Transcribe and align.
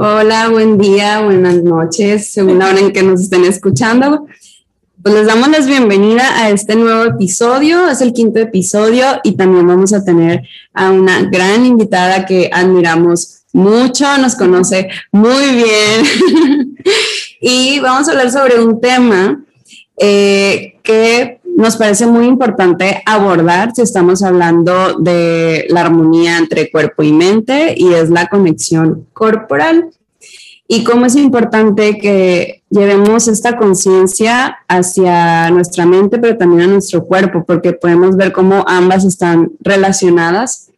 Hola. 0.00 0.48
Buen 0.48 0.78
día, 0.78 1.22
buenas 1.22 1.56
noches, 1.56 2.32
según 2.32 2.60
la 2.60 2.68
hora 2.68 2.78
en 2.78 2.92
que 2.92 3.02
nos 3.02 3.20
estén 3.20 3.44
escuchando. 3.44 4.26
Pues 5.02 5.12
les 5.12 5.26
damos 5.26 5.48
la 5.48 5.58
bienvenida 5.58 6.40
a 6.40 6.50
este 6.50 6.76
nuevo 6.76 7.02
episodio, 7.02 7.88
es 7.88 8.00
el 8.00 8.12
quinto 8.12 8.38
episodio 8.38 9.04
y 9.24 9.32
también 9.32 9.66
vamos 9.66 9.92
a 9.92 10.04
tener 10.04 10.42
a 10.72 10.92
una 10.92 11.22
gran 11.22 11.66
invitada 11.66 12.26
que 12.26 12.48
admiramos 12.52 13.40
mucho, 13.52 14.06
nos 14.18 14.36
conoce 14.36 14.88
muy 15.10 15.46
bien 15.56 16.76
y 17.40 17.80
vamos 17.80 18.06
a 18.06 18.12
hablar 18.12 18.30
sobre 18.30 18.60
un 18.60 18.80
tema 18.80 19.44
eh, 19.96 20.76
que 20.84 21.37
nos 21.58 21.76
parece 21.76 22.06
muy 22.06 22.26
importante 22.26 23.02
abordar 23.04 23.74
si 23.74 23.82
estamos 23.82 24.22
hablando 24.22 24.96
de 25.00 25.66
la 25.70 25.80
armonía 25.80 26.38
entre 26.38 26.70
cuerpo 26.70 27.02
y 27.02 27.12
mente 27.12 27.74
y 27.76 27.94
es 27.94 28.10
la 28.10 28.28
conexión 28.28 29.08
corporal 29.12 29.90
y 30.68 30.84
cómo 30.84 31.06
es 31.06 31.16
importante 31.16 31.98
que 31.98 32.62
llevemos 32.70 33.26
esta 33.26 33.56
conciencia 33.56 34.58
hacia 34.68 35.50
nuestra 35.50 35.84
mente, 35.84 36.18
pero 36.18 36.38
también 36.38 36.70
a 36.70 36.72
nuestro 36.74 37.04
cuerpo, 37.04 37.42
porque 37.44 37.72
podemos 37.72 38.16
ver 38.16 38.30
cómo 38.30 38.64
ambas 38.68 39.04
están 39.04 39.50
relacionadas. 39.58 40.70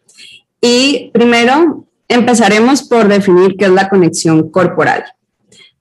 Y 0.62 1.10
primero 1.12 1.84
empezaremos 2.08 2.84
por 2.84 3.06
definir 3.06 3.54
qué 3.58 3.66
es 3.66 3.72
la 3.72 3.90
conexión 3.90 4.48
corporal. 4.48 5.04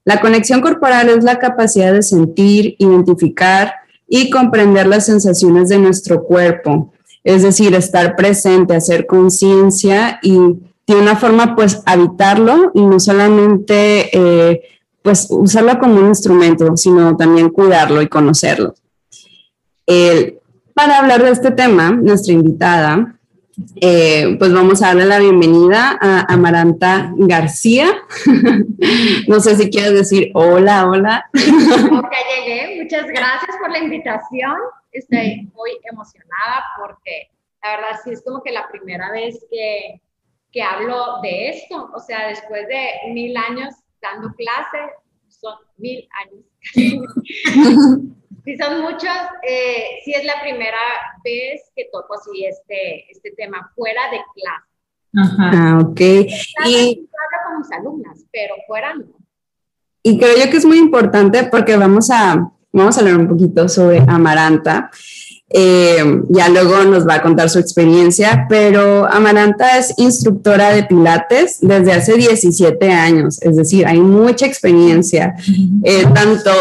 La 0.03 0.19
conexión 0.19 0.59
corporal 0.59 1.07
es 1.07 1.23
la 1.23 1.39
capacidad 1.39 1.93
de 1.93 2.01
sentir, 2.01 2.75
identificar 2.79 3.71
y 4.09 4.29
comprender 4.29 4.87
las 4.87 5.05
sensaciones 5.05 5.69
de 5.69 5.77
nuestro 5.77 6.23
cuerpo, 6.23 6.91
es 7.23 7.43
decir, 7.43 7.75
estar 7.75 8.15
presente, 8.15 8.75
hacer 8.75 9.05
conciencia 9.05 10.19
y 10.23 10.37
de 10.87 10.95
una 10.95 11.15
forma 11.15 11.55
pues 11.55 11.81
habitarlo 11.85 12.71
y 12.73 12.81
no 12.81 12.99
solamente 12.99 14.09
eh, 14.11 14.61
pues 15.03 15.27
usarlo 15.29 15.77
como 15.79 15.99
un 15.99 16.07
instrumento, 16.07 16.75
sino 16.75 17.15
también 17.15 17.49
cuidarlo 17.49 18.01
y 18.01 18.07
conocerlo. 18.07 18.73
para 20.73 20.99
hablar 20.99 21.23
de 21.23 21.31
este 21.31 21.51
tema, 21.51 21.91
nuestra 21.91 22.33
invitada 22.33 23.18
eh, 23.81 24.35
pues 24.37 24.53
vamos 24.53 24.81
a 24.81 24.87
darle 24.87 25.05
la 25.05 25.19
bienvenida 25.19 25.97
a 26.01 26.33
Amaranta 26.33 27.11
García. 27.15 27.87
no 29.27 29.39
sé 29.39 29.55
si 29.55 29.69
quieres 29.69 29.93
decir 29.93 30.31
hola, 30.33 30.87
hola. 30.87 31.29
ya 31.33 32.43
llegué, 32.45 32.81
muchas 32.83 33.07
gracias 33.07 33.55
por 33.59 33.71
la 33.71 33.79
invitación. 33.79 34.55
Estoy 34.91 35.49
muy 35.53 35.71
emocionada 35.91 36.63
porque 36.79 37.29
la 37.63 37.71
verdad 37.71 37.99
sí 38.03 38.11
es 38.11 38.23
como 38.23 38.41
que 38.41 38.51
la 38.51 38.67
primera 38.69 39.11
vez 39.11 39.45
que, 39.51 40.01
que 40.51 40.61
hablo 40.61 41.21
de 41.21 41.49
esto. 41.49 41.89
O 41.93 41.99
sea, 41.99 42.27
después 42.27 42.67
de 42.67 43.11
mil 43.13 43.35
años 43.37 43.75
dando 44.01 44.33
clase, 44.35 44.93
son 45.27 45.55
mil 45.77 46.07
años. 46.25 46.45
si 48.43 48.57
son 48.57 48.81
muchos, 48.81 49.09
eh, 49.47 49.99
sí 50.03 50.13
es 50.13 50.25
la 50.25 50.41
primera 50.41 50.77
vez 51.23 51.61
que 51.75 51.89
toco 51.91 52.15
así 52.15 52.45
este, 52.45 53.11
este 53.11 53.31
tema 53.31 53.71
fuera 53.75 54.01
de 54.11 54.19
clase. 54.33 54.69
Ajá. 55.15 55.51
Ah, 55.53 55.79
ok. 55.81 55.99
Y 56.65 57.07
hablo 57.07 57.37
con 57.45 57.59
mis 57.59 57.71
alumnas, 57.71 58.25
pero 58.31 58.55
fuera 58.67 58.93
no. 58.93 59.05
Y 60.03 60.17
creo 60.17 60.37
yo 60.37 60.49
que 60.49 60.57
es 60.57 60.65
muy 60.65 60.77
importante 60.77 61.43
porque 61.43 61.75
vamos 61.75 62.09
a, 62.09 62.51
vamos 62.71 62.97
a 62.97 63.01
hablar 63.01 63.17
un 63.17 63.27
poquito 63.27 63.67
sobre 63.67 63.99
Amaranta. 63.99 64.89
Eh, 65.51 66.21
ya 66.29 66.47
luego 66.49 66.83
nos 66.83 67.07
va 67.07 67.15
a 67.15 67.21
contar 67.23 67.49
su 67.49 67.57
experiencia, 67.57 68.45
pero 68.47 69.11
Amaranta 69.11 69.79
es 69.79 69.95
instructora 69.97 70.69
de 70.69 70.83
Pilates 70.83 71.57
desde 71.61 71.91
hace 71.91 72.15
17 72.17 72.91
años, 72.91 73.41
es 73.41 73.55
decir, 73.55 73.87
hay 73.87 73.99
mucha 73.99 74.45
experiencia, 74.45 75.33
eh, 75.83 76.05
tanto 76.13 76.51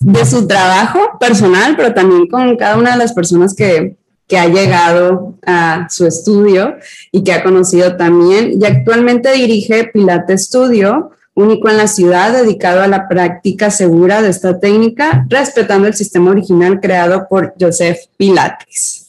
de 0.00 0.24
su 0.24 0.46
trabajo 0.46 1.18
personal, 1.18 1.74
pero 1.76 1.92
también 1.92 2.28
con 2.28 2.56
cada 2.56 2.76
una 2.76 2.92
de 2.92 2.98
las 2.98 3.12
personas 3.12 3.54
que, 3.54 3.96
que 4.26 4.38
ha 4.38 4.46
llegado 4.46 5.34
a 5.44 5.86
su 5.90 6.06
estudio 6.06 6.76
y 7.10 7.24
que 7.24 7.32
ha 7.32 7.42
conocido 7.42 7.96
también. 7.96 8.60
Y 8.60 8.64
actualmente 8.64 9.32
dirige 9.32 9.90
Pilates 9.92 10.44
Studio, 10.44 11.10
único 11.34 11.68
en 11.68 11.76
la 11.76 11.88
ciudad 11.88 12.32
dedicado 12.32 12.82
a 12.82 12.88
la 12.88 13.08
práctica 13.08 13.70
segura 13.70 14.22
de 14.22 14.30
esta 14.30 14.58
técnica, 14.60 15.26
respetando 15.28 15.88
el 15.88 15.94
sistema 15.94 16.30
original 16.30 16.80
creado 16.80 17.26
por 17.28 17.54
Joseph 17.58 17.98
Pilates. 18.16 19.06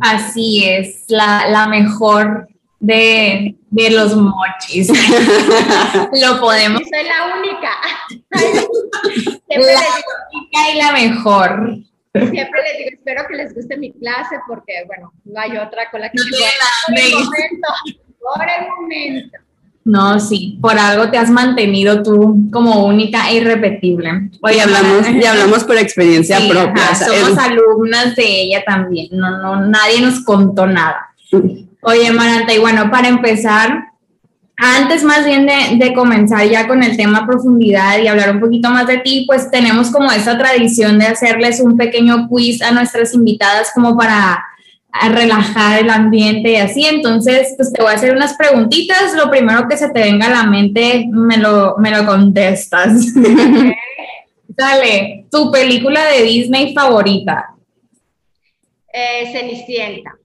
Así 0.00 0.64
es, 0.64 1.04
la, 1.08 1.48
la 1.48 1.66
mejor 1.68 2.48
de, 2.80 3.56
de, 3.70 3.90
los 3.90 4.16
mochis. 4.16 4.88
Lo 6.22 6.40
podemos. 6.40 6.82
Soy 6.82 7.04
la 7.04 7.36
única. 7.38 7.70
Siempre 9.48 9.72
la 9.72 9.80
única 10.32 10.70
y 10.72 10.78
la 10.78 10.92
mejor. 10.92 11.78
Siempre 12.12 12.62
les 12.62 12.78
digo, 12.78 12.90
espero 12.92 13.24
que 13.28 13.36
les 13.36 13.54
guste 13.54 13.76
mi 13.76 13.92
clase 13.92 14.36
porque, 14.46 14.84
bueno, 14.86 15.12
no 15.24 15.40
hay 15.40 15.56
otra 15.56 15.90
con 15.90 16.00
la 16.00 16.10
que... 16.10 16.18
No 16.18 16.24
por 16.86 16.98
el 16.98 17.12
momento, 17.12 17.68
por 18.20 18.46
el 18.48 18.68
momento. 18.68 19.38
No, 19.88 20.20
sí, 20.20 20.58
por 20.60 20.78
algo 20.78 21.10
te 21.10 21.16
has 21.16 21.30
mantenido 21.30 22.02
tú 22.02 22.50
como 22.52 22.84
única 22.84 23.30
e 23.30 23.36
irrepetible. 23.36 24.30
Hoy 24.42 24.58
hablamos, 24.58 25.08
y 25.08 25.24
hablamos 25.24 25.64
por 25.64 25.78
experiencia 25.78 26.38
propia. 26.46 26.94
somos 26.94 27.38
alumnas 27.38 28.14
de 28.14 28.42
ella 28.42 28.62
también, 28.66 29.08
no, 29.12 29.38
no, 29.38 29.66
nadie 29.66 30.02
nos 30.02 30.22
contó 30.24 30.66
nada. 30.66 31.14
Oye, 31.82 32.10
Maranta, 32.12 32.52
y 32.52 32.58
bueno, 32.58 32.90
para 32.90 33.08
empezar, 33.08 33.84
antes 34.56 35.04
más 35.04 35.24
bien 35.24 35.46
de, 35.46 35.76
de, 35.84 35.94
comenzar 35.94 36.48
ya 36.48 36.66
con 36.66 36.82
el 36.82 36.96
tema 36.96 37.26
profundidad 37.26 37.98
y 37.98 38.08
hablar 38.08 38.32
un 38.32 38.40
poquito 38.40 38.70
más 38.70 38.86
de 38.86 38.98
ti, 38.98 39.24
pues 39.26 39.50
tenemos 39.50 39.90
como 39.90 40.10
esa 40.10 40.36
tradición 40.36 40.98
de 40.98 41.06
hacerles 41.06 41.60
un 41.60 41.76
pequeño 41.76 42.28
quiz 42.28 42.60
a 42.62 42.72
nuestras 42.72 43.14
invitadas 43.14 43.70
como 43.72 43.96
para 43.96 44.44
relajar 45.12 45.80
el 45.80 45.90
ambiente 45.90 46.52
y 46.52 46.56
así. 46.56 46.84
Entonces, 46.86 47.54
pues 47.56 47.72
te 47.72 47.82
voy 47.82 47.92
a 47.92 47.94
hacer 47.94 48.14
unas 48.14 48.34
preguntitas. 48.34 49.14
Lo 49.14 49.30
primero 49.30 49.68
que 49.68 49.76
se 49.76 49.90
te 49.90 50.00
venga 50.00 50.26
a 50.26 50.30
la 50.30 50.44
mente, 50.44 51.06
me 51.10 51.36
lo, 51.36 51.76
me 51.78 51.90
lo 51.90 52.04
contestas. 52.04 53.14
Dale, 54.48 55.26
tu 55.30 55.50
película 55.52 56.04
de 56.06 56.22
Disney 56.22 56.74
favorita. 56.74 57.54
Eh, 58.92 59.30
Cenicienta. 59.30 60.16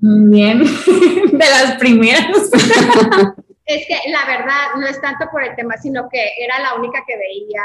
Bien, 0.00 0.60
de 1.32 1.38
las 1.38 1.76
primeras. 1.78 2.26
es 3.66 3.86
que 3.86 4.10
la 4.10 4.26
verdad 4.26 4.74
no 4.78 4.86
es 4.86 5.00
tanto 5.00 5.26
por 5.30 5.44
el 5.44 5.54
tema, 5.56 5.76
sino 5.76 6.08
que 6.08 6.18
era 6.38 6.58
la 6.60 6.74
única 6.74 7.04
que 7.06 7.16
veía. 7.16 7.62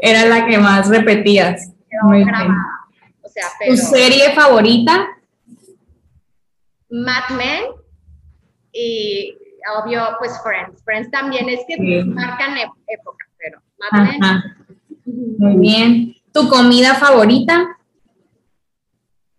Era 0.00 0.24
la 0.26 0.46
que 0.46 0.58
más 0.58 0.88
repetías. 0.88 1.72
Muy 2.02 2.22
O 2.22 3.28
sea, 3.28 3.44
¿Tu 3.66 3.76
serie 3.76 4.32
favorita? 4.32 5.08
Mad 6.90 7.36
Men 7.36 7.64
y 8.72 9.36
obvio, 9.76 10.02
pues 10.18 10.32
Friends. 10.42 10.82
Friends 10.84 11.10
también 11.10 11.48
es 11.48 11.60
que 11.66 12.04
marcan 12.04 12.56
época, 12.56 13.26
pero 13.36 13.60
Mad 13.78 14.04
Men. 14.04 14.20
Muy 15.38 15.56
bien. 15.56 16.14
¿Tu 16.32 16.48
comida 16.48 16.94
favorita? 16.94 17.79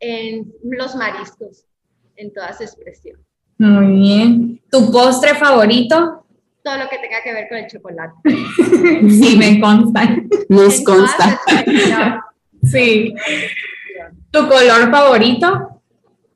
En 0.01 0.51
los 0.63 0.95
mariscos, 0.95 1.65
en 2.17 2.33
toda 2.33 2.51
su 2.51 2.63
expresión. 2.63 3.17
Muy 3.57 3.99
bien. 3.99 4.61
¿Tu 4.69 4.91
postre 4.91 5.35
favorito? 5.35 6.25
Todo 6.63 6.77
lo 6.77 6.89
que 6.89 6.97
tenga 6.97 7.23
que 7.23 7.33
ver 7.33 7.47
con 7.47 7.57
el 7.59 7.67
chocolate. 7.67 8.13
sí, 9.09 9.37
me 9.37 9.61
consta. 9.61 10.17
Nos 10.49 10.81
consta. 10.81 11.39
Sí. 12.63 13.15
¿Tu 14.31 14.47
color 14.47 14.91
favorito? 14.91 15.71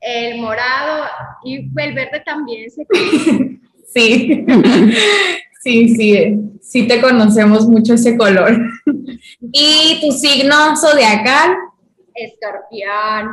el 0.05 0.39
morado 0.39 1.05
y 1.43 1.55
el 1.55 1.93
verde 1.93 2.21
también 2.25 2.69
se 2.69 2.85
Sí, 3.93 4.45
sí, 5.61 5.95
sí, 5.95 6.37
sí 6.61 6.87
te 6.87 6.99
conocemos 6.99 7.65
mucho 7.65 7.93
ese 7.93 8.17
color. 8.17 8.57
¿Y 9.53 10.01
tu 10.01 10.11
signo 10.11 10.75
zodiacal? 10.75 11.55
Escorpión. 12.15 13.29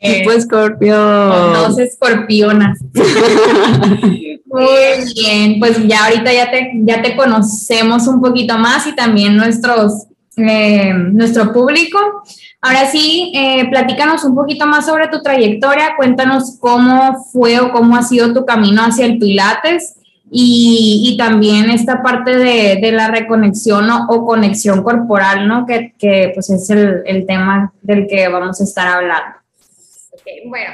Tipo 0.00 0.32
escorpión. 0.32 1.30
Con 1.30 1.52
dos 1.52 1.78
escorpionas. 1.78 2.78
Muy 4.46 5.12
bien, 5.14 5.60
pues 5.60 5.86
ya 5.86 6.06
ahorita 6.06 6.32
ya 6.32 6.50
te, 6.50 6.72
ya 6.84 7.02
te 7.02 7.14
conocemos 7.16 8.06
un 8.06 8.22
poquito 8.22 8.56
más 8.56 8.86
y 8.86 8.94
también 8.94 9.36
nuestros, 9.36 10.06
eh, 10.38 10.94
nuestro 10.94 11.52
público. 11.52 11.98
Ahora 12.62 12.86
sí, 12.90 13.32
eh, 13.34 13.68
platícanos 13.68 14.24
un 14.24 14.34
poquito 14.34 14.66
más 14.66 14.86
sobre 14.86 15.08
tu 15.08 15.20
trayectoria, 15.20 15.96
cuéntanos 15.98 16.56
cómo 16.58 17.22
fue 17.30 17.60
o 17.60 17.72
cómo 17.72 17.94
ha 17.94 18.02
sido 18.02 18.32
tu 18.32 18.46
camino 18.46 18.82
hacia 18.82 19.04
el 19.04 19.18
Pilates 19.18 19.96
y, 20.36 21.12
y 21.12 21.16
también 21.16 21.70
esta 21.70 22.02
parte 22.02 22.36
de, 22.36 22.80
de 22.82 22.90
la 22.90 23.06
reconexión 23.06 23.88
o, 23.88 24.26
conexión 24.26 24.82
corporal, 24.82 25.46
¿no? 25.46 25.64
Que, 25.64 25.94
que 25.96 26.32
pues 26.34 26.50
es 26.50 26.68
el, 26.70 27.04
el, 27.06 27.24
tema 27.24 27.72
del 27.82 28.08
que 28.08 28.26
vamos 28.26 28.60
a 28.60 28.64
estar 28.64 28.88
hablando. 28.88 29.38
Okay, 30.12 30.48
bueno, 30.48 30.72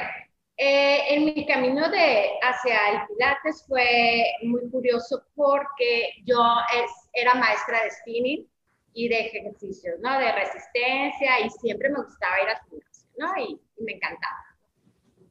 eh, 0.57 1.01
en 1.09 1.25
mi 1.25 1.45
camino 1.45 1.91
de, 1.91 2.29
hacia 2.41 2.75
el 2.89 3.07
Pilates 3.07 3.63
fue 3.67 4.23
muy 4.41 4.67
curioso 4.71 5.23
porque 5.35 6.09
yo 6.25 6.41
es, 6.75 6.91
era 7.13 7.35
maestra 7.35 7.83
de 7.83 7.91
spinning 7.91 8.47
y 8.95 9.09
de 9.09 9.19
ejercicios, 9.27 9.99
¿no? 10.01 10.17
De 10.17 10.31
resistencia 10.31 11.39
y 11.45 11.51
siempre 11.51 11.89
me 11.89 12.01
gustaba 12.01 12.41
ir 12.41 12.49
al 12.49 12.57
gimnasio, 12.67 13.09
¿no? 13.19 13.27
Y, 13.37 13.61
y, 13.77 13.83
me 13.83 13.91
encantaba. 13.91 14.50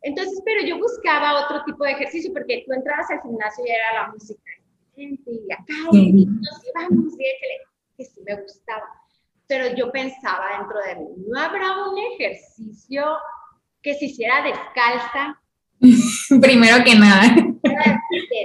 Entonces, 0.03 0.41
pero 0.45 0.63
yo 0.67 0.79
buscaba 0.79 1.45
otro 1.45 1.63
tipo 1.65 1.85
de 1.85 1.93
ejercicio 1.93 2.33
porque 2.33 2.65
tú 2.67 2.73
entrabas 2.73 3.11
al 3.11 3.21
gimnasio 3.23 3.65
y 3.67 3.71
era 3.71 4.03
la 4.03 4.13
música. 4.13 4.51
Y 4.97 5.53
acá, 5.53 5.75
y 5.93 6.27
nos 6.27 6.61
íbamos, 6.69 7.15
y 7.15 7.97
que 7.97 8.05
sí 8.05 8.21
me 8.27 8.35
gustaba. 8.41 8.85
Pero 9.47 9.75
yo 9.75 9.91
pensaba 9.91 10.59
dentro 10.59 10.79
de 10.81 10.95
mí, 10.97 11.25
¿no 11.29 11.41
habrá 11.41 11.89
un 11.89 11.99
ejercicio 12.13 13.05
que 13.83 13.95
se 13.95 14.07
hiciera 14.07 14.43
descalza? 14.43 15.41
Primero 16.41 16.85
que 16.85 16.95
nada. 16.97 17.35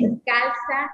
Descalza, 0.01 0.93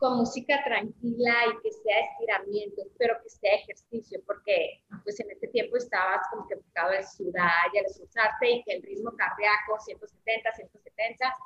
con 0.00 0.16
música 0.16 0.64
tranquila 0.64 1.34
y 1.52 1.62
que 1.62 1.70
sea 1.72 2.00
estiramiento, 2.00 2.82
pero 2.98 3.22
que 3.22 3.28
sea 3.28 3.54
ejercicio, 3.54 4.18
porque 4.26 4.82
pues 5.04 5.20
en 5.20 5.30
este 5.30 5.46
tiempo 5.48 5.76
estabas 5.76 6.22
como 6.30 6.48
que 6.48 6.54
enfocado 6.54 6.94
en 6.94 7.06
sudar 7.06 7.68
y 7.74 7.78
al 7.78 7.84
esforzarte 7.84 8.50
y 8.50 8.64
que 8.64 8.76
el 8.76 8.82
ritmo 8.82 9.12
cardíaco 9.14 9.78
170, 9.78 10.52
170, 10.52 11.36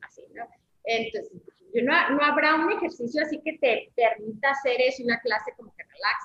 así, 0.00 0.26
¿no? 0.34 0.44
Entonces, 0.82 1.32
no, 1.74 2.10
no 2.10 2.24
habrá 2.24 2.56
un 2.56 2.72
ejercicio 2.72 3.22
así 3.22 3.40
que 3.40 3.56
te 3.58 3.92
permita 3.94 4.50
hacer 4.50 4.80
eso, 4.80 5.04
una 5.04 5.20
clase 5.20 5.52
como 5.56 5.72
que 5.76 5.84
relax. 5.84 6.24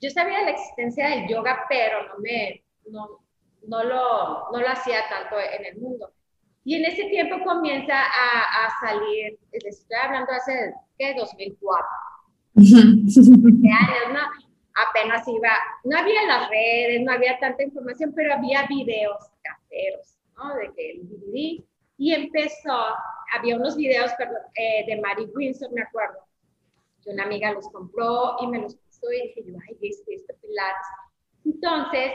Yo 0.00 0.10
sabía 0.10 0.42
la 0.42 0.50
existencia 0.50 1.10
del 1.10 1.28
yoga, 1.28 1.64
pero 1.68 2.08
no 2.08 2.18
me, 2.18 2.64
no, 2.86 3.24
no 3.68 3.84
lo, 3.84 4.50
no 4.50 4.60
lo 4.60 4.68
hacía 4.68 5.08
tanto 5.08 5.36
en 5.38 5.64
el 5.64 5.76
mundo. 5.76 6.12
Y 6.64 6.76
en 6.76 6.84
ese 6.86 7.04
tiempo 7.04 7.36
comienza 7.44 7.94
a, 7.94 8.66
a 8.66 8.80
salir, 8.80 9.38
estoy 9.52 9.96
hablando 10.02 10.32
hace, 10.32 10.72
¿qué? 10.98 11.14
2004. 11.14 11.86
años, 13.70 14.12
¿no? 14.12 14.20
Apenas 14.74 15.28
iba, 15.28 15.50
no 15.84 15.98
había 15.98 16.26
las 16.26 16.48
redes, 16.48 17.02
no 17.02 17.12
había 17.12 17.38
tanta 17.38 17.62
información, 17.62 18.12
pero 18.16 18.34
había 18.34 18.66
videos 18.66 19.18
caseros, 19.42 20.16
¿no? 20.36 20.54
De 20.56 20.72
que 20.74 20.90
el 20.92 21.08
DVD, 21.08 21.64
y 21.98 22.12
empezó, 22.12 22.76
había 23.36 23.56
unos 23.56 23.76
videos 23.76 24.12
perdón, 24.16 24.42
eh, 24.56 24.84
de 24.86 25.00
Mary 25.00 25.28
Windsor, 25.34 25.70
me 25.72 25.82
acuerdo, 25.82 26.18
que 27.02 27.10
una 27.10 27.24
amiga 27.24 27.52
los 27.52 27.68
compró 27.68 28.36
y 28.40 28.46
me 28.46 28.60
los 28.60 28.74
puso 28.74 29.12
y 29.12 29.28
dije 29.28 29.44
yo, 29.46 29.54
ay, 29.68 29.76
este, 29.82 30.14
este 30.14 30.34
Pilates. 30.34 30.86
Entonces, 31.44 32.12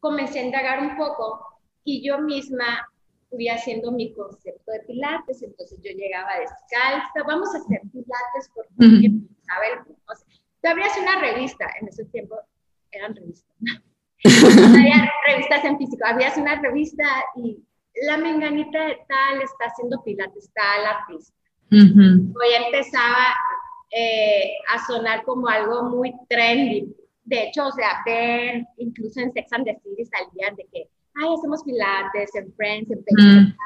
comencé 0.00 0.38
a 0.38 0.44
indagar 0.44 0.80
un 0.80 0.96
poco 0.96 1.44
y 1.84 2.06
yo 2.06 2.18
misma 2.20 2.88
fui 3.30 3.48
haciendo 3.48 3.92
mi 3.92 4.12
concepto 4.14 4.72
de 4.72 4.80
pilates, 4.80 5.42
entonces 5.42 5.78
yo 5.82 5.90
llegaba 5.92 6.38
descalza, 6.40 7.22
vamos 7.26 7.54
a 7.54 7.58
hacer 7.58 7.80
pilates 7.92 8.50
porque 8.54 8.72
uh 8.78 8.90
-huh. 8.90 9.28
sea, 9.42 9.84
tú 10.62 10.68
abrías 10.68 10.98
una 10.98 11.20
revista, 11.20 11.66
en 11.80 11.88
ese 11.88 12.04
tiempo 12.06 12.36
eran 12.90 13.14
revistas, 13.14 13.54
¿no? 13.60 13.72
había 14.74 15.10
revistas 15.28 15.64
en 15.64 15.78
físico, 15.78 16.04
habías 16.04 16.36
una 16.36 16.60
revista 16.60 17.04
y 17.36 17.62
la 18.06 18.16
menganita 18.16 18.86
de 18.86 18.98
tal 19.08 19.42
está 19.42 19.66
haciendo 19.66 20.02
pilates, 20.02 20.50
tal 20.54 20.86
artista. 20.86 21.34
Uh 21.70 21.76
-huh. 21.76 22.34
Hoy 22.34 22.64
empezaba 22.64 23.34
eh, 23.90 24.52
a 24.68 24.86
sonar 24.86 25.22
como 25.24 25.48
algo 25.48 25.84
muy 25.84 26.12
trendy. 26.28 26.94
De 27.24 27.44
hecho, 27.44 27.66
o 27.66 27.72
sea, 27.72 28.02
ven, 28.06 28.66
incluso 28.78 29.20
en 29.20 29.32
Sex 29.32 29.52
and 29.52 29.64
the 29.64 29.78
City 29.82 30.04
salían 30.06 30.56
de 30.56 30.66
que 30.72 30.88
ay, 31.18 31.34
hacemos 31.34 31.62
pilates 31.64 32.34
en 32.34 32.52
Friends, 32.54 32.90
en 32.90 32.98
mm. 32.98 33.56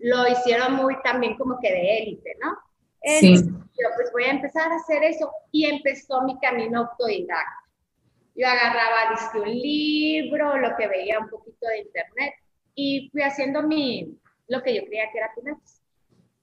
Lo 0.00 0.28
hicieron 0.28 0.74
muy 0.74 0.96
también 1.02 1.36
como 1.36 1.58
que 1.60 1.72
de 1.72 1.98
élite, 1.98 2.36
¿no? 2.40 2.56
Entonces, 3.00 3.46
sí. 3.46 3.52
yo 3.78 3.88
pues 3.96 4.10
voy 4.12 4.24
a 4.24 4.30
empezar 4.30 4.70
a 4.70 4.76
hacer 4.76 5.02
eso 5.02 5.30
y 5.50 5.66
empezó 5.66 6.22
mi 6.22 6.38
camino 6.38 6.80
autodidacta. 6.80 7.64
Yo 8.34 8.46
agarraba, 8.46 9.10
disque 9.10 9.40
un 9.40 9.50
libro, 9.50 10.58
lo 10.58 10.76
que 10.76 10.86
veía 10.86 11.18
un 11.18 11.28
poquito 11.28 11.66
de 11.66 11.78
internet 11.78 12.34
y 12.74 13.08
fui 13.10 13.22
haciendo 13.22 13.62
mi, 13.62 14.16
lo 14.46 14.62
que 14.62 14.76
yo 14.76 14.84
creía 14.84 15.10
que 15.10 15.18
era 15.18 15.34
pilates. 15.34 15.82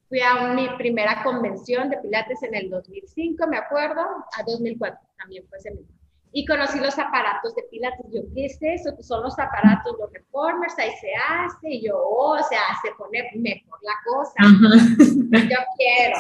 Fui 0.10 0.20
a 0.20 0.54
mi 0.54 0.70
primera 0.78 1.24
convención 1.24 1.90
de 1.90 1.98
pilates 1.98 2.44
en 2.44 2.56
el 2.56 2.70
2005, 2.70 3.48
me 3.48 3.58
acuerdo, 3.58 4.02
a 4.02 4.44
2004 4.46 5.00
también 5.18 5.48
fue 5.48 5.58
ese 5.58 5.72
mismo 5.72 5.95
y 6.38 6.46
conocí 6.46 6.78
los 6.80 7.00
aparatos 7.00 7.56
de 7.56 7.64
pilates. 7.72 8.06
Yo, 8.12 8.22
¿qué 8.34 8.48
es 8.48 8.58
eso? 8.60 8.94
Pues 8.94 9.08
son 9.08 9.24
los 9.24 9.40
aparatos, 9.40 9.96
los 9.98 10.12
reformers, 10.12 10.78
ahí 10.78 10.92
se 11.00 11.08
hace. 11.16 11.70
Y 11.70 11.88
yo, 11.88 11.98
oh, 11.98 12.38
o 12.38 12.44
sea, 12.44 12.60
se 12.84 12.92
pone 12.98 13.24
mejor 13.36 13.80
la 13.82 13.94
cosa. 14.04 14.34
Yo 15.00 15.58
quiero. 15.78 16.18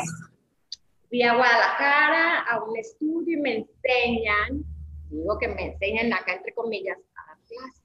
Fui 1.10 1.22
a 1.22 1.36
Guadalajara 1.36 2.44
a 2.44 2.64
un 2.64 2.78
estudio 2.78 3.38
y 3.38 3.42
me 3.42 3.56
enseñan, 3.58 4.64
digo 5.10 5.38
que 5.38 5.50
me 5.50 5.74
enseñan 5.74 6.14
acá 6.14 6.36
entre 6.36 6.54
comillas, 6.54 6.98
a 6.98 7.28
dar 7.28 7.38
clases. 7.46 7.84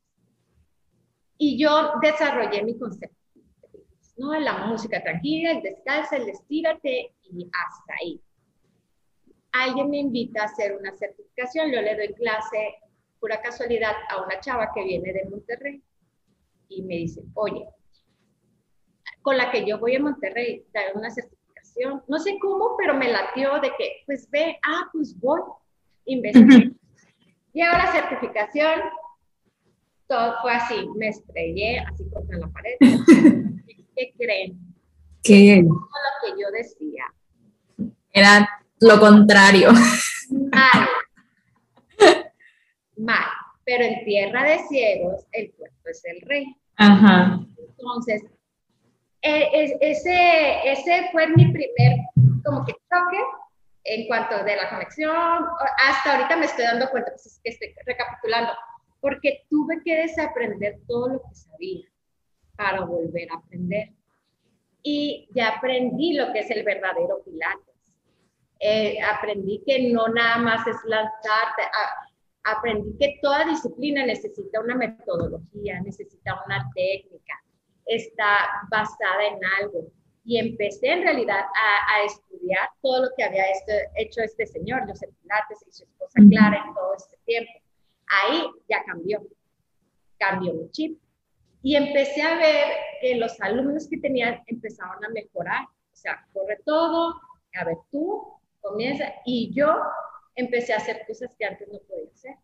Y 1.37 1.61
yo 1.61 1.95
desarrollé 2.01 2.63
mi 2.63 2.79
concepto. 2.79 3.17
¿no? 4.19 4.39
La 4.39 4.67
música 4.67 5.03
tranquila, 5.03 5.51
el 5.51 5.63
descalza, 5.63 6.17
el 6.17 6.29
estírate 6.29 7.13
y 7.25 7.51
hasta 7.53 7.95
ahí 8.01 8.23
alguien 9.53 9.91
me 9.91 9.99
invita 9.99 10.43
a 10.43 10.47
hacer 10.47 10.77
una 10.77 10.93
certificación, 10.93 11.71
yo 11.73 11.81
le 11.81 11.97
doy 11.97 12.15
clase, 12.15 12.75
pura 13.19 13.41
casualidad, 13.41 13.93
a 14.09 14.23
una 14.23 14.41
chava 14.41 14.71
que 14.75 14.85
viene 14.85 15.13
de 15.13 15.29
Monterrey 15.29 15.83
y 16.69 16.83
me 16.83 16.97
dice, 16.97 17.23
oye, 17.35 17.67
con 19.23 19.37
la 19.37 19.51
que 19.51 19.67
yo 19.67 19.79
voy 19.79 19.97
a 19.97 20.01
Monterrey, 20.01 20.65
dar 20.73 20.97
una 20.97 21.11
certificación, 21.11 22.03
no 22.09 22.19
sé 22.19 22.39
cómo, 22.41 22.77
pero 22.79 22.95
me 22.95 23.11
latió 23.11 23.61
de 23.61 23.71
que, 23.77 24.03
pues 24.07 24.29
ve, 24.31 24.59
ah, 24.65 24.89
pues 24.93 25.19
voy, 25.19 25.41
investigué. 26.07 26.73
y 27.53 27.61
ahora 27.63 27.87
la 27.87 27.93
certificación, 27.93 28.81
todo 30.07 30.35
fue 30.43 30.53
así, 30.53 30.89
me 30.97 31.09
estrellé 31.09 31.81
así 31.81 32.09
contra 32.11 32.39
la 32.39 32.49
pared. 32.49 32.77
¿Qué 33.97 34.13
creen? 34.17 34.59
¿Qué? 35.23 35.63
Todo 35.63 35.75
lo 35.75 36.35
que 36.35 36.43
yo 36.43 36.51
decía. 36.51 37.05
Era 38.13 38.49
lo 38.81 38.99
contrario. 38.99 39.71
Mal. 40.31 40.89
Mal. 42.97 43.27
Pero 43.65 43.85
en 43.85 44.05
tierra 44.05 44.45
de 44.45 44.59
ciegos, 44.69 45.27
el 45.33 45.53
cuerpo 45.53 45.77
es 45.85 46.03
el 46.05 46.21
rey. 46.23 46.57
Ajá. 46.77 47.41
Entonces, 47.57 48.23
e, 49.23 49.77
ese, 49.81 50.71
ese 50.71 51.09
fue 51.13 51.29
mi 51.29 51.53
primer 51.53 51.99
como 52.45 52.65
que 52.65 52.73
choque 52.73 53.23
en 53.85 54.07
cuanto 54.07 54.43
de 54.45 54.57
la 54.57 54.71
conexión. 54.71 55.45
Hasta 55.87 56.17
ahorita 56.17 56.37
me 56.37 56.47
estoy 56.47 56.65
dando 56.65 56.91
cuenta, 56.91 57.11
pues 57.11 57.27
es 57.27 57.41
que 57.43 57.51
estoy 57.51 57.75
recapitulando, 57.85 58.53
porque 59.01 59.45
tuve 59.49 59.83
que 59.85 59.97
desaprender 59.97 60.81
todo 60.87 61.09
lo 61.09 61.23
que 61.23 61.35
sabía 61.35 61.87
para 62.57 62.85
volver 62.85 63.31
a 63.31 63.37
aprender. 63.37 63.91
Y 64.83 65.29
ya 65.35 65.57
aprendí 65.57 66.15
lo 66.15 66.33
que 66.33 66.41
es 66.41 66.51
el 66.51 66.65
verdadero 66.65 67.23
pilates 67.23 67.70
eh, 68.61 68.99
aprendí 69.03 69.63
que 69.67 69.91
no 69.91 70.09
nada 70.09 70.37
más 70.37 70.67
es 70.67 70.77
lanzarte, 70.85 71.63
a, 71.63 72.53
aprendí 72.53 72.97
que 72.99 73.19
toda 73.23 73.47
disciplina 73.47 74.05
necesita 74.05 74.61
una 74.61 74.75
metodología, 74.75 75.81
necesita 75.81 76.43
una 76.45 76.71
técnica, 76.75 77.43
está 77.87 78.51
basada 78.71 79.27
en 79.27 79.41
algo. 79.61 79.91
Y 80.25 80.39
empecé 80.39 80.89
en 80.89 81.03
realidad 81.03 81.41
a, 81.41 81.95
a 81.95 82.05
estudiar 82.05 82.69
todo 82.83 83.05
lo 83.05 83.09
que 83.17 83.25
había 83.25 83.45
este, 83.51 83.89
hecho 83.97 84.21
este 84.21 84.47
señor, 84.47 84.87
José 84.87 85.09
Pilates 85.23 85.65
y 85.67 85.73
su 85.73 85.85
esposa 85.85 86.21
Clara 86.29 86.63
en 86.67 86.75
todo 86.75 86.95
este 86.95 87.17
tiempo. 87.25 87.53
Ahí 88.07 88.43
ya 88.69 88.85
cambió, 88.85 89.23
cambió 90.19 90.53
mi 90.53 90.71
chip. 90.71 91.01
Y 91.63 91.77
empecé 91.77 92.23
a 92.23 92.37
ver 92.37 92.67
que 93.01 93.17
los 93.17 93.41
alumnos 93.41 93.89
que 93.89 93.99
tenía 93.99 94.43
empezaron 94.47 95.03
a 95.03 95.09
mejorar. 95.09 95.65
O 95.65 95.97
sea, 95.97 96.27
corre 96.33 96.59
todo, 96.65 97.15
a 97.55 97.65
ver 97.65 97.79
tú, 97.91 98.40
comienza. 98.61 99.13
Y 99.25 99.53
yo 99.55 99.69
empecé 100.35 100.73
a 100.73 100.79
hacer 100.79 101.05
cosas 101.07 101.35
que 101.39 101.45
antes 101.45 101.69
no 101.69 101.79
podía 101.81 102.11
hacer. 102.13 102.37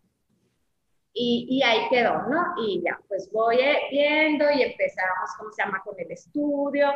Y, 1.13 1.47
y, 1.49 1.63
ahí 1.63 1.89
quedó, 1.89 2.13
¿no? 2.29 2.55
Y 2.63 2.83
ya, 2.85 3.01
pues 3.09 3.31
voy 3.33 3.59
viendo 3.91 4.51
y 4.51 4.63
empezamos, 4.63 5.31
¿cómo 5.39 5.51
se 5.51 5.63
llama?, 5.63 5.81
con 5.83 5.99
el 5.99 6.11
estudio. 6.11 6.93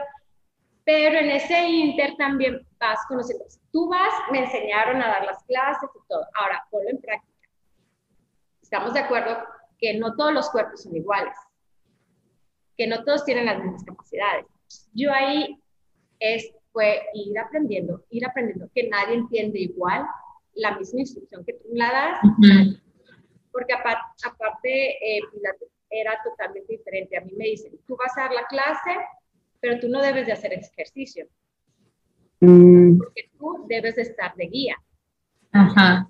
Pero 0.84 1.18
en 1.18 1.30
ese 1.30 1.58
inter 1.66 2.16
también 2.18 2.66
vas 2.78 2.98
conociendo. 3.08 3.46
Tú 3.72 3.88
vas, 3.88 4.12
me 4.30 4.40
enseñaron 4.40 5.00
a 5.02 5.08
dar 5.08 5.24
las 5.24 5.42
clases 5.44 5.88
y 5.94 6.08
todo. 6.08 6.26
Ahora, 6.34 6.62
ponlo 6.70 6.90
en 6.90 7.00
práctica. 7.00 7.48
Estamos 8.62 8.92
de 8.92 9.00
acuerdo 9.00 9.38
que 9.78 9.98
no 9.98 10.14
todos 10.14 10.32
los 10.32 10.50
cuerpos 10.50 10.82
son 10.82 10.94
iguales, 10.94 11.34
que 12.76 12.86
no 12.86 13.02
todos 13.04 13.24
tienen 13.24 13.46
las 13.46 13.58
mismas 13.58 13.84
capacidades. 13.84 14.46
Yo 14.92 15.12
ahí 15.12 15.60
es, 16.20 16.52
fue 16.72 17.02
ir 17.14 17.38
aprendiendo, 17.38 18.04
ir 18.10 18.26
aprendiendo, 18.26 18.68
que 18.74 18.88
nadie 18.88 19.14
entiende 19.14 19.60
igual 19.60 20.06
la 20.54 20.76
misma 20.76 21.00
instrucción 21.00 21.44
que 21.44 21.54
tú 21.54 21.68
la 21.72 21.92
das, 21.92 22.18
porque 23.52 23.72
aparte, 23.72 24.00
aparte 24.24 25.16
eh, 25.16 25.20
era 25.90 26.18
totalmente 26.22 26.72
diferente. 26.72 27.16
A 27.16 27.22
mí 27.22 27.32
me 27.36 27.46
dicen, 27.46 27.72
tú 27.86 27.96
vas 27.96 28.16
a 28.16 28.22
dar 28.22 28.32
la 28.32 28.46
clase, 28.46 28.96
pero 29.60 29.80
tú 29.80 29.88
no 29.88 30.00
debes 30.00 30.26
de 30.26 30.32
hacer 30.32 30.52
ejercicio, 30.52 31.26
mm. 32.40 32.98
porque 32.98 33.30
tú 33.38 33.64
debes 33.68 33.96
de 33.96 34.02
estar 34.02 34.34
de 34.36 34.46
guía. 34.46 34.76
Ajá 35.52 36.08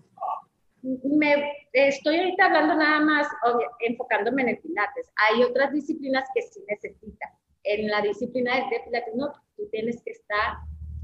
me 0.82 1.52
estoy 1.72 2.18
ahorita 2.18 2.46
hablando 2.46 2.74
nada 2.74 3.00
más 3.00 3.28
enfocándome 3.80 4.42
en 4.42 4.48
el 4.50 4.58
pilates. 4.58 5.12
Hay 5.16 5.42
otras 5.42 5.72
disciplinas 5.72 6.24
que 6.34 6.42
sí 6.42 6.60
necesitan. 6.68 7.30
En 7.64 7.88
la 7.88 8.00
disciplina 8.02 8.56
de 8.56 8.80
pilates 8.84 9.14
no, 9.14 9.32
tú 9.56 9.68
tienes 9.70 10.02
que 10.02 10.12
estar 10.12 10.58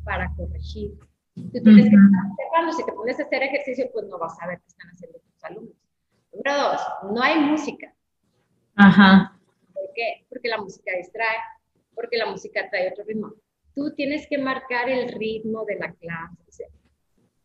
para 0.05 0.33
corregir. 0.37 0.93
Tú 1.35 1.63
tienes 1.63 1.91
que 1.91 1.97
estar 1.97 2.31
observando. 2.31 2.73
Si 2.73 2.85
te 2.85 2.93
pones 2.93 3.21
a 3.21 3.25
hacer 3.25 3.43
ejercicio, 3.43 3.91
pues 3.93 4.07
no 4.07 4.19
vas 4.19 4.41
a 4.41 4.47
ver 4.47 4.59
qué 4.61 4.67
están 4.69 4.89
haciendo 4.91 5.19
tus 5.19 5.45
alumnos. 5.45 5.77
Número 6.33 6.63
dos, 6.63 6.81
no 7.15 7.23
hay 7.23 7.39
música. 7.41 7.95
Ajá. 8.77 9.39
¿Por 9.73 9.93
qué? 9.95 10.27
Porque 10.29 10.49
la 10.49 10.59
música 10.59 10.93
distrae, 10.97 11.37
porque 11.95 12.17
la 12.17 12.27
música 12.27 12.69
trae 12.71 12.91
otro 12.91 13.05
ritmo. 13.05 13.33
Tú 13.75 13.95
tienes 13.95 14.27
que 14.29 14.39
marcar 14.39 14.89
el 14.89 15.09
ritmo 15.09 15.65
de 15.67 15.77
la 15.77 15.93
clase 15.93 16.71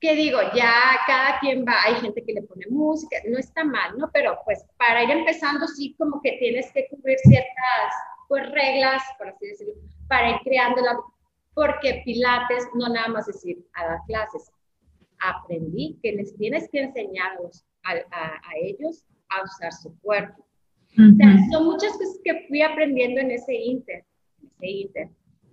que 0.01 0.15
digo, 0.15 0.39
ya 0.55 0.73
cada 1.05 1.39
quien 1.39 1.63
va, 1.63 1.75
hay 1.85 1.93
gente 1.95 2.23
que 2.25 2.33
le 2.33 2.41
pone 2.41 2.65
música, 2.71 3.17
no 3.29 3.37
está 3.37 3.63
mal, 3.63 3.95
¿no? 3.99 4.09
Pero 4.11 4.39
pues 4.43 4.65
para 4.75 5.03
ir 5.03 5.11
empezando 5.11 5.67
sí 5.67 5.95
como 5.97 6.19
que 6.23 6.37
tienes 6.39 6.71
que 6.73 6.87
cubrir 6.89 7.19
ciertas 7.19 7.93
pues 8.31 8.49
reglas, 8.49 9.03
por 9.17 9.27
así 9.27 9.45
decirlo, 9.45 9.73
para 10.07 10.29
ir 10.29 10.37
creándola, 10.45 10.97
porque 11.53 12.01
Pilates 12.05 12.65
no 12.75 12.87
nada 12.87 13.09
más 13.09 13.25
decir 13.25 13.57
a 13.73 13.85
dar 13.85 13.99
clases, 14.07 14.49
aprendí 15.19 15.99
que 16.01 16.13
les 16.13 16.33
tienes 16.37 16.69
que 16.69 16.79
enseñarlos 16.79 17.65
a, 17.83 17.91
a, 17.91 18.39
ellos 18.63 19.03
a 19.27 19.43
usar 19.43 19.73
su 19.73 19.99
cuerpo. 19.99 20.47
o 20.93 21.15
sea, 21.17 21.35
son 21.51 21.65
muchas 21.65 21.91
cosas 21.91 22.21
que 22.23 22.45
fui 22.47 22.61
aprendiendo 22.61 23.19
en 23.19 23.31
ese 23.31 23.53
inter, 23.53 24.05
en 24.41 24.47
ese 24.47 24.67
inter. 24.67 25.09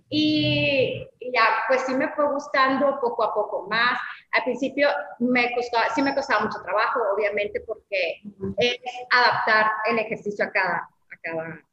Y, 0.09 1.05
ya, 1.33 1.43
pues 1.67 1.81
sí 1.81 1.93
me 1.93 2.07
fue 2.13 2.31
gustando 2.31 2.97
poco 3.01 3.25
a 3.25 3.33
poco 3.33 3.67
más. 3.69 3.99
Al 4.31 4.43
principio 4.45 4.87
me 5.19 5.53
costaba, 5.53 5.89
sí 5.93 6.01
me 6.01 6.15
costaba 6.15 6.45
mucho 6.45 6.61
trabajo, 6.63 7.01
obviamente, 7.13 7.59
porque 7.59 8.21
es 8.57 8.77
adaptar 9.11 9.69
el 9.91 9.99
ejercicio 9.99 10.45
a 10.45 10.51
cada, 10.51 10.77
a 10.77 11.17
cada, 11.21 11.68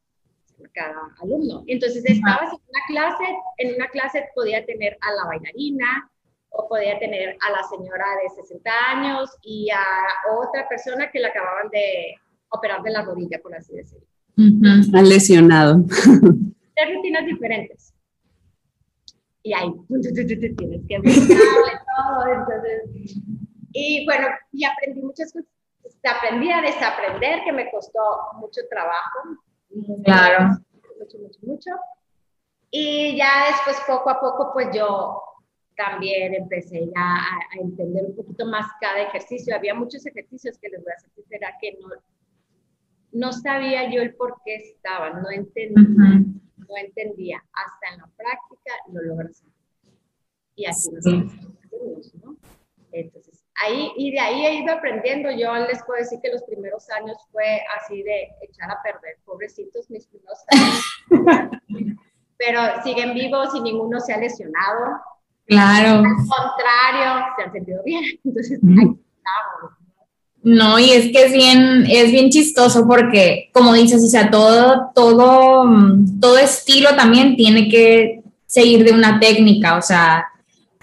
a 0.64 0.68
cada 0.72 1.14
alumno. 1.22 1.64
Entonces, 1.66 2.04
estabas 2.06 2.52
en 2.52 2.60
una 2.68 2.80
clase, 2.88 3.24
en 3.58 3.74
una 3.74 3.88
clase 3.88 4.24
podía 4.34 4.64
tener 4.64 4.96
a 5.00 5.12
la 5.12 5.24
bailarina, 5.26 6.10
o 6.50 6.68
podía 6.68 6.98
tener 6.98 7.36
a 7.46 7.50
la 7.50 7.62
señora 7.64 8.06
de 8.22 8.42
60 8.42 8.70
años 8.88 9.30
y 9.42 9.68
a 9.70 9.84
otra 10.38 10.66
persona 10.68 11.10
que 11.10 11.20
le 11.20 11.26
acababan 11.26 11.68
de 11.70 12.14
operar 12.48 12.82
de 12.82 12.90
la 12.92 13.02
rodilla, 13.02 13.38
por 13.42 13.54
así 13.54 13.74
decirlo. 13.74 14.06
Al 14.94 15.08
lesionado. 15.08 15.84
Tres 16.74 16.94
rutinas 16.94 17.26
diferentes 17.26 17.96
y 19.46 19.54
ahí 19.54 19.72
tienes 20.88 21.28
que 21.28 21.36
todo. 21.38 22.26
Entonces, 22.26 23.16
y 23.72 24.04
bueno, 24.04 24.26
y 24.52 24.64
aprendí 24.64 25.02
muchas 25.02 25.32
cosas. 25.32 25.48
Aprendí 26.02 26.50
a 26.50 26.62
desaprender, 26.62 27.44
que 27.44 27.52
me 27.52 27.70
costó 27.70 28.00
mucho 28.40 28.60
trabajo. 28.68 29.38
Claro. 30.04 30.58
Mucho, 30.98 31.18
mucho, 31.18 31.38
mucho. 31.42 31.70
Y 32.70 33.16
ya 33.16 33.46
después, 33.50 33.76
poco 33.86 34.10
a 34.10 34.20
poco, 34.20 34.50
pues 34.52 34.68
yo 34.74 35.22
también 35.76 36.34
empecé 36.34 36.86
ya 36.86 37.16
a, 37.16 37.60
entender 37.60 38.04
un 38.06 38.16
poquito 38.16 38.46
más 38.46 38.66
cada 38.80 39.02
ejercicio. 39.02 39.54
Había 39.54 39.74
muchos 39.74 40.04
ejercicios 40.06 40.58
que 40.58 40.68
les 40.68 40.82
voy 40.82 40.92
a 40.92 41.02
decir, 41.02 41.24
era 41.30 41.54
que 41.60 41.78
no, 41.80 41.88
no 43.12 43.32
sabía 43.32 43.90
yo 43.90 44.02
el 44.02 44.14
por 44.14 44.40
qué 44.44 44.56
estaban, 44.56 45.22
no 45.22 45.30
entendía 45.30 46.24
no 46.68 46.76
entendía, 46.76 47.42
hasta 47.52 47.94
en 47.94 48.00
la 48.00 48.06
práctica 48.16 48.72
lo 48.92 49.02
logras. 49.02 49.44
Y 50.54 50.66
así 50.66 50.90
nos 50.90 51.04
¿no? 51.04 52.36
Entonces, 52.92 53.44
ahí, 53.62 53.92
y 53.96 54.12
de 54.12 54.20
ahí 54.20 54.46
he 54.46 54.54
ido 54.62 54.74
aprendiendo. 54.74 55.30
Yo 55.30 55.54
les 55.54 55.82
puedo 55.84 56.00
decir 56.00 56.18
que 56.22 56.30
los 56.30 56.42
primeros 56.44 56.88
años 56.90 57.16
fue 57.32 57.60
así 57.78 58.02
de 58.02 58.28
echar 58.42 58.70
a 58.70 58.82
perder, 58.82 59.16
pobrecitos 59.24 59.90
mis 59.90 60.06
primeros 60.06 60.38
años. 60.48 61.60
Pero 62.38 62.60
siguen 62.84 63.14
vivos 63.14 63.48
y 63.54 63.60
ninguno 63.60 64.00
se 64.00 64.12
ha 64.12 64.18
lesionado. 64.18 65.00
Claro. 65.46 65.98
Al 65.98 66.02
contrario, 66.02 67.26
se 67.36 67.42
han 67.44 67.52
sentido 67.52 67.82
bien. 67.84 68.04
Entonces, 68.24 68.60
ahí 68.62 68.98
estamos. 69.16 69.72
No, 70.42 70.78
y 70.78 70.90
es 70.90 71.10
que 71.10 71.24
es 71.24 71.32
bien, 71.32 71.86
es 71.90 72.12
bien 72.12 72.30
chistoso 72.30 72.86
porque, 72.86 73.50
como 73.52 73.72
dices, 73.72 74.04
o 74.04 74.06
sea, 74.06 74.30
todo, 74.30 74.92
todo, 74.94 75.64
todo 76.20 76.38
estilo 76.38 76.94
también 76.94 77.34
tiene 77.34 77.68
que 77.68 78.22
seguir 78.46 78.84
de 78.84 78.92
una 78.92 79.18
técnica, 79.18 79.76
o 79.76 79.82
sea, 79.82 80.24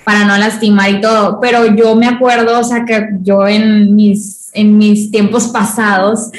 para 0.03 0.25
no 0.25 0.37
lastimar 0.37 0.89
y 0.89 1.01
todo. 1.01 1.39
Pero 1.39 1.75
yo 1.75 1.95
me 1.95 2.07
acuerdo, 2.07 2.59
o 2.59 2.63
sea, 2.63 2.85
que 2.85 3.09
yo 3.21 3.47
en 3.47 3.95
mis, 3.95 4.49
en 4.53 4.77
mis 4.77 5.11
tiempos 5.11 5.47
pasados, 5.47 6.31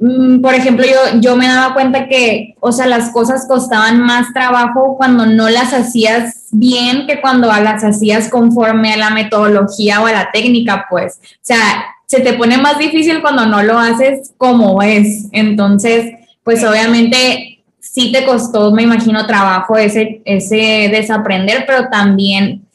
mm, 0.00 0.40
por 0.40 0.54
ejemplo, 0.54 0.84
yo, 0.86 1.20
yo 1.20 1.36
me 1.36 1.48
daba 1.48 1.74
cuenta 1.74 2.08
que, 2.08 2.54
o 2.60 2.72
sea, 2.72 2.86
las 2.86 3.10
cosas 3.10 3.46
costaban 3.48 4.00
más 4.00 4.32
trabajo 4.32 4.96
cuando 4.96 5.26
no 5.26 5.48
las 5.48 5.72
hacías 5.72 6.46
bien 6.52 7.06
que 7.06 7.20
cuando 7.20 7.48
las 7.48 7.84
hacías 7.84 8.28
conforme 8.30 8.92
a 8.92 8.96
la 8.96 9.10
metodología 9.10 10.00
o 10.00 10.06
a 10.06 10.12
la 10.12 10.30
técnica, 10.32 10.86
pues. 10.88 11.20
O 11.22 11.38
sea, 11.42 11.84
se 12.06 12.20
te 12.20 12.34
pone 12.34 12.56
más 12.56 12.78
difícil 12.78 13.20
cuando 13.20 13.46
no 13.46 13.62
lo 13.62 13.78
haces 13.78 14.32
como 14.38 14.82
es. 14.82 15.26
Entonces, 15.32 16.14
pues 16.44 16.64
obviamente 16.64 17.56
sí 17.80 18.12
te 18.12 18.24
costó, 18.24 18.72
me 18.72 18.82
imagino, 18.82 19.26
trabajo 19.26 19.76
ese, 19.76 20.22
ese 20.24 20.88
desaprender, 20.92 21.64
pero 21.66 21.88
también 21.88 22.65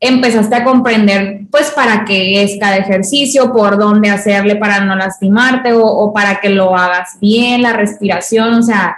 empezaste 0.00 0.54
a 0.54 0.64
comprender, 0.64 1.42
pues, 1.50 1.70
para 1.70 2.04
qué 2.04 2.42
es 2.42 2.56
cada 2.60 2.76
ejercicio, 2.76 3.52
por 3.52 3.78
dónde 3.78 4.10
hacerle 4.10 4.56
para 4.56 4.84
no 4.84 4.96
lastimarte 4.96 5.72
o, 5.72 5.84
o 5.84 6.12
para 6.12 6.40
que 6.40 6.50
lo 6.50 6.76
hagas 6.76 7.18
bien, 7.20 7.62
la 7.62 7.72
respiración, 7.72 8.54
o 8.54 8.62
sea, 8.62 8.96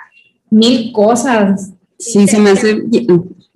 mil 0.50 0.92
cosas. 0.92 1.70
Sí, 1.98 2.26
se 2.26 2.38
me 2.38 2.50
hace 2.50 2.82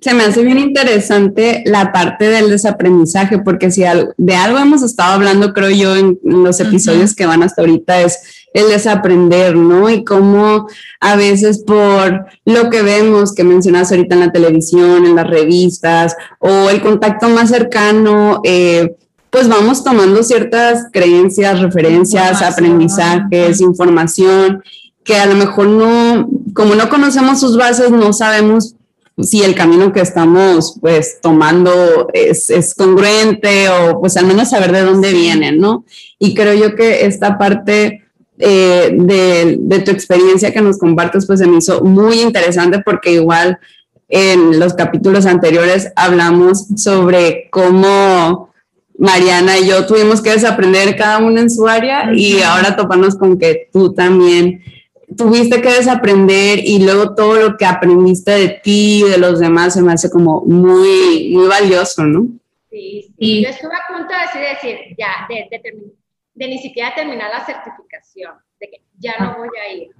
se 0.04 0.12
me 0.12 0.24
hace 0.24 0.42
bien 0.42 0.58
interesante 0.58 1.62
la 1.64 1.90
parte 1.90 2.28
del 2.28 2.50
desaprendizaje, 2.50 3.38
porque 3.38 3.70
si 3.70 3.84
de 4.18 4.36
algo 4.36 4.58
hemos 4.58 4.82
estado 4.82 5.14
hablando, 5.14 5.54
creo 5.54 5.70
yo, 5.70 5.96
en, 5.96 6.18
los 6.22 6.60
episodios 6.60 7.14
que 7.14 7.24
van 7.24 7.42
hasta 7.42 7.62
ahorita, 7.62 8.02
es 8.02 8.43
el 8.54 8.68
desaprender, 8.68 9.56
¿no? 9.56 9.90
Y 9.90 10.04
cómo 10.04 10.68
a 11.00 11.16
veces 11.16 11.58
por 11.58 12.24
lo 12.46 12.70
que 12.70 12.82
vemos, 12.82 13.34
que 13.34 13.44
mencionas 13.44 13.90
ahorita 13.90 14.14
en 14.14 14.20
la 14.20 14.32
televisión, 14.32 15.04
en 15.04 15.16
las 15.16 15.26
revistas, 15.26 16.16
o 16.38 16.70
el 16.70 16.80
contacto 16.80 17.28
más 17.28 17.50
cercano, 17.50 18.40
eh, 18.44 18.94
pues 19.28 19.48
vamos 19.48 19.82
tomando 19.82 20.22
ciertas 20.22 20.86
creencias, 20.92 21.60
referencias, 21.60 22.40
aprendizajes, 22.40 23.60
información, 23.60 24.62
que 25.02 25.16
a 25.16 25.26
lo 25.26 25.34
mejor 25.34 25.66
no, 25.66 26.28
como 26.54 26.76
no 26.76 26.88
conocemos 26.88 27.40
sus 27.40 27.56
bases, 27.56 27.90
no 27.90 28.12
sabemos 28.12 28.76
si 29.18 29.42
el 29.42 29.56
camino 29.56 29.92
que 29.92 30.00
estamos 30.00 30.78
pues 30.80 31.18
tomando 31.20 32.08
es, 32.12 32.50
es, 32.50 32.74
congruente 32.74 33.68
o 33.68 34.00
pues 34.00 34.16
al 34.16 34.26
menos 34.26 34.50
saber 34.50 34.70
de 34.72 34.82
dónde 34.82 35.12
vienen, 35.12 35.58
¿no? 35.58 35.84
Y 36.18 36.34
creo 36.34 36.54
yo 36.54 36.74
que 36.74 37.04
esta 37.04 37.36
parte 37.38 38.03
eh, 38.38 38.90
de, 38.92 39.56
de, 39.60 39.78
tu 39.80 39.90
experiencia 39.90 40.52
que 40.52 40.60
nos 40.60 40.78
compartes 40.78 41.26
pues 41.26 41.38
se 41.38 41.46
me 41.46 41.58
hizo 41.58 41.82
muy 41.82 42.20
interesante 42.20 42.80
porque 42.80 43.12
igual 43.12 43.58
en 44.08 44.58
los 44.58 44.74
capítulos 44.74 45.26
anteriores 45.26 45.92
hablamos 45.96 46.66
sobre 46.76 47.48
cómo 47.50 48.52
Mariana 48.98 49.58
y 49.58 49.68
yo 49.68 49.86
tuvimos 49.86 50.20
que 50.20 50.30
desaprender 50.30 50.96
cada 50.96 51.18
uno 51.18 51.40
en 51.40 51.50
su 51.50 51.66
área 51.66 52.12
y 52.14 52.40
ahora 52.42 52.76
toparnos 52.76 53.16
con 53.16 53.38
que 53.38 53.68
tú 53.72 53.92
también 53.92 54.62
tuviste 55.16 55.60
que 55.60 55.70
desaprender 55.70 56.60
y 56.64 56.82
luego 56.82 57.14
todo 57.14 57.36
lo 57.36 57.56
que 57.56 57.66
aprendiste 57.66 58.30
de 58.32 58.48
ti 58.62 59.02
y 59.04 59.10
de 59.10 59.18
los 59.18 59.40
demás 59.40 59.74
se 59.74 59.82
me 59.82 59.92
hace 59.92 60.10
como 60.10 60.42
muy, 60.42 61.30
muy 61.32 61.46
valioso, 61.46 62.04
¿no? 62.04 62.26
Sí, 62.70 63.14
sí. 63.18 63.42
Yo 63.42 63.50
estuve 63.50 63.72
a 63.74 63.92
punto 63.92 64.12
de 64.12 64.40
decir, 64.40 64.96
ya, 64.98 65.26
de, 65.28 65.46
de, 65.50 65.60
ni 66.34 66.58
siquiera 66.58 66.94
terminar 66.94 67.30
la 67.30 67.44
certificación. 67.44 68.34
de 68.60 68.70
que 68.70 68.82
ya 68.98 69.14
no 69.18 69.36
voy 69.38 69.48
a 69.60 69.72
ir, 69.72 69.90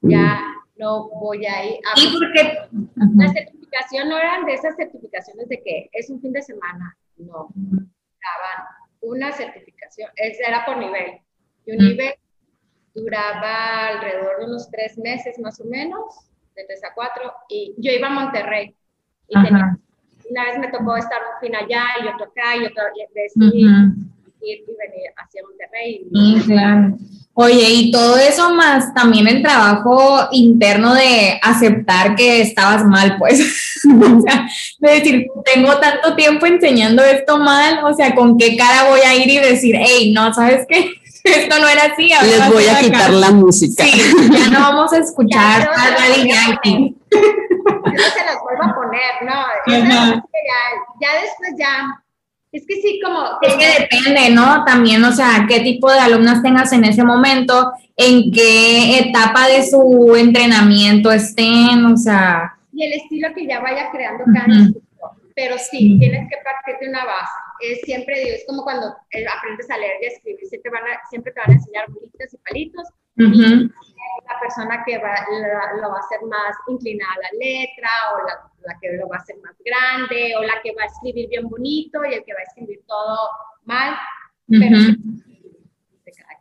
ya 0.00 0.40
no 0.76 1.08
voy 1.08 1.44
a 1.46 1.64
ir. 1.64 1.80
A 1.86 2.00
¿Y 2.00 2.12
por 2.12 2.32
qué? 2.32 2.58
La 3.16 3.28
certificación 3.28 4.08
no 4.08 4.18
eran 4.18 4.44
de 4.44 4.54
esas 4.54 4.76
certificaciones 4.76 5.48
de 5.48 5.62
que 5.62 5.88
es 5.92 6.10
un 6.10 6.20
fin 6.20 6.32
de 6.32 6.42
semana, 6.42 6.96
no. 7.16 7.48
Daban 7.54 8.66
una 9.00 9.32
certificación, 9.32 10.10
era 10.16 10.64
por 10.64 10.78
nivel. 10.78 11.20
Y 11.66 11.72
un 11.72 11.78
nivel 11.78 12.14
duraba 12.94 13.88
alrededor 13.88 14.38
de 14.38 14.46
unos 14.46 14.70
tres 14.70 14.98
meses 14.98 15.38
más 15.38 15.60
o 15.60 15.64
menos, 15.64 16.30
de 16.54 16.64
tres 16.64 16.82
a 16.84 16.94
cuatro, 16.94 17.32
y 17.48 17.74
yo 17.78 17.92
iba 17.92 18.08
a 18.08 18.10
Monterrey. 18.10 18.74
Y 19.28 19.42
tenía, 19.42 19.78
una 20.30 20.44
vez 20.44 20.58
me 20.58 20.68
tocó 20.68 20.96
estar 20.96 21.20
un 21.20 21.40
fin 21.40 21.54
allá 21.54 21.84
y 22.02 22.08
otro 22.08 22.26
acá 22.26 22.56
y 22.56 22.64
otro 22.64 22.82
y, 22.94 23.66
ir 24.42 24.58
y 24.58 24.76
venir 24.76 25.10
hacia 25.16 25.42
Monterrey. 25.42 26.06
Y, 26.10 26.40
claro. 26.40 26.96
Oye, 27.40 27.70
y 27.70 27.90
todo 27.92 28.18
eso 28.18 28.52
más 28.52 28.92
también 28.94 29.28
el 29.28 29.42
trabajo 29.42 30.26
interno 30.32 30.92
de 30.92 31.38
aceptar 31.40 32.16
que 32.16 32.40
estabas 32.40 32.84
mal, 32.84 33.16
pues. 33.16 33.80
o 33.84 34.20
sea, 34.20 34.48
de 34.80 34.90
decir, 34.90 35.26
tengo 35.44 35.78
tanto 35.78 36.16
tiempo 36.16 36.46
enseñando 36.46 37.00
esto 37.04 37.38
mal, 37.38 37.84
o 37.84 37.94
sea, 37.94 38.12
¿con 38.14 38.36
qué 38.36 38.56
cara 38.56 38.88
voy 38.88 39.00
a 39.00 39.14
ir 39.14 39.28
y 39.28 39.38
decir, 39.38 39.76
hey, 39.78 40.12
no, 40.12 40.34
¿sabes 40.34 40.66
qué? 40.68 40.90
Esto 41.24 41.58
no 41.60 41.68
era 41.68 41.84
así. 41.92 42.10
Les 42.22 42.52
voy 42.52 42.66
a 42.66 42.80
quitar 42.80 43.10
la 43.10 43.30
música. 43.30 43.84
Sí, 43.84 44.02
ya 44.32 44.48
no 44.50 44.60
vamos 44.60 44.92
a 44.92 44.98
escuchar 44.98 45.68
a 45.76 45.90
Daddy 45.90 46.28
Yankee. 46.28 46.96
Yo 47.10 48.02
se 48.02 48.24
las 48.24 48.40
vuelvo 48.42 48.64
a 48.64 48.74
poner, 48.74 49.22
¿no? 49.22 49.44
Ya, 49.66 49.88
ya 51.00 51.20
después 51.20 51.50
ya 51.56 52.02
es 52.50 52.66
que 52.66 52.80
sí, 52.80 53.00
como... 53.04 53.22
Es 53.42 53.54
que 53.54 53.82
depende, 53.82 54.30
¿no? 54.30 54.64
También, 54.64 55.04
o 55.04 55.12
sea, 55.12 55.46
qué 55.48 55.60
tipo 55.60 55.92
de 55.92 56.00
alumnas 56.00 56.42
tengas 56.42 56.72
en 56.72 56.84
ese 56.84 57.04
momento, 57.04 57.72
en 57.96 58.32
qué 58.32 59.00
etapa 59.00 59.48
de 59.48 59.64
su 59.64 60.14
entrenamiento 60.16 61.12
estén, 61.12 61.84
o 61.84 61.96
sea... 61.96 62.54
Y 62.72 62.84
el 62.84 62.92
estilo 62.94 63.28
que 63.34 63.46
ya 63.46 63.60
vaya 63.60 63.90
creando 63.90 64.24
cada 64.32 64.46
Pero 65.34 65.56
sí, 65.58 65.98
tienes 65.98 66.28
que 66.30 66.36
partir 66.42 66.76
de 66.80 66.88
una 66.88 67.04
base. 67.04 67.32
Es 67.60 67.80
siempre, 67.82 68.18
digo, 68.20 68.36
es 68.36 68.44
como 68.46 68.62
cuando 68.62 68.94
eh, 69.10 69.24
aprendes 69.26 69.68
a 69.70 69.76
leer 69.76 69.96
y 70.00 70.04
a 70.06 70.08
escribir, 70.08 70.46
siempre, 70.48 70.70
van 70.70 70.84
a, 70.84 71.08
siempre 71.10 71.32
te 71.32 71.40
van 71.40 71.50
a 71.50 71.54
enseñar 71.54 71.90
bolitas 71.90 72.32
y 72.32 72.36
palitos. 72.38 72.88
y 73.16 73.70
la 74.28 74.40
persona 74.40 74.84
que 74.86 74.98
va, 74.98 75.14
lo 75.80 75.90
va 75.90 75.96
a 75.96 76.00
hacer 76.00 76.20
más 76.22 76.54
inclinada 76.68 77.12
a 77.12 77.22
la 77.22 77.30
letra 77.38 77.90
o 78.14 78.26
la 78.26 78.47
la 78.68 78.78
que 78.80 78.92
lo 78.96 79.08
va 79.08 79.16
a 79.16 79.20
hacer 79.20 79.36
más 79.42 79.56
grande 79.64 80.34
o 80.36 80.42
la 80.42 80.60
que 80.62 80.72
va 80.72 80.82
a 80.82 80.86
escribir 80.86 81.28
bien 81.28 81.48
bonito 81.48 82.00
y 82.04 82.14
el 82.14 82.24
que 82.24 82.32
va 82.32 82.40
a 82.40 82.48
escribir 82.48 82.80
todo 82.86 83.16
mal. 83.64 83.94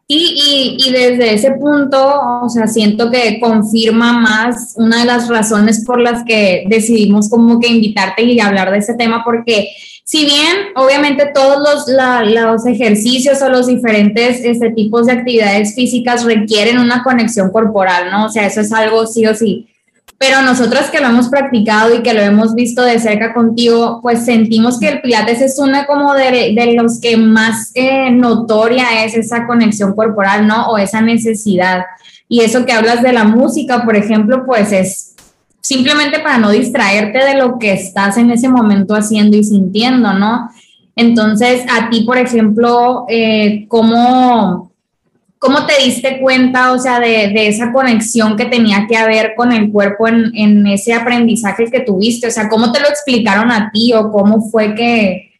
y, 0.07 0.77
y, 0.79 0.91
desde 0.91 1.33
ese 1.33 1.51
punto, 1.51 1.99
o 2.43 2.49
sea, 2.49 2.67
siento 2.67 3.09
que 3.09 3.39
confirma 3.39 4.13
más 4.13 4.75
una 4.77 4.99
de 4.99 5.05
las 5.05 5.27
razones 5.27 5.83
por 5.85 5.99
las 5.99 6.23
que 6.23 6.65
decidimos 6.67 7.29
como 7.29 7.59
que 7.59 7.67
invitarte 7.67 8.23
y 8.23 8.39
hablar 8.39 8.71
de 8.71 8.77
ese 8.77 8.93
tema, 8.93 9.23
porque 9.25 9.69
si 10.05 10.23
bien 10.23 10.71
obviamente 10.75 11.31
todos 11.33 11.57
los, 11.59 11.85
los 12.33 12.65
ejercicios 12.65 13.41
o 13.41 13.49
los 13.49 13.67
diferentes 13.67 14.39
este, 14.41 14.71
tipos 14.71 15.07
de 15.07 15.13
actividades 15.13 15.75
físicas 15.75 16.23
requieren 16.23 16.79
una 16.79 17.03
conexión 17.03 17.51
corporal, 17.51 18.09
¿no? 18.09 18.27
O 18.27 18.29
sea, 18.29 18.45
eso 18.47 18.61
es 18.61 18.71
algo 18.71 19.05
sí 19.05 19.25
o 19.25 19.35
sí 19.35 19.67
pero 20.17 20.41
nosotros 20.41 20.85
que 20.91 20.99
lo 20.99 21.07
hemos 21.07 21.29
practicado 21.29 21.93
y 21.93 22.01
que 22.01 22.13
lo 22.13 22.21
hemos 22.21 22.55
visto 22.55 22.81
de 22.81 22.99
cerca 22.99 23.33
contigo, 23.33 23.99
pues 24.01 24.25
sentimos 24.25 24.79
que 24.79 24.89
el 24.89 25.01
Pilates 25.01 25.41
es 25.41 25.59
una 25.59 25.85
como 25.85 26.13
de, 26.15 26.53
de 26.55 26.73
los 26.73 26.99
que 26.99 27.17
más 27.17 27.71
eh, 27.75 28.09
notoria 28.09 29.05
es 29.05 29.15
esa 29.15 29.45
conexión 29.45 29.93
corporal, 29.93 30.47
¿no? 30.47 30.69
O 30.69 30.77
esa 30.79 31.01
necesidad. 31.01 31.83
Y 32.27 32.41
eso 32.41 32.65
que 32.65 32.73
hablas 32.73 33.03
de 33.03 33.13
la 33.13 33.25
música, 33.25 33.85
por 33.85 33.95
ejemplo, 33.95 34.43
pues 34.45 34.71
es 34.71 35.15
simplemente 35.61 36.19
para 36.19 36.39
no 36.39 36.49
distraerte 36.49 37.19
de 37.19 37.35
lo 37.35 37.59
que 37.59 37.73
estás 37.73 38.17
en 38.17 38.31
ese 38.31 38.49
momento 38.49 38.95
haciendo 38.95 39.37
y 39.37 39.43
sintiendo, 39.43 40.13
¿no? 40.13 40.49
Entonces, 40.95 41.63
a 41.69 41.89
ti, 41.91 42.01
por 42.01 42.17
ejemplo, 42.17 43.05
eh, 43.07 43.65
¿cómo, 43.67 44.66
¿Cómo 45.39 45.65
te 45.67 45.83
diste 45.83 46.19
cuenta, 46.19 46.71
o 46.71 46.79
sea, 46.79 46.99
de, 46.99 47.29
de, 47.29 47.47
esa 47.47 47.71
conexión 47.71 48.35
que 48.35 48.45
tenía 48.45 48.87
que 48.89 48.97
haber 48.97 49.35
con 49.35 49.51
el 49.51 49.71
cuerpo 49.71 50.07
en, 50.07 50.31
en, 50.35 50.65
ese 50.65 50.93
aprendizaje 50.93 51.69
que 51.69 51.81
tuviste? 51.81 52.27
O 52.27 52.31
sea, 52.31 52.49
¿cómo 52.49 52.71
te 52.71 52.79
lo 52.79 52.87
explicaron 52.87 53.51
a 53.51 53.69
ti 53.71 53.93
o 53.93 54.11
cómo 54.11 54.41
fue 54.41 54.73
que...? 54.73 55.31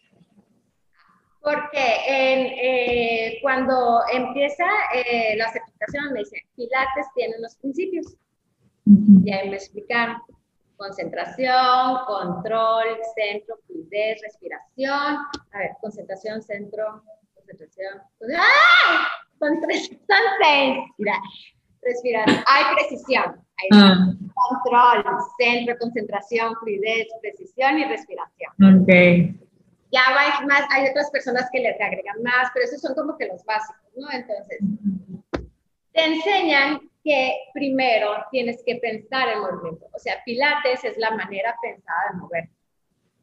Porque 1.42 1.80
eh, 2.10 3.40
cuando 3.42 4.02
empieza 4.12 4.66
eh, 4.94 5.36
la 5.38 5.50
certificación 5.52 6.14
me 6.14 6.20
dicen, 6.20 6.42
Pilates 6.56 7.06
tiene 7.16 7.36
unos 7.40 7.56
principios. 7.56 8.16
Y 9.24 9.32
ahí 9.32 9.50
me 9.50 9.56
explicaron 9.56 10.18
concentración, 10.78 11.98
control, 12.06 12.86
centro, 13.16 13.58
fluidez, 13.66 14.22
respiración. 14.22 15.18
A 15.52 15.58
ver, 15.58 15.72
concentración, 15.82 16.42
centro, 16.42 17.04
concentración. 17.34 18.02
¡Ah! 18.38 19.08
Son 19.40 19.62
tres, 19.62 19.90
son 19.90 20.24
seis. 20.42 20.78
Mira, 20.98 21.20
respirar. 21.82 22.26
Hay 22.48 22.76
precisión. 22.76 23.44
Hay 23.60 23.70
ah. 23.74 24.14
control, 24.36 25.04
centro, 25.40 25.78
concentración, 25.80 26.56
fluidez, 26.60 27.08
precisión 27.22 27.80
y 27.80 27.86
respiración. 27.86 28.54
Ok. 28.82 29.38
Ya 29.92 30.02
hay 30.06 30.46
más, 30.46 30.64
hay 30.70 30.90
otras 30.90 31.10
personas 31.12 31.50
que 31.52 31.60
les 31.60 31.80
agregan 31.80 32.22
más, 32.22 32.50
pero 32.54 32.66
esos 32.66 32.82
son 32.82 32.94
como 32.94 33.18
que 33.18 33.28
los 33.28 33.44
básicos, 33.46 33.90
¿no? 33.96 34.12
Entonces, 34.12 34.60
te 35.94 36.06
enseñan 36.06 36.82
que 37.04 37.34
primero 37.54 38.10
tienes 38.32 38.62
que 38.66 38.76
pensar 38.76 39.30
el 39.30 39.40
movimiento. 39.40 39.88
O 39.94 40.00
sea, 40.00 40.22
Pilates 40.26 40.84
es 40.84 40.98
la 40.98 41.12
manera 41.12 41.56
pensada 41.62 42.00
de 42.12 42.18
mover. 42.18 42.50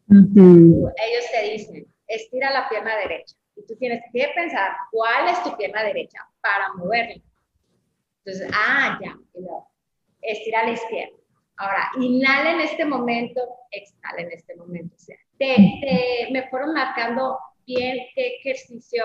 Ellos 0.09 1.24
te 1.31 1.50
dicen, 1.50 1.87
estira 2.09 2.50
la 2.50 2.68
pierna 2.68 2.96
derecha 2.96 3.37
y 3.57 3.67
tú 3.67 3.77
tienes 3.77 4.03
que 4.12 4.33
pensar 4.35 4.73
cuál 4.90 5.29
es 5.29 5.43
tu 5.43 5.57
pierna 5.57 5.83
derecha 5.83 6.19
para 6.40 6.73
moverla. 6.75 7.23
Entonces, 8.25 8.51
ah, 8.55 8.99
ya, 9.03 9.17
estira 10.23 10.61
a 10.61 10.64
la 10.64 10.73
izquierda. 10.73 11.17
Ahora, 11.57 11.90
inhala 12.01 12.53
en 12.53 12.61
este 12.61 12.85
momento, 12.85 13.40
exhala 13.71 14.23
en 14.23 14.33
este 14.33 14.57
momento. 14.57 14.95
O 14.95 14.99
sea, 14.99 15.17
te, 15.38 16.29
me 16.33 16.49
fueron 16.49 16.73
marcando 16.73 17.38
bien 17.67 17.99
qué 18.14 18.38
ejercicio, 18.38 19.05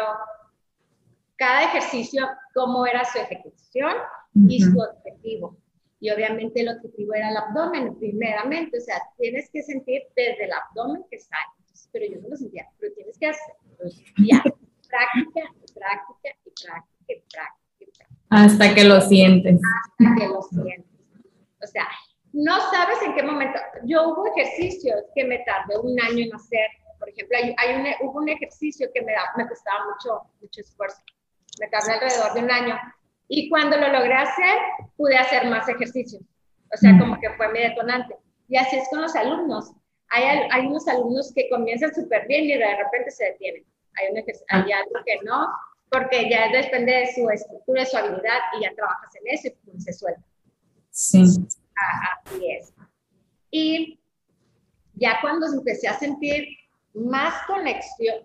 cada 1.35 1.63
ejercicio, 1.65 2.27
cómo 2.53 2.87
era 2.87 3.05
su 3.05 3.19
ejecución 3.19 3.93
y 4.47 4.61
su 4.61 4.79
objetivo. 4.79 5.57
Y 5.99 6.11
obviamente 6.11 6.61
el 6.61 6.69
objetivo 6.69 7.13
era 7.13 7.29
el 7.29 7.37
abdomen, 7.37 7.99
primeramente. 7.99 8.77
O 8.77 8.81
sea, 8.81 8.95
tienes 9.17 9.49
que 9.51 9.61
sentir 9.61 10.03
desde 10.15 10.45
el 10.45 10.51
abdomen 10.53 11.03
que 11.11 11.19
sale. 11.19 11.43
pero 11.91 12.05
yo 12.05 12.21
no 12.21 12.29
lo 12.29 12.37
sentía, 12.37 12.67
pero 12.79 12.93
tienes 12.93 13.17
que 13.17 13.27
hacer 13.27 13.55
ya, 14.17 14.41
práctica, 14.41 15.41
práctica 15.73 16.29
y 16.45 16.51
práctica 16.63 16.89
práctica. 17.15 18.05
Hasta 18.29 18.75
que 18.75 18.83
lo 18.83 19.01
sientes. 19.01 19.59
Hasta 19.99 20.15
que 20.15 20.27
lo 20.27 20.41
sientes. 20.41 20.85
O 21.61 21.67
sea, 21.67 21.87
no 22.33 22.59
sabes 22.71 23.01
en 23.03 23.15
qué 23.15 23.23
momento. 23.23 23.59
Yo 23.83 24.09
hubo 24.09 24.27
ejercicios 24.35 25.03
que 25.15 25.25
me 25.25 25.39
tardé 25.39 25.77
un 25.79 25.99
año 26.01 26.25
en 26.25 26.35
hacer. 26.35 26.67
Por 26.99 27.09
ejemplo, 27.09 27.37
hay, 27.37 27.55
hay 27.57 27.75
un, 27.75 28.07
hubo 28.07 28.19
un 28.19 28.29
ejercicio 28.29 28.87
que 28.93 29.01
me, 29.01 29.13
da, 29.13 29.21
me 29.37 29.47
costaba 29.47 29.79
mucho, 29.85 30.21
mucho 30.41 30.61
esfuerzo. 30.61 31.01
Me 31.59 31.67
tardé 31.67 31.93
alrededor 31.93 32.33
de 32.33 32.39
un 32.41 32.51
año. 32.51 32.79
Y 33.27 33.49
cuando 33.49 33.77
lo 33.77 33.91
logré 33.91 34.13
hacer, 34.13 34.57
pude 34.97 35.17
hacer 35.17 35.49
más 35.49 35.67
ejercicios. 35.67 36.21
O 36.73 36.77
sea, 36.77 36.97
como 36.99 37.19
que 37.19 37.29
fue 37.31 37.51
mi 37.51 37.59
detonante. 37.59 38.15
Y 38.47 38.57
así 38.57 38.75
es 38.77 38.87
con 38.89 39.01
los 39.01 39.15
alumnos 39.15 39.71
hay, 40.09 40.47
hay 40.51 40.67
unos 40.67 40.87
alumnos 40.87 41.31
que 41.33 41.49
comienzan 41.49 41.93
súper 41.93 42.27
bien 42.27 42.45
y 42.45 42.57
de 42.57 42.75
repente 42.75 43.11
se 43.11 43.25
detienen. 43.25 43.65
Hay, 43.95 44.07
un 44.11 44.17
hay 44.17 44.71
algo 44.71 44.95
que 45.05 45.19
no, 45.23 45.47
porque 45.89 46.29
ya 46.29 46.49
depende 46.51 46.91
de 46.91 47.13
su 47.13 47.29
estructura, 47.29 47.81
de 47.81 47.87
su 47.87 47.97
habilidad 47.97 48.39
y 48.57 48.63
ya 48.63 48.73
trabajas 48.75 49.15
en 49.15 49.23
eso 49.27 49.47
y 49.73 49.81
se 49.81 49.93
suelta. 49.93 50.21
Sí. 50.91 51.21
así 51.21 52.51
es. 52.51 52.73
Y 53.51 53.99
ya 54.95 55.19
cuando 55.21 55.47
empecé 55.47 55.87
a 55.87 55.97
sentir 55.97 56.45
más 56.93 57.45
conexión, 57.47 58.17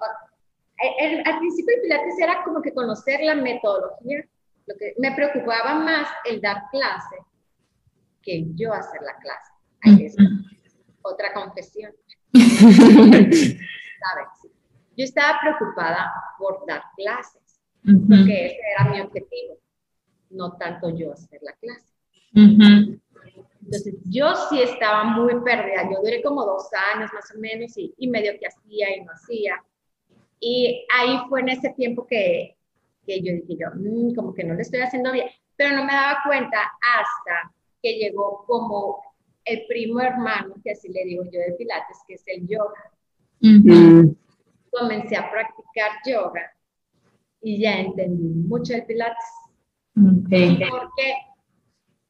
al 1.25 1.39
principio 1.39 1.77
el 1.77 1.83
Pilates 1.83 2.19
era 2.21 2.43
como 2.45 2.61
que 2.61 2.73
conocer 2.73 3.21
la 3.23 3.35
metodología, 3.35 4.25
lo 4.67 4.75
que 4.77 4.95
me 4.99 5.13
preocupaba 5.13 5.75
más 5.75 6.09
el 6.25 6.41
dar 6.41 6.63
clase 6.71 7.17
que 8.23 8.45
yo 8.55 8.73
hacer 8.73 9.01
la 9.03 9.17
clase. 9.19 9.53
Ahí 9.83 10.07
es 10.07 10.17
otra 11.05 11.33
confesión. 11.33 11.93
¿Sabes? 12.33 13.29
Yo 14.97 15.05
estaba 15.05 15.39
preocupada 15.41 16.13
por 16.39 16.65
dar 16.67 16.83
clases, 16.97 17.61
porque 17.83 18.47
ese 18.47 18.59
era 18.77 18.91
mi 18.91 19.01
objetivo, 19.01 19.59
no 20.31 20.57
tanto 20.57 20.91
yo 20.91 21.13
hacer 21.13 21.41
la 21.43 21.53
clase. 21.55 21.93
Entonces, 23.63 23.95
yo 24.05 24.35
sí 24.49 24.61
estaba 24.61 25.05
muy 25.05 25.41
perdida. 25.43 25.89
Yo 25.91 26.01
duré 26.03 26.23
como 26.23 26.45
dos 26.45 26.69
años 26.95 27.11
más 27.13 27.33
o 27.35 27.39
menos 27.39 27.77
y, 27.79 27.95
y 27.97 28.09
medio 28.09 28.33
que 28.39 28.47
hacía 28.47 28.97
y 28.97 29.05
no 29.05 29.13
hacía. 29.13 29.65
Y 30.39 30.87
ahí 30.95 31.19
fue 31.29 31.41
en 31.41 31.49
ese 31.51 31.71
tiempo 31.71 32.07
que 32.07 32.57
que 33.07 33.21
yo 33.21 33.33
dije 33.33 33.57
yo, 33.57 33.69
"Mm, 33.75 34.15
como 34.15 34.35
que 34.35 34.45
no 34.45 34.55
le 34.55 34.63
estoy 34.63 34.81
haciendo 34.81 35.13
bien, 35.13 35.29
pero 35.57 35.77
no 35.77 35.85
me 35.85 35.93
daba 35.93 36.21
cuenta 36.27 36.59
hasta 36.81 37.53
que 37.83 37.99
llegó 37.99 38.45
como 38.47 39.03
el 39.45 39.67
primo 39.67 40.01
hermano, 40.01 40.55
que 40.63 40.73
así 40.73 40.89
le 40.89 41.05
digo 41.05 41.25
yo 41.25 41.41
de 41.41 41.55
Pilates, 41.59 41.99
que 42.07 42.15
es 42.15 42.23
el 42.27 42.47
yoga. 42.47 42.93
Comencé 44.71 45.17
a 45.17 45.31
practicar 45.31 45.93
yoga 46.07 46.53
y 47.41 47.61
ya 47.61 47.79
entendí 47.79 48.35
mucho 48.49 48.75
el 48.75 48.85
Pilates. 48.87 49.25
Ok. 49.97 50.31
Porque 50.71 51.15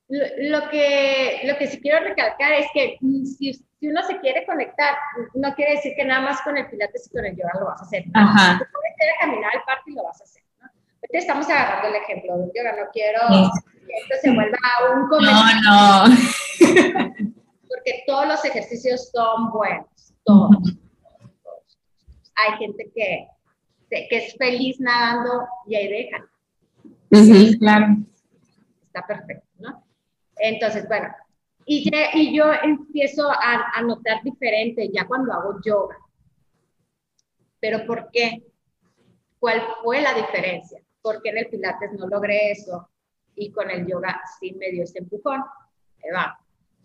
lo, 0.08 0.60
lo 0.60 0.70
que, 0.70 1.40
lo 1.44 1.56
que 1.58 1.66
sí 1.66 1.80
quiero 1.80 2.04
recalcar 2.04 2.52
es 2.52 2.66
que 2.72 2.96
mm, 3.00 3.24
si, 3.24 3.52
si 3.52 3.88
uno 3.88 4.02
se 4.04 4.18
quiere 4.20 4.46
conectar, 4.46 4.94
no 5.34 5.54
quiere 5.54 5.72
decir 5.72 5.94
que 5.96 6.04
nada 6.04 6.22
más 6.22 6.40
con 6.42 6.56
el 6.56 6.68
Pilates 6.70 7.06
y 7.06 7.10
con 7.10 7.24
el 7.24 7.36
yoga 7.36 7.52
lo 7.58 7.66
vas 7.66 7.82
a 7.82 7.84
hacer. 7.84 8.06
No, 8.06 8.20
Ajá. 8.20 8.58
Tú 8.58 8.64
puedes 8.72 8.96
ir 8.96 9.14
a 9.16 9.26
caminar 9.26 9.50
al 9.54 9.64
parque 9.64 9.90
y 9.90 9.94
lo 9.94 10.04
vas 10.04 10.20
a 10.20 10.24
hacer. 10.24 10.43
Estamos 11.18 11.48
agarrando 11.48 11.88
el 11.88 12.02
ejemplo 12.02 12.38
del 12.38 12.50
yoga. 12.54 12.72
No 12.76 12.90
quiero 12.92 13.20
Sí. 13.28 13.50
que 13.86 13.92
esto 13.94 14.14
se 14.22 14.30
vuelva 14.34 14.58
un 14.94 15.08
comercial. 15.08 15.60
No, 15.64 16.08
no. 16.08 16.14
porque 17.68 18.02
todos 18.06 18.26
los 18.28 18.44
ejercicios 18.44 19.10
son 19.10 19.50
buenos, 19.52 19.86
todos. 20.24 20.50
Hay 22.36 22.58
gente 22.58 22.90
que, 22.94 23.28
que 23.90 24.08
es 24.16 24.34
feliz 24.36 24.78
nadando 24.80 25.46
y 25.66 25.76
ahí 25.76 25.88
dejan, 25.88 26.22
ujú. 27.10 27.58
Claro. 27.58 27.86
está 28.86 29.06
perfecto, 29.06 29.46
¿no? 29.58 29.84
Entonces, 30.36 30.86
bueno, 30.88 31.08
y, 31.64 31.88
ya- 31.90 32.10
y 32.12 32.36
yo 32.36 32.52
empiezo 32.52 33.30
a, 33.30 33.70
a 33.74 33.82
notar 33.82 34.22
diferente 34.24 34.90
ya 34.92 35.06
cuando 35.06 35.32
hago 35.32 35.60
yoga. 35.64 35.96
¿Pero 37.60 37.86
por 37.86 38.10
qué? 38.12 38.42
¿Cuál 39.38 39.62
fue 39.82 40.00
la 40.00 40.12
diferencia? 40.14 40.80
Porque 41.04 41.28
en 41.28 41.36
el 41.36 41.48
Pilates 41.48 41.92
no 41.92 42.08
logré 42.08 42.50
eso 42.50 42.88
y 43.36 43.52
con 43.52 43.70
el 43.70 43.86
yoga 43.86 44.18
sí 44.40 44.54
me 44.58 44.70
dio 44.70 44.84
ese 44.84 45.00
empujón. 45.00 45.42
Ahí 46.02 46.10
va. 46.10 46.38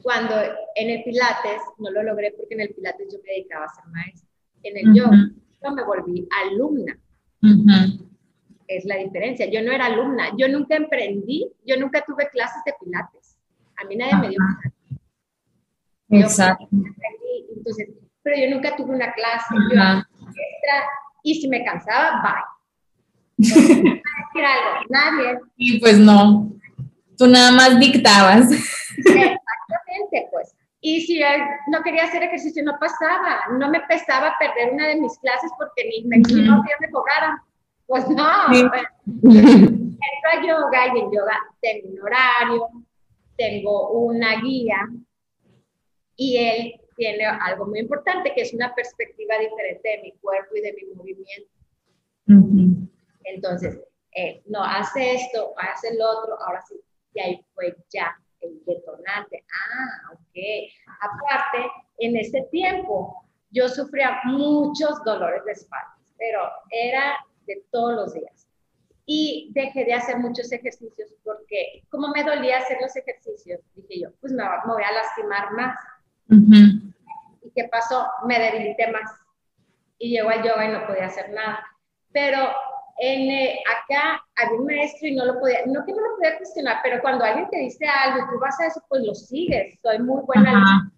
Cuando 0.04 0.36
en 0.76 0.90
el 0.90 1.04
Pilates 1.06 1.62
no 1.78 1.90
lo 1.90 2.04
logré 2.04 2.34
porque 2.38 2.56
en 2.56 2.62
el 2.62 2.74
Pilates 2.74 3.08
yo 3.14 3.20
me 3.24 3.32
dedicaba 3.32 3.64
a 3.64 3.70
ser 3.70 3.86
maestra. 3.86 4.30
En 4.64 4.78
el 4.78 4.90
Ujú. 4.90 4.98
yoga 4.98 5.18
yo 5.64 5.72
me 5.72 5.84
volví 5.86 6.28
alumna. 6.44 7.00
Ujú. 7.42 8.10
Es 8.68 8.84
la 8.84 8.98
diferencia. 8.98 9.46
Yo 9.50 9.62
no 9.62 9.72
era 9.72 9.86
alumna. 9.86 10.34
Yo 10.38 10.50
nunca 10.50 10.76
emprendí. 10.76 11.50
Yo 11.66 11.78
nunca 11.78 12.04
tuve 12.06 12.30
clases 12.30 12.62
de 12.66 12.74
Pilates. 12.78 13.40
A 13.78 13.86
mí 13.86 13.96
nadie 13.96 14.18
me 14.18 14.30
dio. 14.30 14.40
Yo 16.10 16.20
Exacto. 16.20 16.68
entonces, 17.56 17.90
pero 18.22 18.36
yo 18.38 18.54
nunca 18.54 18.76
tuve 18.76 18.94
una 18.94 19.14
clase. 19.14 19.56
Yo 19.72 19.78
maestra, 19.78 20.90
y 21.24 21.36
si 21.36 21.48
me 21.48 21.64
cansaba, 21.64 22.22
bye. 22.22 22.34
Entonces, 22.34 22.58
¿quién 23.00 23.28
va 23.28 23.29
a 23.29 23.29
decir 23.40 24.46
algo? 24.46 24.86
Nadie. 24.90 25.40
Y 25.58 25.80
pues 25.80 25.98
no. 25.98 26.52
Tú 27.18 27.28
nada 27.28 27.52
más 27.52 27.80
dictabas. 27.80 28.50
Exactamente, 28.52 30.28
pues. 30.32 30.56
Y 30.82 31.02
si 31.02 31.20
no 31.68 31.82
quería 31.84 32.06
hacer 32.06 32.24
ejercicio, 32.24 32.64
no 32.64 32.78
pasaba. 32.80 33.40
No 33.58 33.70
me 33.70 33.82
pesaba 33.82 34.34
perder 34.40 34.74
una 34.74 34.88
de 34.88 34.96
mis 35.02 35.18
clases 35.20 35.52
porque 35.58 35.84
ni 35.90 36.08
me 36.08 36.20
Ujú. 36.20 36.38
no 36.38 36.62
quería 36.64 36.78
me 36.80 36.90
cobraran. 36.90 37.38
Pues 37.86 38.08
no. 38.08 38.54
Sí. 38.54 38.64
pues, 38.70 38.84
entro 39.24 40.30
a 40.32 40.48
yoga 40.48 40.88
y 40.96 41.00
en 41.00 41.12
yoga 41.12 41.38
tengo 41.62 41.90
un 41.90 42.02
horario, 42.02 42.68
tengo 43.36 43.90
una 43.92 44.40
guía 44.42 44.88
y 46.16 46.38
él 46.38 46.74
tiene 46.96 47.26
algo 47.26 47.66
muy 47.66 47.80
importante 47.80 48.32
que 48.34 48.42
es 48.42 48.54
una 48.54 48.74
perspectiva 48.76 49.36
diferente 49.40 49.90
de 49.90 50.02
mi 50.04 50.12
cuerpo 50.22 50.56
y 50.56 50.62
de 50.62 50.74
mi 50.74 50.94
movimiento. 50.96 51.52
Ujú. 52.28 52.88
Entonces, 53.24 53.80
eh, 54.16 54.42
no, 54.48 54.64
hace 54.64 55.16
esto, 55.16 55.54
hace 55.58 55.90
el 55.90 56.02
otro, 56.02 56.38
ahora 56.42 56.62
sí, 56.68 56.76
y 57.14 57.20
ahí 57.20 57.46
fue 57.54 57.76
ya 57.90 58.16
el 58.42 58.64
detonante. 58.66 59.46
Ah, 59.52 60.14
ok. 60.14 60.72
Aparte, 61.02 61.72
en 62.00 62.18
ese 62.18 62.42
tiempo 62.52 63.26
yo 63.52 63.68
sufría 63.68 64.22
muchos 64.26 65.04
dolores 65.04 65.44
de 65.46 65.52
espalda, 65.54 65.98
pero 66.18 66.42
era 66.72 67.18
de 67.46 67.64
todos 67.72 67.96
los 67.96 68.14
días. 68.14 68.48
Y 69.06 69.52
dejé 69.54 69.86
de 69.86 69.94
hacer 69.94 70.18
muchos 70.18 70.52
ejercicios 70.52 71.10
porque 71.24 71.84
como 71.90 72.10
me 72.10 72.24
dolía 72.24 72.60
hacer 72.60 72.78
los 72.80 72.96
ejercicios, 72.96 73.60
dije 73.76 74.02
yo, 74.02 74.10
pues 74.22 74.32
me, 74.34 74.44
me 74.44 74.74
voy 74.74 74.84
a 74.84 74.92
lastimar 74.92 75.52
más. 75.54 75.76
Ujú. 76.30 76.94
¿Y 77.44 77.52
qué 77.56 77.68
pasó? 77.72 78.08
Me 78.28 78.40
debilité 78.40 78.92
más. 78.92 79.12
Y 79.98 80.12
llegó 80.12 80.30
al 80.30 80.44
yoga 80.44 80.66
y 80.66 80.72
no 80.72 80.86
podía 80.86 81.08
hacer 81.08 81.32
nada. 81.32 81.66
Pero 82.12 82.52
en, 83.00 83.32
eh, 83.32 83.60
acá 83.66 84.24
había 84.36 84.60
un 84.60 84.66
maestro 84.66 85.08
y 85.08 85.16
no 85.16 85.26
lo 85.26 85.40
podía, 85.40 85.60
no 85.66 85.86
que 85.86 85.94
no 85.94 86.02
lo 86.02 86.16
podía 86.18 86.38
cuestionar, 86.38 86.80
pero 86.84 87.02
cuando 87.02 87.24
alguien 87.24 87.50
te 87.50 87.58
dice 87.58 87.86
algo 87.86 88.20
y 88.20 88.30
tú 88.30 88.40
vas 88.40 88.60
a 88.60 88.68
eso, 88.68 88.82
pues 88.90 89.04
lo 89.04 89.16
sigues. 89.16 89.80
Soy 89.82 90.00
muy 90.00 90.22
buena 90.24 90.52
alumna. 90.52 90.92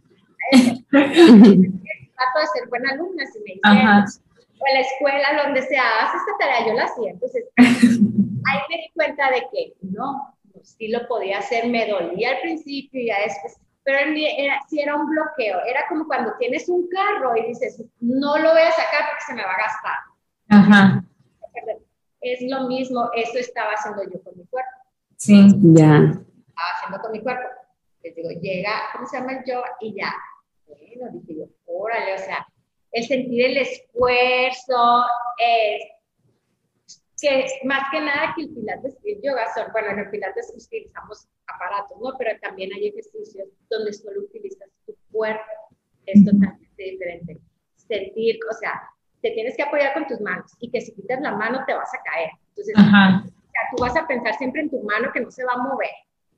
Trato 0.91 2.39
de 2.39 2.47
ser 2.53 2.69
buena 2.69 2.91
alumna. 2.91 3.25
Si 3.27 3.39
me 3.39 3.53
dicen, 3.53 4.21
o 4.61 4.67
en 4.67 4.73
la 4.75 4.81
escuela, 4.81 5.43
donde 5.43 5.61
sea, 5.63 5.83
haz 6.01 6.15
esta 6.15 6.37
tarea, 6.39 6.67
yo 6.67 6.73
la 6.73 6.83
hacía. 6.83 7.11
Entonces, 7.11 7.45
ahí 7.57 8.59
me 8.69 8.77
di 8.77 8.91
cuenta 8.93 9.31
de 9.31 9.41
que 9.51 9.73
no, 9.81 10.35
no, 10.53 10.63
sí 10.63 10.87
lo 10.89 11.07
podía 11.07 11.39
hacer, 11.39 11.67
me 11.67 11.87
dolía 11.87 12.31
al 12.31 12.41
principio 12.41 13.01
y 13.01 13.07
ya 13.07 13.19
después, 13.21 13.57
pero 13.83 13.97
era, 13.99 14.59
sí 14.69 14.79
era 14.79 14.95
un 14.95 15.09
bloqueo, 15.09 15.59
era 15.65 15.87
como 15.89 16.05
cuando 16.05 16.35
tienes 16.37 16.69
un 16.69 16.87
carro 16.89 17.35
y 17.35 17.47
dices, 17.47 17.83
no 17.99 18.37
lo 18.37 18.51
voy 18.51 18.61
a 18.61 18.71
sacar 18.71 19.09
porque 19.09 19.23
se 19.25 19.33
me 19.33 19.43
va 19.43 19.53
a 19.53 19.57
gastar. 19.57 19.97
Ajá. 20.49 21.00
Es 22.21 22.39
lo 22.49 22.67
mismo, 22.67 23.09
eso 23.15 23.37
estaba 23.39 23.71
haciendo 23.73 24.03
yo 24.03 24.21
con 24.23 24.37
mi 24.37 24.45
cuerpo, 24.45 24.69
Sí. 25.17 25.47
Ya. 25.73 25.97
estaba 25.97 26.69
haciendo 26.75 26.99
con 27.01 27.11
mi 27.11 27.21
cuerpo. 27.21 27.47
Les 28.03 28.15
digo, 28.15 28.29
llega, 28.41 28.71
¿cómo 28.93 29.05
se 29.07 29.17
llama 29.17 29.33
el 29.33 29.45
yoga? 29.45 29.75
Y 29.79 29.95
ya, 29.95 30.13
bueno, 30.65 31.11
dije 31.11 31.39
yo, 31.39 31.45
órale, 31.65 32.15
o 32.15 32.17
sea, 32.17 32.47
el 32.91 33.05
sentir 33.05 33.45
el 33.45 33.57
esfuerzo, 33.57 35.03
es 35.37 35.83
que 37.21 37.45
más 37.65 37.83
que 37.91 38.01
nada 38.01 38.33
que 38.35 38.43
el 38.43 38.53
pilates 38.53 38.97
y 39.03 39.13
el 39.13 39.21
yoga 39.21 39.45
son, 39.53 39.71
bueno, 39.71 39.91
en 39.91 39.99
el 39.99 40.09
pilates 40.09 40.51
utilizamos 40.55 41.27
aparatos, 41.47 41.97
¿no? 42.01 42.17
Pero 42.17 42.39
también 42.39 42.71
hay 42.73 42.87
ejercicios 42.87 43.47
donde 43.69 43.93
solo 43.93 44.21
utilizas 44.21 44.69
tu 44.85 44.95
cuerpo, 45.11 45.51
es 46.07 46.25
totalmente 46.25 46.83
diferente. 46.83 47.39
Sentir, 47.75 48.39
o 48.49 48.53
sea, 48.55 48.81
te 49.21 49.31
tienes 49.31 49.55
que 49.55 49.63
apoyar 49.63 49.93
con 49.93 50.07
tus 50.07 50.19
manos 50.21 50.51
y 50.59 50.69
que 50.71 50.81
si 50.81 50.93
quitas 50.93 51.21
la 51.21 51.31
mano 51.33 51.63
te 51.65 51.73
vas 51.73 51.89
a 51.93 52.01
caer. 52.03 52.31
Entonces, 52.49 52.75
Ajá. 52.77 53.23
o 53.25 53.29
sea, 53.29 53.61
tú 53.75 53.81
vas 53.83 53.95
a 53.95 54.07
pensar 54.07 54.33
siempre 54.35 54.61
en 54.61 54.69
tu 54.69 54.81
mano 54.83 55.09
que 55.13 55.21
no 55.21 55.31
se 55.31 55.43
va 55.43 55.53
a 55.53 55.57
mover 55.57 55.89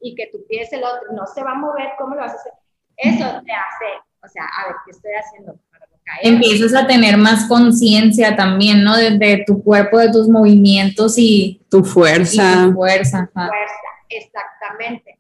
y 0.02 0.16
que 0.16 0.28
tu 0.32 0.46
pie 0.48 0.62
es 0.64 0.74
el 0.74 0.84
otro, 0.84 1.14
no 1.14 1.26
se 1.28 1.42
va 1.44 1.52
a 1.52 1.56
mover, 1.56 1.90
¿cómo 1.98 2.16
lo 2.16 2.22
vas 2.22 2.34
a 2.34 2.36
hacer? 2.36 2.54
Eso 2.98 3.42
te 3.46 3.52
hace, 3.54 3.86
o 4.24 4.28
sea, 4.28 4.44
a 4.46 4.68
ver, 4.68 4.76
¿qué 4.86 4.92
estoy 4.92 5.12
haciendo 5.14 5.56
para 5.72 5.86
no 5.88 5.96
caer? 6.04 6.34
Empiezas 6.34 6.76
a 6.76 6.86
tener 6.86 7.18
más 7.18 7.48
conciencia 7.48 8.36
también, 8.36 8.84
¿no? 8.84 8.96
De, 8.98 9.18
de 9.18 9.44
tu 9.48 9.64
cuerpo, 9.64 9.98
de 9.98 10.12
tus 10.12 10.28
movimientos 10.28 11.16
y, 11.18 11.62
Tu 11.70 11.80
y 11.80 11.84
fuerza. 11.84 12.66
tu 12.68 12.74
fuerza. 12.74 13.30
Ajá. 13.34 13.48
fuerza, 13.48 13.74
exactamente. 14.10 15.18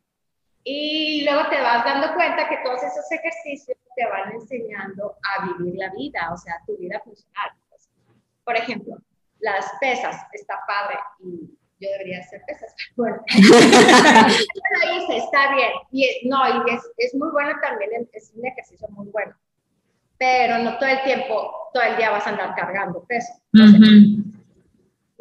Y 0.64 1.26
luego 1.26 1.50
te 1.50 1.62
vas 1.62 1.84
dando 1.84 2.14
cuenta 2.14 2.48
que 2.48 2.58
todos 2.64 2.82
esos 2.84 3.12
ejercicios 3.12 3.78
te 3.96 4.06
van 4.08 4.32
enseñando 4.32 5.16
a 5.24 5.46
vivir 5.46 5.76
la 5.78 5.90
vida, 5.92 6.32
o 6.34 6.38
sea, 6.38 6.56
tu 6.66 6.78
vida 6.78 7.02
funcional. 7.04 7.52
pues. 7.70 7.90
Por 8.46 8.56
ejemplo, 8.56 8.98
las 9.40 9.66
pesas, 9.82 10.16
está 10.32 10.60
padre 10.66 10.98
y 11.20 11.50
yo 11.80 11.92
debería 11.92 12.20
hacer 12.20 12.42
pesas, 12.48 12.74
pero 12.96 12.96
bueno. 12.96 13.24
Lo 13.28 14.98
hice, 14.98 15.18
está 15.18 15.54
bien. 15.56 15.72
Y 15.92 16.28
no, 16.30 16.48
y 16.48 16.74
es, 16.74 16.82
es 16.98 17.16
muy 17.16 17.30
bueno 17.32 17.54
también, 17.62 18.10
es 18.14 18.32
un 18.36 18.46
ejercicio 18.46 18.88
muy 18.90 19.08
bueno. 19.08 19.36
Pero 20.18 20.60
no 20.60 20.78
todo 20.78 20.88
el 20.88 21.04
tiempo, 21.04 21.70
todo 21.74 21.84
el 21.84 21.98
día 21.98 22.12
vas 22.12 22.26
a 22.26 22.30
andar 22.30 22.56
cargando 22.56 23.04
peso. 23.04 23.34
Ujú. 23.54 24.33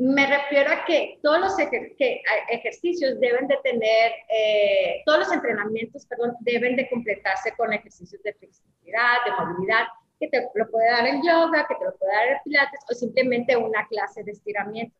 Me 0.04 0.26
refiero 0.26 0.72
a 0.72 0.84
que 0.84 1.20
todos 1.22 1.38
los 1.38 1.56
ejer- 1.60 1.94
que, 1.96 2.20
ejercicios 2.48 3.20
deben 3.20 3.46
de 3.46 3.56
tener, 3.62 4.12
eh, 4.28 5.00
todos 5.06 5.20
los 5.20 5.32
entrenamientos, 5.32 6.06
perdón, 6.06 6.34
deben 6.40 6.74
de 6.74 6.90
completarse 6.90 7.54
con 7.56 7.72
ejercicios 7.72 8.20
de 8.24 8.34
flexibilidad, 8.34 9.18
de 9.24 9.30
movilidad, 9.30 9.86
que 10.18 10.26
te 10.26 10.48
lo 10.56 10.68
puede 10.72 10.90
dar 10.90 11.06
el 11.06 11.22
yoga, 11.22 11.68
que 11.68 11.76
te 11.76 11.84
lo 11.84 11.94
puede 11.96 12.12
dar 12.12 12.28
el 12.30 12.38
pilates 12.42 12.80
o 12.90 12.94
simplemente 12.94 13.56
una 13.56 13.86
clase 13.86 14.24
de 14.24 14.32
estiramiento. 14.32 14.96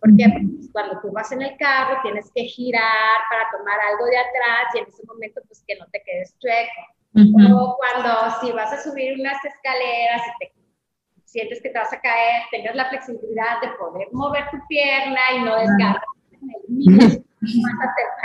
Porque 0.00 0.24
pues, 0.24 0.70
cuando 0.72 1.00
tú 1.02 1.12
vas 1.12 1.30
en 1.32 1.42
el 1.42 1.54
carro 1.58 2.00
tienes 2.02 2.32
que 2.34 2.44
girar 2.44 3.18
para 3.28 3.50
tomar 3.58 3.78
algo 3.90 4.06
de 4.06 4.16
atrás 4.16 4.74
y 4.74 4.78
en 4.78 4.86
ese 4.86 5.02
momento 5.04 5.42
pues 5.46 5.62
que 5.66 5.76
no 5.76 5.86
te 5.92 6.02
quedes 6.02 6.34
chueco. 6.38 6.80
Ujú. 7.14 7.58
O 7.58 7.76
cuando 7.76 8.40
si 8.40 8.52
vas 8.52 8.72
a 8.72 8.82
subir 8.82 9.20
unas 9.20 9.42
escaleras 9.44 10.22
y 10.28 10.46
te 10.46 10.55
sientes 11.36 11.60
que 11.62 11.68
te 11.68 11.78
vas 11.78 11.92
a 11.92 12.00
caer, 12.00 12.44
tengas 12.50 12.74
la 12.74 12.88
flexibilidad 12.88 13.60
de 13.60 13.68
poder 13.78 14.08
mover 14.12 14.44
tu 14.50 14.56
pierna 14.66 15.20
y 15.36 15.42
no 15.42 15.54
desgarrar 15.56 16.02
en 16.32 16.50
el 16.50 16.76
mismo 16.76 17.02
más 17.40 17.74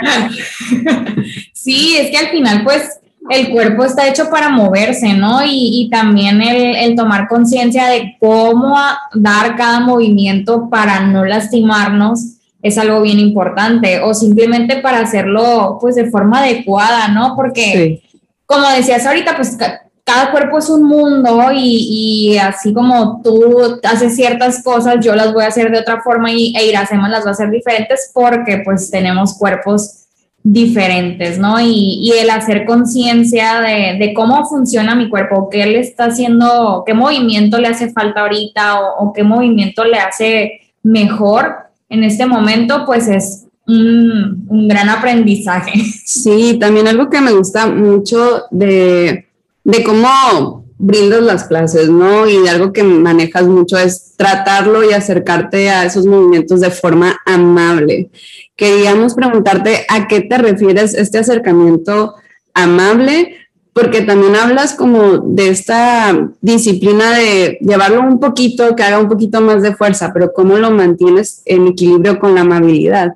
acercado. 0.00 1.22
Sí, 1.52 1.96
es 1.98 2.10
que 2.10 2.16
al 2.16 2.28
final, 2.28 2.64
pues, 2.64 3.00
el 3.28 3.50
cuerpo 3.50 3.84
está 3.84 4.08
hecho 4.08 4.30
para 4.30 4.48
moverse, 4.48 5.12
¿no? 5.12 5.44
Y, 5.44 5.82
y 5.84 5.90
también 5.90 6.40
el, 6.40 6.74
el 6.74 6.96
tomar 6.96 7.28
conciencia 7.28 7.86
de 7.86 8.16
cómo 8.18 8.76
a- 8.78 8.98
dar 9.14 9.56
cada 9.56 9.80
movimiento 9.80 10.70
para 10.70 11.00
no 11.00 11.24
lastimarnos 11.24 12.38
es 12.62 12.78
algo 12.78 13.02
bien 13.02 13.18
importante 13.18 14.00
o 14.00 14.14
simplemente 14.14 14.76
para 14.78 15.00
hacerlo 15.00 15.76
pues 15.80 15.96
de 15.96 16.10
forma 16.10 16.38
adecuada, 16.40 17.08
¿no? 17.08 17.36
Porque 17.36 18.02
como 18.46 18.66
decías 18.70 19.06
ahorita, 19.06 19.36
pues 19.36 19.56
cada 20.04 20.32
cuerpo 20.32 20.58
es 20.58 20.68
un 20.68 20.84
mundo 20.84 21.50
y, 21.54 22.36
así 22.38 22.72
como 22.72 23.20
tú 23.22 23.78
haces 23.84 24.16
ciertas 24.16 24.62
cosas, 24.62 24.96
yo 25.00 25.14
las 25.14 25.32
voy 25.32 25.44
a 25.44 25.48
hacer 25.48 25.70
de 25.70 25.78
otra 25.78 26.02
forma 26.02 26.32
y 26.32 26.54
e 26.56 26.66
Iracema 26.66 27.08
las 27.08 27.24
va 27.24 27.28
a 27.28 27.32
hacer 27.32 27.50
diferentes 27.50 28.10
porque 28.12 28.62
pues 28.64 28.90
tenemos 28.90 29.34
cuerpos 29.38 30.06
diferentes, 30.42 31.38
¿no? 31.38 31.60
Y, 31.60 32.12
el 32.18 32.30
hacer 32.30 32.66
conciencia 32.66 33.60
de, 33.60 34.12
cómo 34.14 34.44
funciona 34.46 34.96
mi 34.96 35.08
cuerpo, 35.08 35.48
qué 35.48 35.64
le 35.66 35.78
está 35.78 36.06
haciendo, 36.06 36.82
qué 36.84 36.94
movimiento 36.94 37.58
le 37.58 37.68
hace 37.68 37.92
falta 37.92 38.22
ahorita 38.22 38.80
o, 38.98 39.12
qué 39.12 39.22
movimiento 39.22 39.84
le 39.84 39.98
hace 39.98 40.60
mejor 40.82 41.54
en 41.88 42.02
este 42.02 42.26
momento, 42.26 42.84
pues 42.86 43.06
es 43.06 43.46
un, 43.68 44.44
un 44.48 44.66
gran 44.66 44.88
aprendizaje. 44.88 45.72
Sí, 46.04 46.58
también 46.58 46.88
algo 46.88 47.08
que 47.08 47.20
me 47.20 47.32
gusta 47.32 47.66
mucho 47.66 48.46
de 48.50 49.26
de 49.64 49.84
cómo 49.84 50.62
brindas 50.78 51.22
las 51.22 51.44
clases, 51.44 51.88
¿no? 51.88 52.26
Y 52.26 52.38
de 52.38 52.50
algo 52.50 52.72
que 52.72 52.82
manejas 52.82 53.46
mucho 53.46 53.78
es 53.78 54.16
tratarlo 54.16 54.82
y 54.82 54.92
acercarte 54.92 55.70
a 55.70 55.84
esos 55.84 56.06
movimientos 56.06 56.60
de 56.60 56.70
forma 56.70 57.20
amable. 57.24 58.10
Queríamos 58.56 59.14
preguntarte 59.14 59.86
a 59.88 60.08
qué 60.08 60.22
te 60.22 60.38
refieres 60.38 60.94
este 60.94 61.18
acercamiento 61.18 62.16
amable, 62.52 63.36
porque 63.72 64.02
también 64.02 64.34
hablas 64.34 64.74
como 64.74 65.18
de 65.18 65.50
esta 65.50 66.30
disciplina 66.40 67.16
de 67.16 67.58
llevarlo 67.60 68.00
un 68.00 68.18
poquito, 68.18 68.74
que 68.74 68.82
haga 68.82 68.98
un 68.98 69.08
poquito 69.08 69.40
más 69.40 69.62
de 69.62 69.76
fuerza, 69.76 70.10
pero 70.12 70.32
cómo 70.32 70.56
lo 70.56 70.72
mantienes 70.72 71.42
en 71.46 71.68
equilibrio 71.68 72.18
con 72.18 72.34
la 72.34 72.40
amabilidad. 72.40 73.14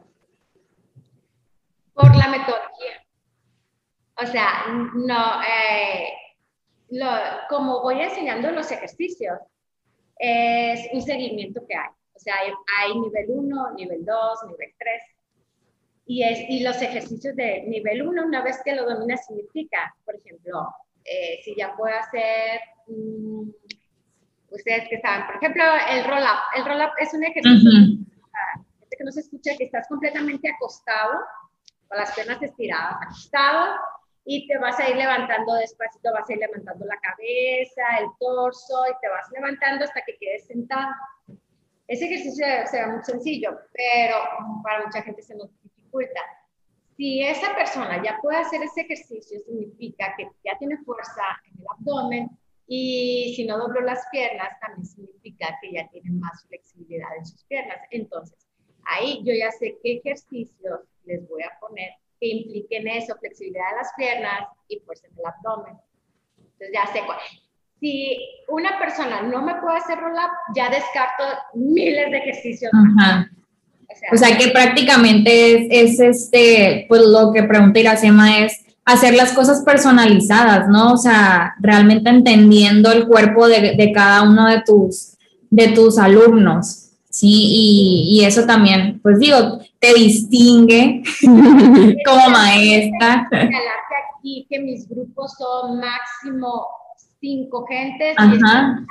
Por 1.94 2.14
la 2.14 2.28
metodología. 2.28 3.02
O 4.22 4.26
sea, 4.26 4.48
no, 4.94 5.42
eh, 5.42 6.06
como 7.49 7.83
voy 7.83 8.01
enseñando 8.01 8.51
los 8.51 8.70
ejercicios, 8.70 9.38
es 10.18 10.88
un 10.92 11.03
seguimiento 11.03 11.66
que 11.66 11.77
hay. 11.77 11.90
O 12.14 12.18
sea, 12.18 12.35
hay, 12.79 12.99
nivel 12.99 13.27
1, 13.29 13.72
nivel 13.75 14.05
2, 14.05 14.38
nivel 14.49 14.75
3. 14.79 15.03
Y, 16.07 16.22
es, 16.22 16.38
y 16.49 16.62
los 16.62 16.81
ejercicios 16.81 17.37
de 17.37 17.62
nivel 17.66 18.07
1, 18.07 18.25
una 18.25 18.42
vez 18.42 18.61
que 18.64 18.75
lo 18.75 18.85
dominas, 18.88 19.27
significa, 19.27 19.94
por 20.05 20.16
ejemplo, 20.16 20.68
eh, 21.05 21.40
si 21.44 21.55
ya 21.57 21.75
puedo 21.77 21.94
hacer, 21.94 22.61
mm, 22.87 23.51
ustedes 24.51 24.88
que 24.88 25.01
saben, 25.01 25.27
por 25.27 25.37
ejemplo, 25.37 25.62
el 25.90 26.05
roll-up. 26.05 26.40
El 26.57 26.64
roll-up 26.64 26.92
es 26.99 27.12
un 27.12 27.25
ejercicio 27.25 27.70
que 28.96 29.05
no 29.05 29.12
se 29.12 29.20
escucha, 29.20 29.57
que 29.57 29.64
estás 29.64 29.87
completamente 29.88 30.49
acostado, 30.49 31.20
con 31.88 31.99
las 31.99 32.14
piernas 32.14 32.42
estiradas, 32.42 32.96
acostado, 33.03 33.77
y 34.28 34.48
te 34.48 34.58
vas 34.58 34.78
a 34.80 34.90
ir 34.90 34.96
levantando 34.96 35.54
despacito, 35.54 36.12
vas 36.12 36.28
a 36.28 36.32
ir 36.32 36.40
levantando 36.40 36.84
la 36.84 36.98
cabeza, 36.98 37.82
el 38.00 38.08
torso 38.18 38.84
y 38.90 39.00
te 39.00 39.08
vas 39.08 39.30
levantando 39.32 39.84
hasta 39.84 40.02
que 40.04 40.16
quedes 40.18 40.46
sentado. 40.46 40.92
Ese 41.86 42.06
ejercicio 42.06 42.44
será 42.66 42.88
muy 42.88 43.04
sencillo, 43.04 43.56
pero 43.72 44.16
para 44.64 44.84
mucha 44.84 45.00
gente 45.02 45.22
se 45.22 45.36
nos 45.36 45.48
dificulta. 45.62 46.20
Si 46.96 47.22
esa 47.22 47.54
persona 47.54 48.02
ya 48.02 48.18
puede 48.20 48.38
hacer 48.38 48.60
ese 48.64 48.80
ejercicio, 48.80 49.38
significa 49.46 50.12
que 50.16 50.28
ya 50.44 50.58
tiene 50.58 50.76
fuerza 50.78 51.22
en 51.44 51.60
el 51.60 51.66
abdomen 51.78 52.30
y 52.66 53.32
si 53.36 53.44
no 53.46 53.58
dobló 53.58 53.80
las 53.82 54.04
piernas, 54.10 54.58
también 54.60 54.86
significa 54.86 55.56
que 55.62 55.72
ya 55.72 55.88
tiene 55.90 56.10
más 56.10 56.44
flexibilidad 56.48 57.16
en 57.16 57.26
sus 57.26 57.44
piernas. 57.44 57.78
Entonces, 57.92 58.48
ahí 58.82 59.22
yo 59.24 59.32
ya 59.32 59.52
sé 59.52 59.78
qué 59.84 59.98
ejercicios 59.98 60.80
les 61.04 61.28
voy 61.28 61.44
a 61.44 61.56
poner 61.60 61.92
que 62.20 62.29
impliquen 62.29 62.88
eso, 62.88 63.14
flexibilidad 63.18 63.70
de 63.70 63.76
las 63.76 63.92
piernas 63.96 64.48
y 64.68 64.81
pues 64.81 65.02
en 65.05 65.11
el 65.18 65.24
abdomen. 65.26 65.74
Entonces 66.38 66.70
ya 66.72 66.92
sé 66.92 67.02
cuál. 67.07 67.18
Si 67.81 68.18
una 68.48 68.79
persona 68.79 69.22
no 69.22 69.42
me 69.42 69.55
puede 69.57 69.76
hacer 69.76 69.98
roll-up, 69.98 70.31
ya 70.55 70.70
descarto 70.70 71.24
miles 71.55 72.11
de 72.11 72.18
ejercicios. 72.18 72.72
O 74.12 74.16
sea, 74.16 74.37
que 74.37 74.48
prácticamente 74.48 75.83
es, 75.83 76.00
este, 76.00 76.87
pues 76.88 77.02
lo 77.02 77.33
que 77.33 77.42
pregunta 77.42 77.79
Iracema 77.79 78.40
es 78.40 78.64
hacer 78.85 79.14
las 79.14 79.33
cosas 79.33 79.62
personalizadas, 79.62 80.68
¿no? 80.68 80.92
O 80.92 80.96
sea, 80.96 81.55
realmente 81.61 82.09
entendiendo 82.09 82.90
el 82.92 83.07
cuerpo 83.07 83.46
de, 83.46 83.76
de 83.76 83.92
cada 83.92 84.22
uno 84.22 84.48
de 84.48 84.62
tus, 84.62 85.16
de 85.50 85.68
tus 85.68 85.98
alumnos. 85.98 86.86
Sí, 87.16 87.33
y, 87.33 88.20
y, 88.20 88.24
eso 88.26 88.44
también, 88.44 89.00
pues 89.00 89.18
digo, 89.18 89.59
te 89.79 89.94
distingue 89.94 91.02
como 92.05 92.29
maestra. 92.29 93.26
aquí 94.18 94.46
que 94.50 94.59
mis 94.59 94.87
grupos 94.87 95.33
son 95.33 95.81
máximo 95.81 96.66
cinco 97.18 97.64
gentes. 97.68 98.16
Y 98.18 98.38
claro, 98.38 98.85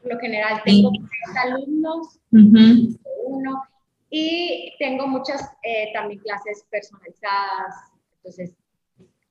por 0.00 0.12
lo 0.12 0.20
general 0.20 0.62
tengo 0.64 0.92
tres 0.92 1.36
alumnos, 1.44 2.20
uno, 2.30 3.64
y 4.08 4.74
tengo 4.78 5.08
muchas 5.08 5.42
eh, 5.64 5.90
también 5.92 6.20
clases 6.20 6.64
personalizadas. 6.70 7.90
Entonces, 8.18 8.54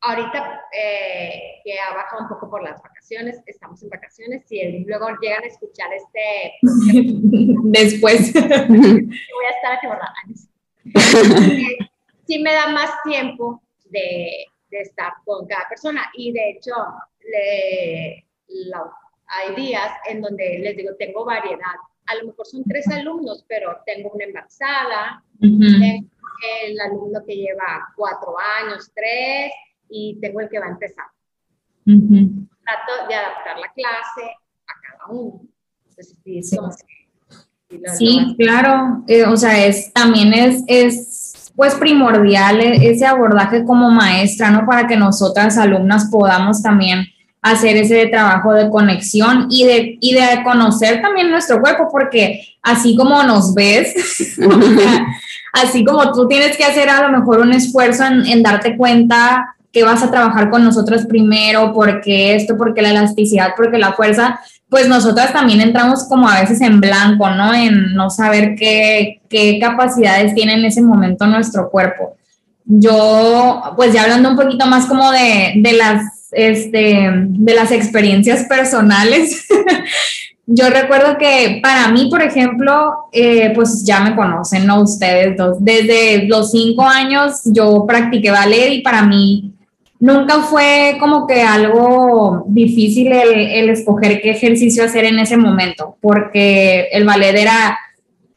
ahorita 0.01 0.61
eh, 0.73 1.61
que 1.63 1.79
ha 1.79 1.93
bajado 1.93 2.23
un 2.23 2.29
poco 2.29 2.49
por 2.49 2.63
las 2.63 2.81
vacaciones, 2.81 3.41
estamos 3.45 3.81
en 3.83 3.89
vacaciones, 3.89 4.51
y 4.51 4.83
luego 4.85 5.07
llegan 5.21 5.43
a 5.43 5.47
escuchar 5.47 5.89
este... 5.93 6.53
Después. 7.63 8.33
Voy 8.33 9.45
a 9.45 9.55
estar 9.55 9.73
aquí 9.73 9.87
sí 12.27 12.39
me 12.39 12.53
da 12.53 12.69
más 12.69 12.89
tiempo 13.03 13.61
de, 13.85 14.45
de, 14.71 14.81
estar 14.81 15.13
con 15.23 15.45
cada 15.47 15.69
persona 15.69 16.09
y 16.15 16.31
de 16.31 16.49
hecho 16.49 16.73
le, 17.19 18.25
hay 19.27 19.55
días 19.55 19.91
en 20.09 20.21
donde 20.21 20.59
les 20.59 20.75
digo, 20.75 20.95
tengo 20.97 21.23
variedad. 21.23 21.75
A 22.07 22.15
lo 22.15 22.27
mejor 22.27 22.45
son 22.45 22.63
tres 22.63 22.87
alumnos, 22.89 23.45
pero 23.47 23.77
tengo 23.85 24.09
una 24.09 24.25
embarazada, 24.25 25.23
tengo 25.39 26.07
el 26.63 26.79
alumno 26.79 27.23
que 27.25 27.35
lleva 27.35 27.93
cuatro 27.95 28.35
años, 28.59 28.91
tres, 28.93 29.51
y 29.91 30.17
tengo 30.21 30.39
el 30.39 30.49
que 30.49 30.59
va 30.59 30.67
a 30.67 30.69
empezar. 30.69 31.05
Trato 31.85 33.07
de 33.07 33.15
adaptar 33.15 33.59
la 33.59 33.71
clase 33.73 34.35
a 34.67 34.73
cada 34.81 35.11
uno. 35.11 35.41
sí, 37.97 38.35
claro, 38.37 39.03
eh, 39.07 39.25
o 39.25 39.35
sea, 39.37 39.65
es, 39.65 39.91
también 39.93 40.33
es, 40.33 40.63
es 40.67 41.51
pues 41.55 41.75
primordial 41.75 42.61
e, 42.61 42.89
ese 42.89 43.05
abordaje 43.05 43.63
como 43.65 43.89
maestra, 43.91 44.51
¿no? 44.51 44.65
Para 44.65 44.87
que 44.87 44.95
nosotras 44.95 45.57
alumnas 45.57 46.09
podamos 46.09 46.61
también 46.61 47.05
hacer 47.41 47.75
ese 47.75 48.05
trabajo 48.07 48.53
de 48.53 48.69
conexión 48.69 49.47
y 49.49 49.65
de, 49.65 49.97
y 49.99 50.13
de 50.13 50.43
conocer 50.43 51.01
también 51.01 51.31
nuestro 51.31 51.59
cuerpo, 51.59 51.87
porque 51.91 52.55
así 52.61 52.95
como 52.95 53.23
nos 53.23 53.55
ves, 53.55 54.37
así 55.53 55.83
como 55.83 56.11
tú 56.11 56.27
tienes 56.27 56.55
que 56.55 56.63
hacer 56.63 56.89
a 56.89 57.07
lo 57.07 57.17
mejor 57.17 57.39
un 57.39 57.53
esfuerzo 57.53 58.05
en, 58.05 58.25
en 58.27 58.43
darte 58.43 58.77
cuenta 58.77 59.55
que 59.71 59.83
vas 59.83 60.03
a 60.03 60.11
trabajar 60.11 60.49
con 60.49 60.63
nosotros 60.63 61.05
primero, 61.05 61.71
porque 61.73 62.35
esto, 62.35 62.57
porque 62.57 62.81
la 62.81 62.91
elasticidad, 62.91 63.51
porque 63.55 63.77
la 63.77 63.93
fuerza, 63.93 64.39
pues 64.69 64.87
nosotras 64.87 65.33
también 65.33 65.61
entramos 65.61 66.05
como 66.07 66.27
a 66.27 66.41
veces 66.41 66.61
en 66.61 66.81
blanco, 66.81 67.29
¿no? 67.29 67.53
En 67.53 67.93
no 67.93 68.09
saber 68.09 68.55
qué, 68.55 69.21
qué 69.29 69.59
capacidades 69.59 70.33
tiene 70.33 70.53
en 70.53 70.65
ese 70.65 70.81
momento 70.81 71.25
nuestro 71.25 71.69
cuerpo. 71.69 72.15
Yo, 72.65 73.73
pues 73.75 73.93
ya 73.93 74.03
hablando 74.03 74.29
un 74.29 74.37
poquito 74.37 74.65
más 74.67 74.85
como 74.85 75.11
de, 75.11 75.53
de 75.57 75.73
las, 75.73 76.29
este, 76.31 77.09
de 77.13 77.53
las 77.53 77.71
experiencias 77.71 78.43
personales, 78.45 79.45
yo 80.45 80.69
recuerdo 80.69 81.17
que 81.17 81.59
para 81.63 81.89
mí, 81.89 82.09
por 82.09 82.21
ejemplo, 82.21 82.93
eh, 83.11 83.51
pues 83.55 83.83
ya 83.85 84.01
me 84.01 84.15
conocen, 84.15 84.67
¿no? 84.67 84.81
Ustedes 84.81 85.37
dos. 85.37 85.57
Desde 85.59 86.27
los 86.27 86.51
cinco 86.51 86.83
años 86.83 87.41
yo 87.45 87.85
practiqué 87.87 88.31
ballet 88.31 88.73
y 88.73 88.81
para 88.81 89.03
mí 89.03 89.53
nunca 90.01 90.41
fue 90.41 90.97
como 90.99 91.27
que 91.27 91.43
algo 91.43 92.43
difícil 92.47 93.11
el, 93.13 93.69
escoger 93.69 94.19
qué 94.19 94.31
ejercicio 94.31 94.83
hacer 94.83 95.05
en 95.05 95.19
ese 95.19 95.37
momento, 95.37 95.95
porque 96.01 96.89
el 96.91 97.05
ballet 97.05 97.37
era 97.37 97.79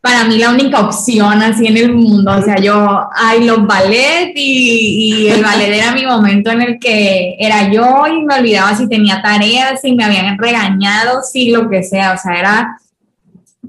para 0.03 0.25
mí 0.25 0.37
la 0.37 0.51
única 0.51 0.81
opción 0.81 1.41
así 1.41 1.67
en 1.67 1.79
el 1.79 1.95
mundo. 1.95 2.33
O 2.33 2.43
sea, 2.43 2.57
yo, 2.57 3.09
hay 3.17 3.45
los 3.45 3.67
ballet 3.67 4.33
y, 4.37 5.25
y, 5.25 5.29
el 5.29 5.43
ballet 5.43 5.73
era 5.73 5.93
mi 5.93 6.05
momento 6.05 6.51
en 6.51 6.61
el 6.61 6.79
que 6.79 7.37
era 7.39 7.73
yo 7.73 8.07
y 8.09 8.23
me 8.23 8.35
olvidaba 8.35 8.77
si 8.77 8.87
tenía 8.87 9.23
tareas, 9.23 9.81
si 9.81 9.95
me 9.95 10.05
habían 10.05 10.37
regañado, 10.37 11.23
si 11.23 11.51
lo 11.51 11.71
que 11.71 11.83
sea. 11.83 12.13
O 12.13 12.19
sea, 12.19 12.39
era, 12.39 12.79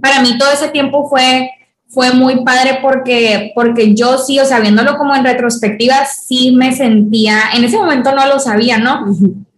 para 0.01 0.21
mí 0.21 0.37
todo 0.37 0.51
ese 0.51 0.67
tiempo 0.67 1.07
fue 1.09 1.49
fue 1.95 2.11
muy 2.11 2.43
padre 2.43 2.79
porque, 2.81 3.53
porque 3.55 3.95
yo 3.95 4.17
sí, 4.17 4.37
o 4.37 4.45
sea, 4.45 4.59
viéndolo 4.59 4.97
como 4.97 5.15
en 5.15 5.23
retrospectiva, 5.23 6.05
sí 6.05 6.53
me 6.53 6.75
sentía, 6.75 7.39
en 7.55 7.63
ese 7.63 7.77
momento 7.77 8.13
no 8.13 8.27
lo 8.27 8.37
sabía, 8.37 8.77
¿no? 8.77 9.05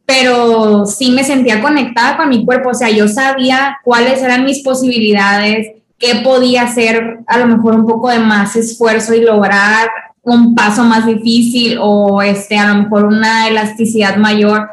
Pero 0.05 0.85
sí 0.85 1.09
me 1.09 1.23
sentía 1.23 1.63
conectada 1.63 2.15
con 2.15 2.29
mi 2.29 2.45
cuerpo, 2.45 2.69
o 2.69 2.73
sea, 2.75 2.91
yo 2.91 3.07
sabía 3.07 3.79
cuáles 3.83 4.21
eran 4.21 4.45
mis 4.45 4.59
posibilidades, 4.59 5.71
qué 5.97 6.21
podía 6.23 6.61
hacer 6.61 7.21
a 7.25 7.39
lo 7.39 7.47
mejor 7.47 7.73
un 7.73 7.87
poco 7.87 8.09
de 8.11 8.19
más 8.19 8.55
esfuerzo 8.55 9.15
y 9.15 9.21
lograr 9.21 9.89
un 10.21 10.53
paso 10.53 10.83
más 10.83 11.07
difícil 11.07 11.79
o 11.81 12.21
este, 12.21 12.55
a 12.55 12.67
lo 12.67 12.83
mejor 12.83 13.05
una 13.05 13.47
elasticidad 13.47 14.17
mayor. 14.17 14.69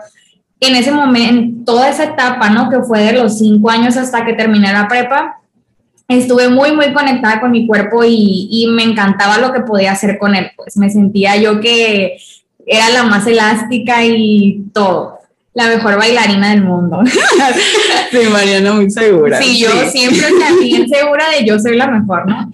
En 0.60 0.76
ese 0.76 0.92
momento, 0.92 1.64
toda 1.72 1.88
esa 1.88 2.04
etapa, 2.04 2.50
¿no? 2.50 2.68
Que 2.68 2.82
fue 2.82 3.00
de 3.04 3.14
los 3.14 3.38
cinco 3.38 3.70
años 3.70 3.96
hasta 3.96 4.22
que 4.26 4.34
terminé 4.34 4.70
la 4.70 4.86
prepa, 4.86 5.38
estuve 6.08 6.48
muy, 6.48 6.72
muy 6.72 6.92
conectada 6.92 7.40
con 7.40 7.50
mi 7.50 7.66
cuerpo 7.66 8.04
y, 8.04 8.48
y 8.50 8.66
me 8.68 8.82
encantaba 8.82 9.38
lo 9.38 9.52
que 9.52 9.60
podía 9.60 9.92
hacer 9.92 10.18
con 10.18 10.34
él. 10.34 10.50
Pues 10.56 10.76
me 10.76 10.90
sentía 10.90 11.36
yo 11.36 11.60
que 11.60 12.16
era 12.66 12.90
la 12.90 13.04
más 13.04 13.26
elástica 13.26 14.04
y 14.04 14.64
todo 14.72 15.14
la 15.54 15.68
mejor 15.68 15.96
bailarina 15.96 16.50
del 16.50 16.62
mundo. 16.62 17.00
Sí, 18.10 18.28
Mariana, 18.30 18.72
muy 18.74 18.90
segura. 18.90 19.42
Sí, 19.42 19.58
yo 19.58 19.68
siempre 19.90 20.28
también 20.38 20.88
segura 20.88 21.30
de 21.30 21.44
yo 21.44 21.58
soy 21.58 21.76
la 21.76 21.88
mejor, 21.88 22.28
¿no? 22.28 22.48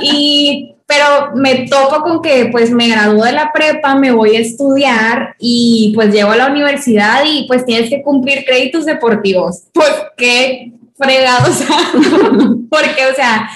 Y, 0.00 0.76
pero 0.86 1.34
me 1.34 1.66
topo 1.66 2.02
con 2.02 2.22
que 2.22 2.48
pues 2.52 2.70
me 2.70 2.88
gradúo 2.88 3.24
de 3.24 3.32
la 3.32 3.50
prepa, 3.52 3.96
me 3.96 4.12
voy 4.12 4.36
a 4.36 4.40
estudiar 4.40 5.34
y 5.40 5.90
pues 5.96 6.12
llego 6.14 6.30
a 6.30 6.36
la 6.36 6.46
universidad 6.46 7.24
y 7.26 7.46
pues 7.48 7.64
tienes 7.64 7.90
que 7.90 8.02
cumplir 8.02 8.44
créditos 8.44 8.84
deportivos. 8.84 9.64
Pues 9.72 9.92
qué 10.16 10.72
fregados, 11.00 11.62
porque, 12.70 13.06
o 13.10 13.14
sea, 13.14 13.48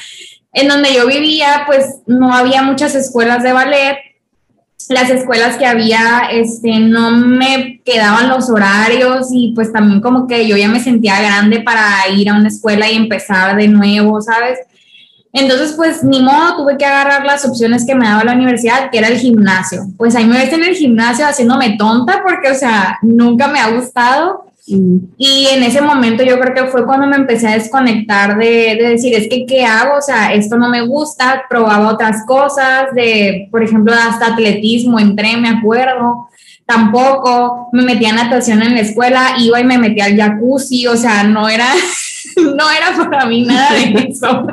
en 0.53 0.69
donde 0.69 0.95
yo 0.95 1.07
vivía 1.07 1.65
pues 1.67 1.97
no 2.07 2.33
había 2.33 2.63
muchas 2.63 2.95
escuelas 2.95 3.43
de 3.43 3.53
ballet 3.53 3.99
las 4.89 5.09
escuelas 5.09 5.57
que 5.57 5.67
había, 5.67 6.29
este, 6.31 6.79
no 6.79 7.11
me 7.11 7.81
quedaban 7.85 8.29
los 8.29 8.51
horarios 8.51 9.29
y 9.33 9.53
pues 9.55 9.73
también 9.73 10.01
como 10.01 10.27
que 10.27 10.47
yo 10.47 10.57
ya 10.57 10.69
me 10.69 10.81
sentía 10.81 11.21
grande 11.21 11.61
para 11.61 12.09
ir 12.15 12.29
a 12.29 12.35
una 12.35 12.49
escuela 12.49 12.91
y 12.91 12.97
empezar 12.97 13.57
de 13.57 13.69
nuevo, 13.69 14.21
¿sabes? 14.21 14.59
Entonces, 15.33 15.73
pues 15.77 16.05
ni 16.05 16.23
modo, 16.23 16.59
tuve 16.59 16.77
que 16.77 16.85
agarrar 16.85 17.25
las 17.25 17.45
opciones 17.45 17.85
que 17.85 17.95
me 17.95 18.07
daba 18.07 18.25
la 18.25 18.35
universidad, 18.35 18.91
que 18.91 18.99
era 18.99 19.09
el 19.09 19.19
gimnasio. 19.19 19.87
Pues 19.97 20.15
ahí 20.15 20.27
me 20.27 20.39
ves 20.39 20.53
en 20.53 20.63
el 20.63 20.77
gimnasio 20.77 21.27
haciéndome 21.27 21.77
tonta 21.77 22.23
porque, 22.23 22.51
o 22.51 22.55
sea, 22.55 22.99
nunca 23.03 23.49
me 23.49 23.59
ha 23.59 23.71
gustado. 23.71 24.47
Y 24.67 25.47
en 25.53 25.63
ese 25.63 25.83
momento 25.83 26.25
yo 26.25 26.41
creo 26.41 26.55
que 26.55 26.71
fue 26.71 26.87
cuando 26.87 27.07
me 27.07 27.17
empecé 27.17 27.49
a 27.49 27.55
desconectar 27.55 28.39
de, 28.39 28.77
de, 28.81 28.89
decir, 28.91 29.15
es 29.15 29.29
que, 29.29 29.45
¿qué 29.45 29.65
hago? 29.65 29.99
O 29.99 30.01
sea, 30.01 30.33
esto 30.33 30.57
no 30.57 30.71
me 30.71 30.81
gusta, 30.81 31.45
probaba 31.51 31.93
otras 31.93 32.25
cosas, 32.27 32.87
de, 32.95 33.49
por 33.51 33.63
ejemplo, 33.63 33.93
hasta 33.93 34.29
atletismo, 34.29 34.99
entré, 34.99 35.37
me 35.37 35.51
acuerdo, 35.51 36.29
tampoco, 36.65 37.69
me 37.73 37.83
metía 37.83 38.11
en 38.11 38.17
natación 38.17 38.63
en 38.63 38.75
la 38.75 38.81
escuela, 38.81 39.35
iba 39.39 39.61
y 39.61 39.65
me 39.65 39.77
metía 39.77 40.07
al 40.07 40.17
jacuzzi, 40.17 40.87
o 40.87 40.97
sea, 40.97 41.25
no 41.25 41.47
era, 41.47 41.69
no 42.37 42.71
era 42.71 42.97
para 42.97 43.27
mí 43.27 43.43
nada 43.43 43.71
de 43.71 44.09
eso, 44.09 44.47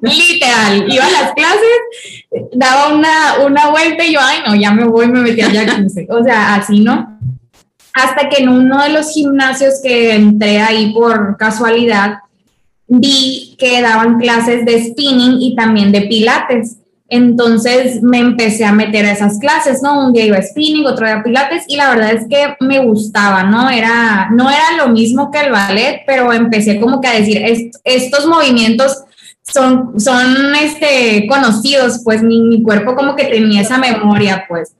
literal, 0.00 0.86
iba 0.88 1.04
a 1.04 1.10
las 1.10 1.32
clases, 1.34 2.48
daba 2.54 2.94
una, 2.94 3.44
una 3.44 3.68
vuelta 3.68 4.06
y 4.06 4.14
yo, 4.14 4.20
ay, 4.22 4.38
no, 4.46 4.54
ya 4.54 4.72
me 4.72 4.84
voy, 4.84 5.06
me 5.08 5.20
metía 5.20 5.48
al 5.48 5.52
jacuzzi, 5.52 6.06
o 6.08 6.24
sea, 6.24 6.54
así, 6.54 6.80
¿no? 6.80 7.09
Hasta 7.92 8.28
que 8.28 8.42
en 8.42 8.48
uno 8.48 8.82
de 8.82 8.90
los 8.90 9.10
gimnasios 9.10 9.80
que 9.82 10.14
entré 10.14 10.60
ahí 10.60 10.92
por 10.92 11.36
casualidad, 11.36 12.18
vi 12.86 13.56
que 13.58 13.80
daban 13.82 14.18
clases 14.18 14.64
de 14.64 14.84
spinning 14.84 15.40
y 15.40 15.54
también 15.54 15.92
de 15.92 16.02
pilates. 16.02 16.76
Entonces 17.08 18.02
me 18.02 18.18
empecé 18.18 18.64
a 18.64 18.72
meter 18.72 19.04
a 19.04 19.12
esas 19.12 19.38
clases, 19.38 19.82
¿no? 19.82 20.06
Un 20.06 20.12
día 20.12 20.26
iba 20.26 20.36
a 20.36 20.42
spinning, 20.42 20.86
otro 20.86 21.06
día 21.06 21.16
a 21.16 21.22
pilates 21.22 21.64
y 21.66 21.76
la 21.76 21.90
verdad 21.90 22.12
es 22.12 22.26
que 22.28 22.56
me 22.60 22.78
gustaba, 22.78 23.42
¿no? 23.44 23.68
Era, 23.68 24.30
no 24.32 24.48
era 24.48 24.76
lo 24.76 24.88
mismo 24.88 25.30
que 25.30 25.40
el 25.40 25.50
ballet, 25.50 26.02
pero 26.06 26.32
empecé 26.32 26.78
como 26.80 27.00
que 27.00 27.08
a 27.08 27.14
decir, 27.14 27.42
estos 27.84 28.26
movimientos 28.26 29.04
son, 29.42 29.98
son 29.98 30.54
este, 30.54 31.26
conocidos, 31.26 32.00
pues 32.04 32.22
mi, 32.22 32.42
mi 32.42 32.62
cuerpo 32.62 32.94
como 32.94 33.16
que 33.16 33.24
tenía 33.24 33.62
esa 33.62 33.78
memoria, 33.78 34.44
pues. 34.48 34.72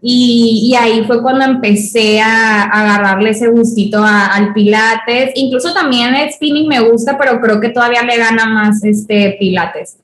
Y, 0.00 0.74
ahí 0.78 1.04
fue 1.06 1.22
cuando 1.22 1.44
empecé 1.44 2.20
a, 2.20 2.62
agarrarle 2.64 3.30
ese 3.30 3.48
gustito 3.48 4.02
al 4.02 4.52
pilates. 4.52 5.32
Incluso 5.34 5.74
también 5.74 6.14
el 6.14 6.32
spinning 6.32 6.68
me 6.68 6.80
gusta, 6.80 7.18
pero 7.18 7.40
creo 7.40 7.60
que 7.60 7.70
todavía 7.70 8.02
le 8.02 8.16
gana 8.16 8.46
más 8.46 8.84
este 8.84 9.36
pilates. 9.38 9.98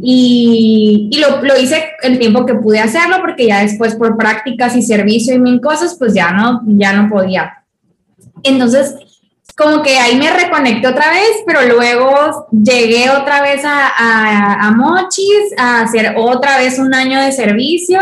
Y, 0.00 1.08
y 1.12 1.18
lo, 1.18 1.42
lo, 1.42 1.56
hice 1.56 1.92
el 2.02 2.18
tiempo 2.18 2.46
que 2.46 2.54
pude 2.54 2.80
hacerlo, 2.80 3.18
porque 3.20 3.46
ya 3.46 3.62
después 3.62 3.94
por 3.94 4.16
prácticas 4.16 4.74
y 4.76 4.82
servicio 4.82 5.34
y 5.34 5.38
mil 5.38 5.60
cosas, 5.60 5.96
pues 5.98 6.14
ya 6.14 6.30
no, 6.32 6.62
ya 6.66 6.94
no 6.94 7.08
podía. 7.08 7.62
Entonces, 8.42 8.96
como 9.56 9.82
que 9.82 9.98
ahí 9.98 10.16
me 10.16 10.30
reconecté 10.30 10.88
otra 10.88 11.10
vez, 11.10 11.42
pero 11.46 11.62
luego 11.62 12.48
llegué 12.50 13.10
otra 13.10 13.40
vez 13.42 13.62
a, 13.64 14.72
Mochis 14.76 15.54
a 15.56 15.82
hacer 15.82 16.14
otra 16.16 16.58
vez 16.58 16.78
un 16.78 16.92
año 16.92 17.20
de 17.20 17.30
servicio 17.30 18.00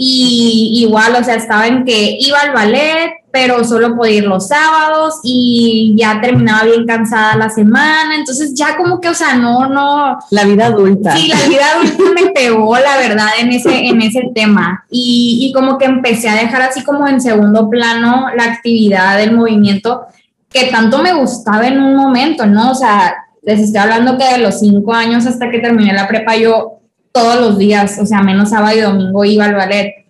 y 0.00 0.84
igual, 0.84 1.16
o 1.20 1.24
sea, 1.24 1.34
estaba 1.34 1.66
en 1.66 1.84
que 1.84 2.16
iba 2.20 2.38
al 2.38 2.52
ballet, 2.52 3.14
pero 3.32 3.64
solo 3.64 3.96
podía 3.96 4.18
ir 4.18 4.24
los 4.26 4.46
sábados 4.46 5.16
y 5.24 5.92
ya 5.96 6.20
terminaba 6.20 6.62
bien 6.62 6.86
cansada 6.86 7.34
la 7.34 7.50
semana, 7.50 8.14
entonces 8.14 8.54
ya 8.54 8.76
como 8.76 9.00
que, 9.00 9.08
o 9.08 9.14
sea, 9.14 9.34
no, 9.34 9.68
no. 9.68 10.16
La 10.30 10.44
vida 10.44 10.66
adulta. 10.66 11.16
Sí, 11.16 11.26
la 11.26 11.48
vida 11.48 11.64
adulta 11.74 12.04
me 12.14 12.30
pegó, 12.30 12.76
la 12.78 12.96
verdad, 12.96 13.26
en 13.40 13.50
ese, 13.50 13.88
en 13.88 14.00
ese 14.00 14.30
tema. 14.32 14.84
Y, 14.88 15.40
y 15.42 15.52
como 15.52 15.76
que 15.78 15.86
empecé 15.86 16.28
a 16.28 16.36
dejar 16.36 16.62
así 16.62 16.84
como 16.84 17.08
en 17.08 17.20
segundo 17.20 17.68
plano 17.68 18.28
la 18.36 18.44
actividad 18.44 19.18
del 19.18 19.32
movimiento 19.32 20.02
que 20.48 20.66
tanto 20.66 21.02
me 21.02 21.12
gustaba 21.12 21.66
en 21.66 21.82
un 21.82 21.96
momento, 21.96 22.46
¿no? 22.46 22.70
O 22.70 22.74
sea, 22.76 23.16
les 23.42 23.58
estoy 23.58 23.80
hablando 23.80 24.16
que 24.16 24.32
de 24.32 24.38
los 24.38 24.60
cinco 24.60 24.94
años 24.94 25.26
hasta 25.26 25.50
que 25.50 25.58
terminé 25.58 25.92
la 25.92 26.06
prepa, 26.06 26.36
yo 26.36 26.77
todos 27.12 27.40
los 27.40 27.58
días, 27.58 27.98
o 28.00 28.06
sea, 28.06 28.22
menos 28.22 28.50
sábado 28.50 28.76
y 28.76 28.80
domingo 28.80 29.24
iba 29.24 29.44
al 29.44 29.54
ballet. 29.54 30.06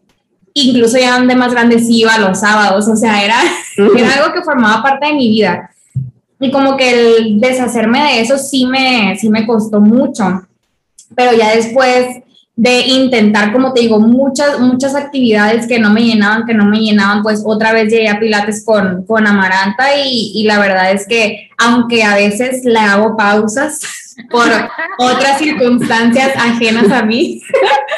Incluso 0.55 0.99
ya 0.99 1.21
de 1.21 1.35
más 1.35 1.53
grande 1.53 1.79
sí 1.79 2.01
iba 2.01 2.19
los 2.19 2.41
sábados, 2.41 2.89
o 2.89 2.97
sea, 2.97 3.25
era, 3.25 3.37
era 3.97 4.15
algo 4.15 4.33
que 4.33 4.43
formaba 4.43 4.83
parte 4.83 5.07
de 5.07 5.15
mi 5.15 5.29
vida. 5.29 5.71
Y 6.41 6.51
como 6.51 6.77
que 6.77 6.91
el 6.91 7.41
deshacerme 7.41 8.01
de 8.03 8.21
eso 8.21 8.39
sí 8.39 8.67
me, 8.67 9.17
sí 9.19 9.29
me 9.29 9.47
costó 9.47 9.81
mucho. 9.81 10.43
Pero 11.15 11.33
ya 11.37 11.55
después 11.55 12.23
de 12.55 12.81
intentar, 12.81 13.53
como 13.53 13.73
te 13.73 13.83
digo, 13.83 14.01
muchas, 14.01 14.59
muchas 14.59 14.95
actividades 14.97 15.67
que 15.67 15.79
no 15.79 15.91
me 15.91 16.03
llenaban, 16.03 16.45
que 16.45 16.55
no 16.55 16.65
me 16.65 16.81
llenaban, 16.81 17.23
pues 17.23 17.43
otra 17.45 17.73
vez 17.73 17.91
llegué 17.91 18.09
a 18.09 18.19
Pilates 18.19 18.65
con, 18.65 19.05
con 19.07 19.27
Amaranta 19.27 19.97
y, 19.97 20.33
y 20.35 20.45
la 20.45 20.59
verdad 20.59 20.91
es 20.91 21.07
que 21.07 21.51
aunque 21.57 22.03
a 22.03 22.17
veces 22.17 22.65
le 22.65 22.81
hago 22.81 23.17
pausas, 23.17 23.81
por 24.31 24.47
otras 24.99 25.39
circunstancias 25.39 26.33
ajenas 26.37 26.91
a 26.91 27.03
mí. 27.03 27.41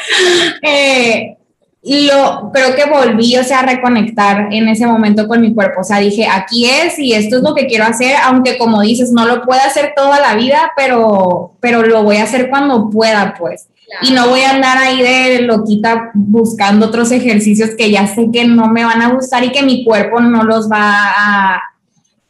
eh, 0.63 1.37
lo 1.83 2.51
creo 2.53 2.75
que 2.75 2.85
volví, 2.85 3.35
o 3.37 3.43
sea, 3.43 3.61
a 3.61 3.65
reconectar 3.65 4.49
en 4.51 4.67
ese 4.69 4.85
momento 4.85 5.27
con 5.27 5.41
mi 5.41 5.53
cuerpo. 5.53 5.81
O 5.81 5.83
sea, 5.83 5.97
dije, 5.97 6.27
aquí 6.27 6.69
es 6.69 6.99
y 6.99 7.13
esto 7.13 7.37
es 7.37 7.43
lo 7.43 7.55
que 7.55 7.65
quiero 7.65 7.85
hacer, 7.85 8.15
aunque 8.23 8.57
como 8.57 8.81
dices, 8.81 9.11
no 9.11 9.25
lo 9.25 9.43
puedo 9.43 9.59
hacer 9.61 9.93
toda 9.95 10.19
la 10.19 10.35
vida, 10.35 10.71
pero, 10.75 11.53
pero 11.59 11.81
lo 11.81 12.03
voy 12.03 12.17
a 12.17 12.23
hacer 12.23 12.49
cuando 12.49 12.89
pueda, 12.89 13.33
pues. 13.37 13.67
Y 14.01 14.11
no 14.11 14.29
voy 14.29 14.41
a 14.41 14.51
andar 14.51 14.77
ahí 14.77 15.01
de 15.01 15.41
loquita 15.41 16.11
buscando 16.13 16.85
otros 16.85 17.11
ejercicios 17.11 17.71
que 17.77 17.91
ya 17.91 18.07
sé 18.07 18.29
que 18.31 18.45
no 18.45 18.67
me 18.67 18.85
van 18.85 19.01
a 19.01 19.09
gustar 19.09 19.43
y 19.43 19.51
que 19.51 19.63
mi 19.63 19.83
cuerpo 19.83 20.21
no 20.21 20.43
los 20.43 20.71
va 20.71 20.93
a, 20.93 21.61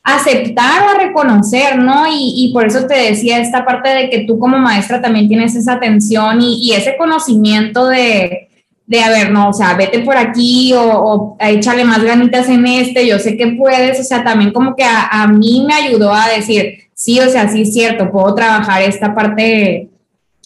aceptar 0.04 0.84
o 0.84 0.90
a 0.90 1.04
reconocer, 1.08 1.78
¿no? 1.78 2.08
Y, 2.08 2.34
y, 2.36 2.54
por 2.54 2.66
eso 2.66 2.88
te 2.88 2.96
decía 2.96 3.40
esta 3.40 3.66
parte 3.66 3.90
de 3.90 4.10
que 4.10 4.20
tú 4.26 4.40
como 4.40 4.58
maestra 4.58 5.02
también 5.02 5.28
tienes 5.28 5.56
esa 5.56 5.74
atención 5.74 6.42
y, 6.42 6.74
ese 6.74 6.98
conocimiento 6.98 7.88
de, 7.88 8.50
de, 8.88 9.00
a 9.02 9.10
ver, 9.10 9.32
no, 9.32 9.50
o 9.50 9.54
sea, 9.54 9.76
vete 9.76 10.00
por 10.00 10.18
aquí 10.18 10.74
o, 10.74 10.82
o, 10.82 11.38
échale 11.40 11.86
más 11.86 12.04
ganitas 12.04 12.50
en 12.50 12.66
este, 12.66 13.06
yo 13.08 13.20
sé 13.20 13.38
que 13.38 13.48
puedes, 13.48 14.00
o 14.00 14.04
sea, 14.04 14.24
también 14.24 14.52
como 14.52 14.76
que 14.76 14.84
a, 14.84 15.08
a 15.08 15.28
mí 15.28 15.66
me 15.68 15.76
ayudó 15.76 16.12
a 16.14 16.30
decir, 16.30 16.80
sí, 16.96 17.20
o 17.20 17.30
sea, 17.30 17.48
sí 17.48 17.62
es 17.62 17.74
cierto, 17.74 18.12
puedo 18.12 18.34
trabajar 18.34 18.82
esta 18.82 19.14
parte 19.14 19.90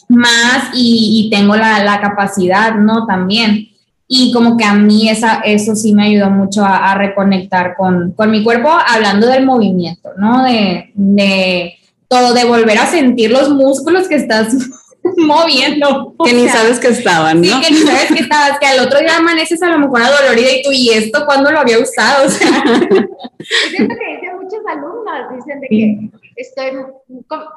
más 0.09 0.71
y, 0.73 1.29
tengo 1.31 1.55
la 1.55 1.99
capacidad, 2.01 2.75
¿no? 2.75 3.05
También 3.05 3.69
y 4.07 4.31
como 4.31 4.55
que 4.55 4.63
a 4.63 4.75
mí 4.75 5.09
esa, 5.09 5.41
eso 5.41 5.75
sí 5.75 5.93
me 5.93 6.05
ayudó 6.05 6.29
mucho 6.29 6.63
a, 6.63 6.91
a 6.91 6.97
reconectar 6.97 7.75
con, 7.75 8.11
con, 8.11 8.29
mi 8.29 8.43
cuerpo, 8.43 8.69
hablando 8.69 9.27
del 9.27 9.45
movimiento, 9.45 10.11
¿no? 10.17 10.43
De, 10.43 10.91
de, 10.93 11.73
todo, 12.07 12.33
de 12.33 12.45
volver 12.45 12.77
a 12.77 12.85
sentir 12.85 13.31
los 13.31 13.49
músculos 13.49 14.07
que 14.07 14.15
estás 14.15 14.53
moviendo. 15.17 16.13
Que 16.23 16.33
ni 16.33 16.43
sea, 16.43 16.57
sabes 16.57 16.79
que 16.79 16.89
estaban, 16.89 17.41
¿no? 17.41 17.47
Sí, 17.47 17.61
que 17.61 17.73
ni 17.73 17.79
sabes 17.79 18.11
que 18.11 18.19
estabas, 18.19 18.59
que 18.59 18.67
al 18.67 18.85
otro 18.85 18.99
día 18.99 19.17
amaneces 19.17 19.61
a 19.63 19.69
lo 19.69 19.79
mejor 19.79 20.03
adolorida 20.03 20.51
y 20.51 20.61
tú, 20.61 20.69
¿y 20.71 20.89
esto 20.89 21.25
cuándo 21.25 21.51
lo 21.51 21.59
había 21.59 21.79
usado? 21.79 22.27
O 22.27 22.29
sea. 22.29 22.49
Es 23.47 23.79
lo 23.79 23.87
que 23.89 24.15
dicen 24.15 24.37
muchos 24.41 24.59
alumnos, 24.67 25.35
dicen 25.35 25.59
de 25.59 25.67
que 25.67 26.09
estoy 26.35 26.65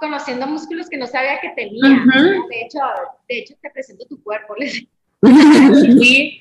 conociendo 0.00 0.46
músculos 0.46 0.86
que 0.90 0.98
no 0.98 1.06
sabía 1.06 1.40
que 1.40 1.48
tenía. 1.56 1.82
Uh 1.82 2.10
-huh. 2.10 2.48
De 2.48 2.60
hecho, 2.60 2.78
de 3.26 3.38
hecho 3.38 3.54
te 3.62 3.70
presento 3.70 4.04
tu 4.06 4.22
cuerpo, 4.22 4.54
les 4.58 4.86
sí. 5.20 6.38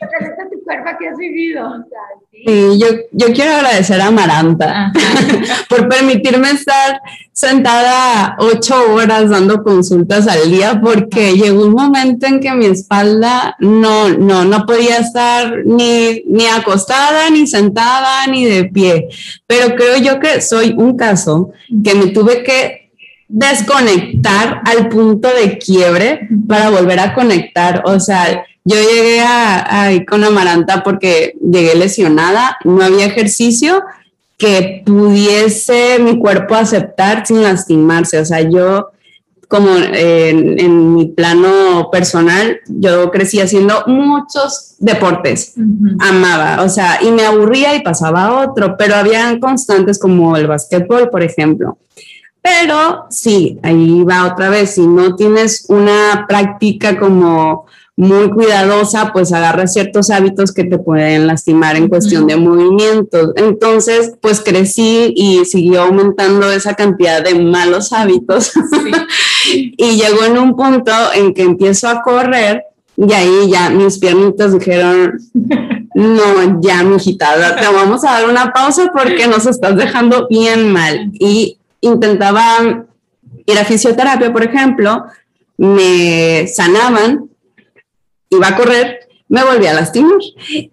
tu 0.52 0.64
cuerpo 0.64 0.90
que 1.00 1.10
has 1.10 1.18
vivido. 1.18 1.86
sí. 2.32 2.80
yo, 2.80 2.88
yo 3.12 3.34
quiero 3.34 3.56
agradecer 3.56 4.00
a 4.00 4.12
Maranta 4.12 4.92
por 5.70 5.90
permitirme 5.90 6.52
estar 6.52 7.02
sentada 7.32 8.36
ocho 8.40 8.76
horas 8.94 9.30
dando 9.30 9.64
consultas 9.64 10.28
al 10.28 10.52
día 10.52 10.80
porque 10.80 11.34
llegó 11.34 11.66
un 11.66 11.74
momento 11.74 12.28
en 12.28 12.40
que 12.40 12.52
mi 12.54 12.66
espalda 12.68 13.56
no, 13.60 14.10
no, 14.10 14.46
no 14.46 14.66
podía 14.66 14.98
estar 14.98 15.66
ni, 15.66 16.24
ni 16.28 16.46
acostada, 16.46 17.30
ni 17.32 17.48
sentada, 17.48 18.28
ni 18.28 18.46
de 18.46 18.66
pie. 18.66 19.08
Pero 19.48 19.76
creo 19.76 19.98
yo 19.98 20.20
que 20.20 20.42
soy 20.42 20.76
un 20.78 20.96
caso 20.96 21.52
que 21.84 21.96
me 21.96 22.08
tuve 22.08 22.44
que 22.44 22.88
desconectar 23.28 24.62
al 24.66 24.88
punto 24.88 25.28
de 25.34 25.58
quiebre 25.58 26.28
para 26.48 26.70
volver 26.70 27.00
a 27.00 27.14
conectar. 27.14 27.84
O 27.86 28.00
sea, 28.00 28.46
yo 28.68 28.76
llegué 28.76 29.22
a, 29.22 29.86
a 29.86 30.06
con 30.06 30.24
Amaranta 30.24 30.84
porque 30.84 31.36
llegué 31.42 31.76
lesionada, 31.76 32.58
no 32.66 32.84
había 32.84 33.06
ejercicio 33.06 33.84
que 34.38 34.84
pudiese 34.86 36.00
mi 36.00 36.20
cuerpo 36.20 36.56
aceptar 36.56 37.26
sin 37.26 37.44
lastimarse. 37.44 38.20
O 38.20 38.26
sea, 38.26 38.42
yo 38.42 38.92
como 39.48 39.70
en, 39.78 40.94
mi 40.94 41.06
plano 41.06 41.90
personal, 41.90 42.60
yo 42.68 43.10
crecí 43.12 43.40
haciendo 43.40 43.84
muchos 43.88 44.76
deportes, 44.80 45.54
amaba, 46.00 46.64
o 46.64 46.70
sea, 46.70 47.00
y 47.02 47.12
me 47.12 47.26
aburría 47.26 47.74
y 47.76 47.82
pasaba 47.82 48.26
a 48.26 48.42
otro, 48.42 48.76
pero 48.78 48.96
habían 48.96 49.40
constantes 49.40 50.00
como 50.00 50.36
el 50.36 50.48
básquetbol, 50.48 51.10
por 51.10 51.24
ejemplo. 51.24 51.78
Pero 52.42 53.06
sí, 53.10 53.58
ahí 53.64 54.04
va 54.04 54.26
otra 54.26 54.50
vez, 54.50 54.72
si 54.72 54.86
no 54.86 55.16
tienes 55.16 55.66
una 55.70 56.26
práctica 56.28 57.00
como 57.00 57.67
muy 57.98 58.30
cuidadosa, 58.30 59.12
pues 59.12 59.34
agarra 59.34 59.66
ciertos 59.66 60.12
hábitos 60.12 60.54
que 60.54 60.64
te 60.64 60.78
pueden 60.78 61.26
lastimar 61.26 61.76
en 61.76 61.90
cuestión 61.90 62.28
de 62.28 62.36
movimientos. 62.38 63.32
Entonces, 63.36 64.14
pues 64.22 64.40
crecí 64.40 65.12
y 65.16 65.44
siguió 65.46 65.82
aumentando 65.82 66.52
esa 66.52 66.76
cantidad 66.76 67.24
de 67.24 67.34
malos 67.34 67.92
hábitos. 67.92 68.54
y 69.52 70.00
llegó 70.00 70.24
en 70.26 70.38
un 70.38 70.56
punto 70.56 70.92
en 71.16 71.34
que 71.34 71.42
empiezo 71.42 71.90
a 71.90 72.04
correr 72.04 72.64
y 72.96 73.14
ahí 73.14 73.50
ya 73.52 73.72
mis 73.72 73.98
piernitas 73.98 74.54
dijeron, 74.54 75.20
no, 75.96 76.62
ya, 76.62 76.84
mijita, 76.84 77.56
te 77.56 77.66
vamos 77.68 78.04
a 78.04 78.12
dar 78.12 78.30
una 78.30 78.54
pausa 78.54 78.92
porque 78.94 79.28
nos 79.28 79.48
estás 79.48 79.76
dejando 79.76 80.28
bien 80.28 80.72
mal. 80.72 81.12
Y 81.14 81.58
intentaba 81.82 82.86
ir 83.46 83.58
a 83.58 83.66
fisioterapia, 83.66 84.32
por 84.32 84.44
ejemplo, 84.44 85.06
me 85.58 86.48
sanaban, 86.48 87.27
iba 88.30 88.48
a 88.48 88.56
correr, 88.56 89.00
me 89.30 89.44
volvía 89.44 89.72
a 89.72 89.76
lastimar, 89.76 90.20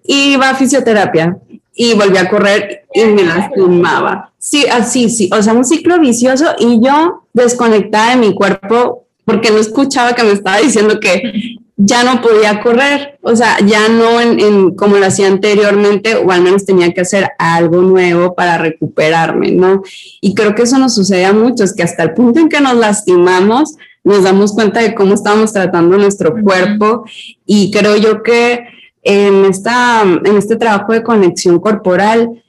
iba 0.05 0.50
a 0.50 0.55
fisioterapia 0.55 1.36
y 1.74 1.94
volví 1.94 2.16
a 2.16 2.28
correr 2.28 2.84
y 2.92 3.05
me 3.05 3.24
lastimaba. 3.24 4.32
Sí, 4.38 4.66
así, 4.66 5.11
sí, 5.11 5.28
o 5.32 5.42
sea, 5.42 5.52
un 5.55 5.64
ciclo 5.64 5.98
vicioso 5.98 6.55
y 6.59 6.80
yo 6.84 7.26
desconectada 7.32 8.11
de 8.11 8.16
mi 8.16 8.34
cuerpo 8.34 9.07
porque 9.24 9.50
no 9.50 9.59
escuchaba 9.59 10.14
que 10.14 10.22
me 10.22 10.32
estaba 10.32 10.59
diciendo 10.59 11.00
que 11.00 11.59
ya 11.76 12.05
no 12.05 12.22
podía 12.22 12.62
correr, 12.62 13.18
o 13.22 13.34
sea, 13.34 13.59
ya 13.66 13.88
no 13.88 14.20
en, 14.20 14.76
como 14.76 14.96
lo 14.96 15.07
hacía 15.07 15.26
anteriormente, 15.26 16.14
o 16.14 16.30
al 16.30 16.42
menos 16.42 16.64
tenía 16.64 16.92
que 16.92 17.00
hacer 17.00 17.30
algo 17.38 17.82
nuevo 17.82 18.34
para 18.34 18.59
recuperarme, 18.59 19.50
¿no? 19.50 19.82
Y 20.20 20.34
creo 20.34 20.55
que 20.55 20.62
eso 20.62 20.78
nos 20.78 20.94
sucede 20.94 21.24
a 21.24 21.32
muchos, 21.32 21.74
que 21.74 21.82
hasta 21.82 22.05
el 22.05 22.14
punto 22.14 22.38
en 22.38 22.48
que 22.48 22.61
nos 22.61 22.76
lastimamos, 22.76 23.74
nos 24.05 24.22
damos 24.22 24.52
cuenta 24.52 24.80
de 24.80 24.94
cómo 24.94 25.14
estamos 25.14 25.52
tratando 25.52 25.96
nuestro 25.96 26.40
cuerpo. 26.40 27.05
Y 27.46 27.70
creo 27.70 27.96
yo 27.96 28.22
que 28.22 28.61
en, 29.02 29.46
esta, 29.46 30.02
en 30.02 30.36
este 30.36 30.57
trabajo 30.57 30.92
de 30.92 31.02
conexión 31.02 31.59
corporal, 31.59 32.42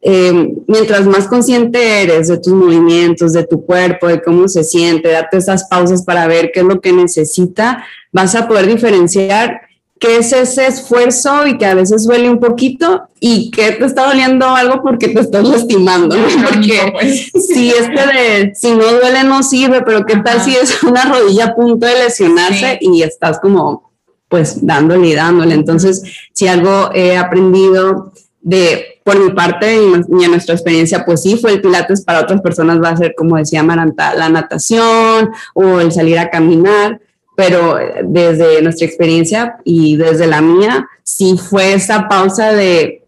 eh, 0.00 0.54
mientras 0.66 1.06
más 1.06 1.26
consciente 1.26 2.02
eres 2.02 2.28
de 2.28 2.38
tus 2.38 2.52
movimientos, 2.52 3.32
de 3.32 3.46
tu 3.46 3.64
cuerpo, 3.64 4.06
de 4.06 4.22
cómo 4.22 4.46
se 4.46 4.62
siente, 4.62 5.10
date 5.10 5.38
esas 5.38 5.66
pausas 5.68 6.04
para 6.04 6.26
ver 6.28 6.50
qué 6.52 6.60
es 6.60 6.66
lo 6.66 6.80
que 6.80 6.92
necesita, 6.92 7.84
vas 8.12 8.34
a 8.34 8.46
poder 8.46 8.66
diferenciar 8.66 9.62
qué 10.00 10.18
es 10.18 10.32
ese 10.32 10.66
esfuerzo 10.66 11.46
y 11.46 11.58
que 11.58 11.66
a 11.66 11.74
veces 11.74 12.06
duele 12.06 12.30
un 12.30 12.38
poquito 12.38 13.02
y 13.20 13.50
que 13.50 13.72
te 13.72 13.84
está 13.84 14.06
doliendo 14.06 14.46
algo 14.46 14.82
porque 14.82 15.08
te 15.08 15.20
estás 15.20 15.46
lastimando, 15.46 16.16
Porque 16.16 16.92
pues. 16.92 17.30
si 17.46 17.70
este 17.70 18.06
de, 18.06 18.52
si 18.54 18.72
no 18.72 18.84
duele 18.84 19.24
no 19.24 19.42
sirve, 19.42 19.82
pero 19.82 20.06
qué 20.06 20.16
tal 20.16 20.40
si 20.40 20.54
es 20.54 20.82
una 20.82 21.04
rodilla 21.04 21.46
a 21.46 21.54
punto 21.54 21.86
de 21.86 21.94
lesionarse 21.94 22.78
y 22.80 23.02
estás 23.02 23.40
como 23.40 23.88
pues 24.28 24.64
dándole 24.64 25.08
y 25.08 25.14
dándole. 25.14 25.54
Entonces, 25.54 26.02
si 26.32 26.46
algo 26.46 26.90
he 26.94 27.16
aprendido 27.16 28.12
de 28.40 29.00
por 29.02 29.18
mi 29.18 29.30
parte 29.30 29.74
y, 29.74 30.24
en 30.24 30.30
nuestra 30.30 30.54
experiencia, 30.54 31.04
pues 31.06 31.22
sí, 31.22 31.38
fue 31.38 31.52
el 31.52 31.62
Pilates, 31.62 32.04
para 32.04 32.20
otras 32.20 32.42
personas 32.42 32.78
va 32.82 32.90
a 32.90 32.96
ser, 32.96 33.14
como 33.16 33.36
decía 33.36 33.62
Maranta, 33.62 34.14
la 34.14 34.28
natación 34.28 35.30
o 35.54 35.80
el 35.80 35.90
salir 35.92 36.18
a 36.18 36.28
caminar, 36.28 37.00
pero 37.38 37.78
desde 38.04 38.60
nuestra 38.62 38.84
experiencia 38.84 39.58
y 39.62 39.94
desde 39.94 40.26
la 40.26 40.40
mía, 40.40 40.88
sí 41.04 41.36
fue 41.38 41.72
esa 41.72 42.08
pausa 42.08 42.52
de, 42.52 43.04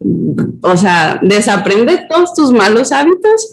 o 0.62 0.76
sea, 0.76 1.18
desaprende 1.20 2.07
todos 2.09 2.33
tus 2.35 2.53
malos 2.53 2.93
hábitos, 2.93 3.51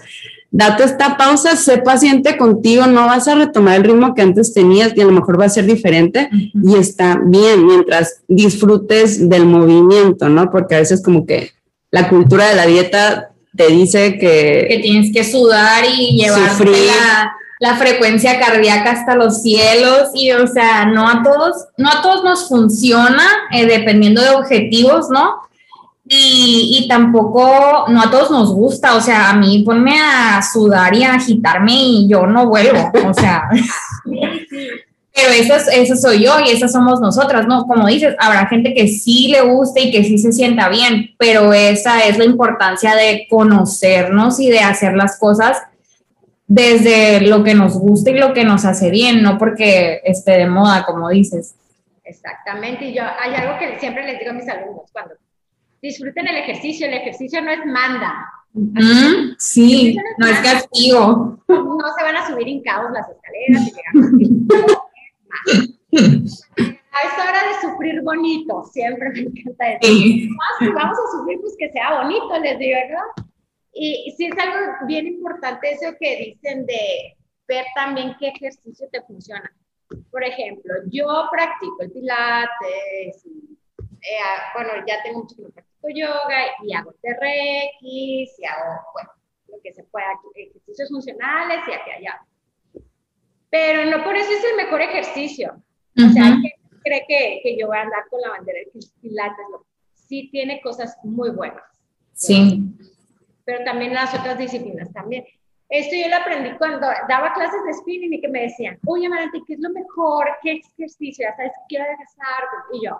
date 0.51 0.83
esta 0.83 1.17
pausa, 1.17 1.55
sé 1.55 1.79
paciente 1.79 2.37
contigo, 2.37 2.85
no 2.85 3.07
vas 3.07 3.27
a 3.27 3.33
retomar 3.33 3.77
el 3.77 3.85
ritmo 3.85 4.13
que 4.13 4.21
antes 4.21 4.53
tenías 4.53 4.93
y 4.95 5.01
a 5.01 5.05
lo 5.05 5.13
mejor 5.13 5.41
va 5.41 5.45
a 5.45 5.49
ser 5.49 5.65
diferente 5.65 6.29
y 6.53 6.75
está 6.75 7.19
bien 7.25 7.65
mientras 7.65 8.21
disfrutes 8.27 9.27
del 9.27 9.47
movimiento, 9.47 10.29
¿no? 10.29 10.51
Porque 10.51 10.75
a 10.75 10.79
veces 10.79 11.01
como 11.01 11.25
que 11.25 11.53
la 11.89 12.07
cultura 12.07 12.49
de 12.49 12.55
la 12.55 12.67
dieta 12.67 13.31
te 13.55 13.69
dice 13.69 14.19
que... 14.19 14.67
Que 14.69 14.79
tienes 14.83 15.11
que 15.11 15.23
sudar 15.23 15.85
y 15.85 16.21
llevar 16.21 16.55
la, 17.59 17.75
frecuencia 17.75 18.39
cardíaca 18.39 18.91
hasta 18.91 19.15
los 19.15 19.41
cielos 19.41 20.09
y, 20.13 20.31
o 20.31 20.47
sea, 20.47 20.85
no 20.85 21.07
a 21.07 21.23
todos, 21.23 21.67
no 21.77 21.89
a 21.89 22.01
todos 22.01 22.23
nos 22.23 22.47
funciona 22.47 23.23
eh, 23.51 23.65
dependiendo 23.65 24.21
de 24.21 24.31
objetivos, 24.31 25.09
¿no? 25.09 25.41
Y, 26.09 26.79
y, 26.79 26.87
tampoco, 26.87 27.85
no 27.89 28.01
a 28.01 28.09
todos 28.09 28.31
nos 28.31 28.53
gusta, 28.53 28.95
o 28.95 29.01
sea, 29.01 29.29
a 29.29 29.33
mí 29.33 29.63
ponme 29.63 29.99
a 29.99 30.41
sudar 30.41 30.95
y 30.95 31.03
a 31.03 31.15
agitarme 31.15 31.73
y 31.73 32.07
yo 32.07 32.25
no 32.25 32.47
vuelvo, 32.47 32.91
o 33.05 33.13
sea. 33.13 33.43
Pero 35.17 35.33
eso, 35.33 35.71
eso 35.71 35.95
soy 35.95 36.23
yo 36.23 36.39
y 36.45 36.51
esas 36.51 36.71
somos 36.71 37.01
nosotras, 37.01 37.47
¿no? 37.47 37.65
Como 37.65 37.87
dices, 37.87 38.15
habrá 38.19 38.45
gente 38.45 38.75
que 38.75 38.87
sí 38.87 39.29
le 39.29 39.41
guste 39.41 39.81
y 39.81 39.91
que 39.91 40.03
sí 40.03 40.19
se 40.19 40.31
sienta 40.31 40.69
bien, 40.69 41.15
pero 41.17 41.53
esa 41.53 42.01
es 42.01 42.19
la 42.19 42.25
importancia 42.25 42.93
de 42.93 43.25
conocernos 43.27 44.39
y 44.39 44.51
de 44.51 44.59
hacer 44.59 44.95
las 44.95 45.17
cosas 45.17 45.57
desde 46.47 47.21
lo 47.21 47.43
que 47.43 47.53
nos 47.53 47.77
gusta 47.77 48.09
y 48.09 48.17
lo 48.17 48.33
que 48.33 48.45
nos 48.45 48.63
hace 48.65 48.89
bien, 48.89 49.21
no 49.21 49.37
porque 49.37 50.01
esté 50.03 50.31
de 50.31 50.47
moda, 50.47 50.85
como 50.85 51.09
dices. 51.09 51.55
Exactamente, 52.03 52.85
y 52.85 52.93
yo 52.93 53.03
hay 53.03 53.35
algo 53.35 53.59
que 53.59 53.77
siempre 53.79 54.05
les 54.05 54.17
digo 54.17 54.31
a 54.31 54.33
mis 54.33 54.47
alumnos, 54.47 54.89
cuando 54.93 55.15
disfruten 55.81 56.25
el 56.27 56.37
ejercicio, 56.37 56.87
el 56.87 56.93
ejercicio 56.93 57.41
no 57.41 57.51
es 57.51 57.65
manda. 57.65 58.13
sí, 59.37 59.97
no 60.17 60.25
es, 60.25 60.39
castigo. 60.39 61.37
No 61.47 61.93
se 61.97 62.03
van 62.03 62.15
a 62.15 62.27
subir 62.27 62.47
hincados 62.47 62.91
las 62.91 63.07
escaleras 63.09 63.67
y 63.67 63.73
llegar 63.75 64.87
a 66.97 67.07
esta 67.07 67.23
hora 67.23 67.47
de 67.47 67.53
sufrir 67.61 68.01
bonito, 68.01 68.63
siempre 68.71 69.09
me 69.09 69.19
encanta 69.19 69.65
decir. 69.79 70.29
Vamos 70.73 70.97
a 70.97 71.17
sufrir, 71.17 71.39
pues 71.41 71.55
que 71.59 71.69
sea 71.71 72.01
bonito, 72.01 72.39
les 72.41 72.57
digo, 72.57 72.77
¿no? 72.89 73.27
Y, 73.79 74.13
sí 74.17 74.27
es 74.27 74.37
algo 74.37 74.73
bien 74.87 75.07
importante 75.07 75.71
eso 75.71 75.95
que 75.99 76.17
dicen 76.17 76.65
de 76.65 77.15
ver 77.47 77.65
también 77.75 78.15
qué 78.19 78.29
ejercicio 78.29 78.87
te 78.91 79.01
funciona. 79.03 79.51
Por 80.11 80.23
ejemplo, 80.23 80.73
yo 80.87 81.07
practico 81.31 81.77
el 81.81 81.91
pilates, 81.91 83.25
eh, 83.25 84.17
bueno, 84.53 84.85
ya 84.85 85.01
tengo 85.03 85.19
mucho 85.19 85.35
que 85.35 85.43
no 85.43 85.49
practico 85.49 85.89
yoga 85.89 86.41
y 86.63 86.73
hago 86.73 86.91
TRX 87.01 87.81
y 87.81 88.45
hago, 88.45 88.81
bueno, 88.93 89.09
lo 89.47 89.61
que 89.61 89.73
se 89.73 89.83
pueda, 89.83 90.07
ejercicios 90.35 90.89
funcionales 90.89 91.59
y 91.67 91.73
aquí 91.73 91.91
allá 91.91 92.21
pero 93.49 93.85
no 93.89 94.03
por 94.03 94.15
eso 94.15 94.29
es 94.31 94.43
el 94.51 94.57
mejor 94.57 94.81
ejercicio. 94.81 95.61
O 95.97 96.09
sea, 96.09 96.25
hay 96.25 96.31
gente 96.33 96.55
cree 96.83 97.05
que, 97.07 97.39
que, 97.43 97.57
yo 97.57 97.67
voy 97.67 97.77
a 97.77 97.81
andar 97.81 98.03
con 98.09 98.21
la 98.21 98.29
bandera 98.29 98.59
de 98.59 98.79
Pilates. 99.01 99.45
Sí 99.93 100.29
tiene 100.31 100.61
cosas 100.61 100.95
muy 101.03 101.31
buenas. 101.31 101.63
Sí. 102.13 102.63
Pero 103.47 103.63
también 103.63 103.93
las 103.93 104.13
otras 104.13 104.37
disciplinas 104.37 104.91
también. 104.91 105.23
Esto 105.69 105.95
yo 105.95 106.09
lo 106.09 106.17
aprendí 106.17 106.51
cuando 106.57 106.87
daba 107.07 107.31
clases 107.33 107.63
de 107.65 107.73
spinning 107.73 108.13
y 108.13 108.21
que 108.21 108.27
me 108.27 108.41
decían, 108.41 108.77
oye, 108.85 109.07
Marante, 109.07 109.41
¿qué 109.47 109.53
es 109.53 109.59
lo 109.61 109.69
mejor? 109.69 110.27
¿Qué 110.41 110.61
ejercicio? 110.77 111.25
Ya 111.25 111.35
sabes, 111.37 111.53
quiero 111.69 111.85
regresar. 111.85 112.43
Y 112.73 112.85
yo, 112.85 112.99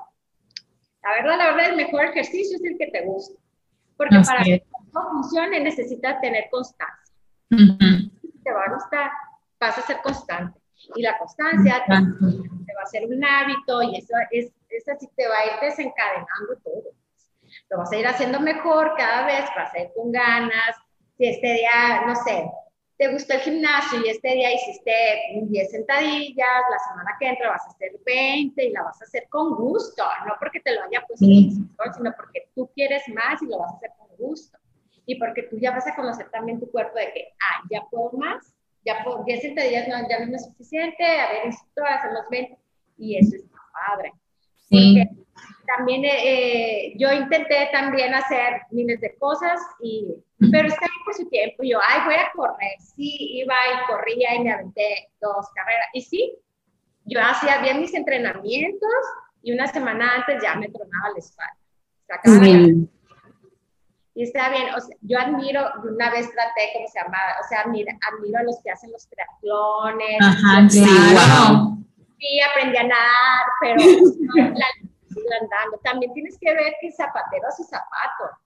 la 1.04 1.12
verdad, 1.12 1.38
la 1.38 1.45
verdad, 1.52 1.70
el 1.72 1.76
mejor 1.76 2.06
ejercicio 2.06 2.56
es 2.56 2.64
el 2.64 2.78
que 2.78 2.88
te 2.88 3.02
gusta. 3.02 3.38
Porque 3.98 4.16
para 4.26 4.43
que 4.43 4.64
todo 4.93 5.10
funcione 5.12 5.60
necesitas 5.60 6.22
tener 6.22 6.45
constancia. 6.50 7.14
Te 7.50 8.52
va 8.54 8.64
a 8.64 8.74
gustar 8.74 9.12
vas 9.60 9.78
a 9.78 9.82
ser 9.82 9.98
constante. 10.02 10.60
Y 10.95 11.02
la 11.02 11.18
constancia 11.18 11.84
te, 11.86 11.93
va 11.93 12.82
a 12.84 12.86
ser 12.86 13.06
un 13.06 13.24
hábito 13.24 13.82
y 13.82 13.98
eso 13.98 14.14
es 14.32 14.54
es 14.70 14.88
así, 14.89 15.08
te 15.16 15.28
va 15.28 15.36
a 15.36 15.45
ir 15.45 15.62
desencadenando 15.62 16.56
todo. 16.64 16.84
Lo 17.70 17.78
vas 17.80 17.91
a 17.91 17.97
ir 17.97 18.07
haciendo 18.07 18.39
mejor 18.39 18.93
cada 18.97 19.26
vez, 19.26 19.45
vas 19.55 19.74
a 19.74 19.80
ir 19.80 19.89
con 19.95 20.11
ganas. 20.11 20.76
Si 21.18 21.26
este 21.26 21.53
día, 21.53 22.03
no 22.05 22.15
sé, 22.15 22.49
te 22.97 23.11
gustó 23.11 23.34
el 23.34 23.41
gimnasio 23.41 24.03
y 24.03 24.09
este 24.09 24.30
día 24.30 24.53
hiciste 24.53 24.91
10 25.43 25.72
sentadillas, 25.72 26.61
la 26.72 26.80
semana 26.89 27.15
que 27.20 27.28
entra 27.28 27.49
vas 27.49 27.65
a 27.65 27.70
hacer 27.70 27.91
20 28.05 28.65
y 28.65 28.72
la 28.72 28.84
vas 28.84 28.99
a 29.01 29.05
hacer 29.05 29.28
con 29.30 29.55
gusto, 29.55 30.03
no 30.26 30.34
porque 30.39 30.59
te 30.61 30.74
lo 30.74 30.84
haya 30.84 31.03
puesto 31.07 31.26
sino 31.26 32.11
porque 32.15 32.49
tú 32.55 32.70
quieres 32.74 33.03
más 33.09 33.41
y 33.41 33.45
lo 33.45 33.59
vas 33.59 33.74
a 33.74 33.78
hacer 33.78 33.91
con 33.97 34.07
gusto. 34.18 34.57
Y 35.05 35.15
porque 35.15 35.43
tú 35.43 35.57
ya 35.59 35.72
vas 35.72 35.88
a 35.88 35.95
conocer 35.95 36.30
también 36.32 36.59
tu 36.59 36.70
cuerpo 36.70 36.97
de 36.97 37.13
que, 37.13 37.34
ah, 37.39 37.63
ya 37.70 37.82
puedo 37.89 38.11
más, 38.13 38.53
ya 38.84 39.03
puedo, 39.03 39.24
10 39.24 39.41
sentadillas 39.41 39.88
no, 39.88 39.95
ya 40.09 40.26
no 40.26 40.36
es 40.36 40.45
suficiente, 40.45 41.03
a 41.03 41.32
ver, 41.32 41.45
insisto, 41.45 41.84
hacemos 41.86 42.24
20 42.32 42.57
y 42.97 43.18
eso 43.18 43.36
está 43.36 43.57
padre. 43.74 44.11
Sí. 44.70 44.95
Porque 44.97 45.27
también 45.68 46.03
eh, 46.05 46.93
yo 46.97 47.11
intenté 47.11 47.70
también 47.72 48.13
hacer 48.13 48.61
miles 48.72 49.01
de 49.01 49.15
cosas, 49.18 49.59
y, 49.82 50.07
pero 50.51 50.68
está 50.68 50.80
bien 50.80 51.03
por 51.05 51.13
su 51.13 51.30
tiempo. 51.30 51.63
Yo, 51.63 51.78
ay, 51.86 52.01
voy 52.05 52.15
a 52.15 52.32
correr. 52.34 52.80
Sí, 52.80 53.39
iba 53.41 53.53
y 53.53 53.88
corría 53.88 54.36
y 54.36 54.43
me 54.43 54.53
aventé 54.53 55.09
dos 55.22 55.47
carreras. 55.53 55.88
Y 55.93 56.01
sí, 56.01 56.36
yo 57.05 57.20
hacía 57.22 57.61
bien 57.61 57.82
mis 57.82 57.93
entrenamientos 57.93 58.89
y 59.41 59.51
una 59.51 59.68
semana 59.68 60.15
antes 60.15 60.41
ya 60.41 60.55
me 60.55 60.70
tronaba 60.70 61.09
la 61.09 61.20
espalda. 61.20 61.53
Y 64.15 64.24
está 64.24 64.49
bien, 64.49 64.74
o 64.74 64.80
sea, 64.80 64.97
yo 65.01 65.20
admiro, 65.20 65.70
una 65.84 66.09
vez 66.09 66.32
traté, 66.32 66.72
¿cómo 66.74 66.88
se 66.88 66.99
llama? 66.99 67.18
O 67.43 67.47
sea, 67.47 67.61
admiro, 67.61 67.91
admiro 68.11 68.39
a 68.39 68.43
los 68.43 68.59
que 68.63 68.72
hacen 68.72 68.91
los 68.91 69.07
triatlones. 69.09 70.18
Ajá, 70.22 70.70
sí, 70.70 70.84
Sí, 72.20 72.39
aprendí 72.49 72.78
a 72.78 72.84
nadar, 72.84 73.45
pero 73.61 73.76
la 74.55 74.65
andando. 75.41 75.78
También 75.84 76.13
tienes 76.13 76.38
que 76.39 76.53
ver 76.53 76.74
que 76.82 76.91
zapatero 76.91 77.47
hace 77.47 77.63
zapato. 77.63 78.38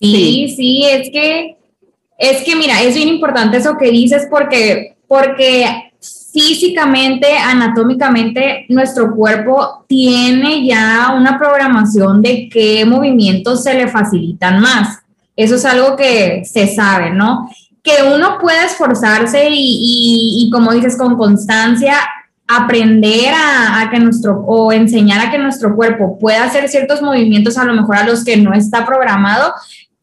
Sí, 0.00 0.52
sí, 0.54 0.84
es 0.84 1.10
que, 1.10 1.56
es 2.18 2.42
que 2.44 2.56
mira, 2.56 2.82
es 2.82 2.94
bien 2.94 3.08
importante 3.08 3.56
eso 3.56 3.76
que 3.76 3.90
dices 3.90 4.26
porque, 4.30 4.96
porque 5.06 5.92
físicamente, 6.32 7.36
anatómicamente, 7.36 8.66
nuestro 8.68 9.14
cuerpo 9.14 9.84
tiene 9.88 10.64
ya 10.66 11.14
una 11.16 11.38
programación 11.38 12.22
de 12.22 12.48
qué 12.48 12.84
movimientos 12.84 13.64
se 13.64 13.74
le 13.74 13.88
facilitan 13.88 14.60
más. 14.60 14.98
Eso 15.34 15.54
es 15.54 15.64
algo 15.64 15.96
que 15.96 16.44
se 16.44 16.66
sabe, 16.66 17.10
¿no? 17.10 17.50
Que 17.82 18.02
uno 18.14 18.38
puede 18.40 18.66
esforzarse 18.66 19.48
y, 19.50 20.44
y 20.44 20.50
como 20.50 20.72
dices, 20.72 20.96
con 20.96 21.16
constancia, 21.16 21.96
aprender 22.48 23.34
a, 23.34 23.88
que 23.90 24.00
nuestro, 24.00 24.40
o 24.40 24.72
enseñar 24.72 25.26
a 25.26 25.30
que 25.30 25.38
nuestro 25.38 25.76
cuerpo 25.76 26.18
pueda 26.18 26.44
hacer 26.44 26.68
ciertos 26.68 27.02
movimientos 27.02 27.58
a 27.58 27.64
lo 27.64 27.74
mejor 27.74 27.96
a 27.96 28.04
los 28.04 28.24
que 28.24 28.38
no 28.38 28.54
está 28.54 28.86
programado, 28.86 29.52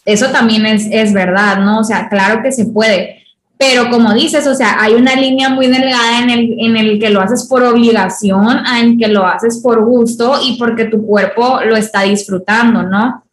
eso 0.05 0.27
también 0.27 0.65
es, 0.67 0.87
es 0.91 1.11
verdad, 1.11 1.57
¿no? 1.57 1.79
O 1.79 1.83
sea, 1.83 2.07
claro 2.07 2.43
que 2.43 2.51
se 2.51 2.67
puede. 2.67 3.23
Pero 3.57 3.89
como 3.89 4.13
dices, 4.13 4.45
o 4.45 4.53
sea, 4.53 4.77
hay 4.79 4.93
una 4.93 5.15
línea 5.15 5.49
muy 5.49 5.67
delgada 5.67 6.19
en 6.21 6.29
el, 6.29 6.55
en 6.59 6.77
el 6.77 6.99
que 6.99 7.09
lo 7.09 7.21
haces 7.21 7.47
por 7.47 7.63
obligación, 7.63 8.63
en 8.79 8.99
que 8.99 9.07
lo 9.07 9.25
haces 9.25 9.59
por 9.63 9.83
gusto 9.83 10.35
y 10.45 10.57
porque 10.59 10.85
tu 10.85 11.03
cuerpo 11.05 11.59
lo 11.65 11.75
está 11.75 12.03
disfrutando, 12.03 12.83
¿no? 12.83 13.23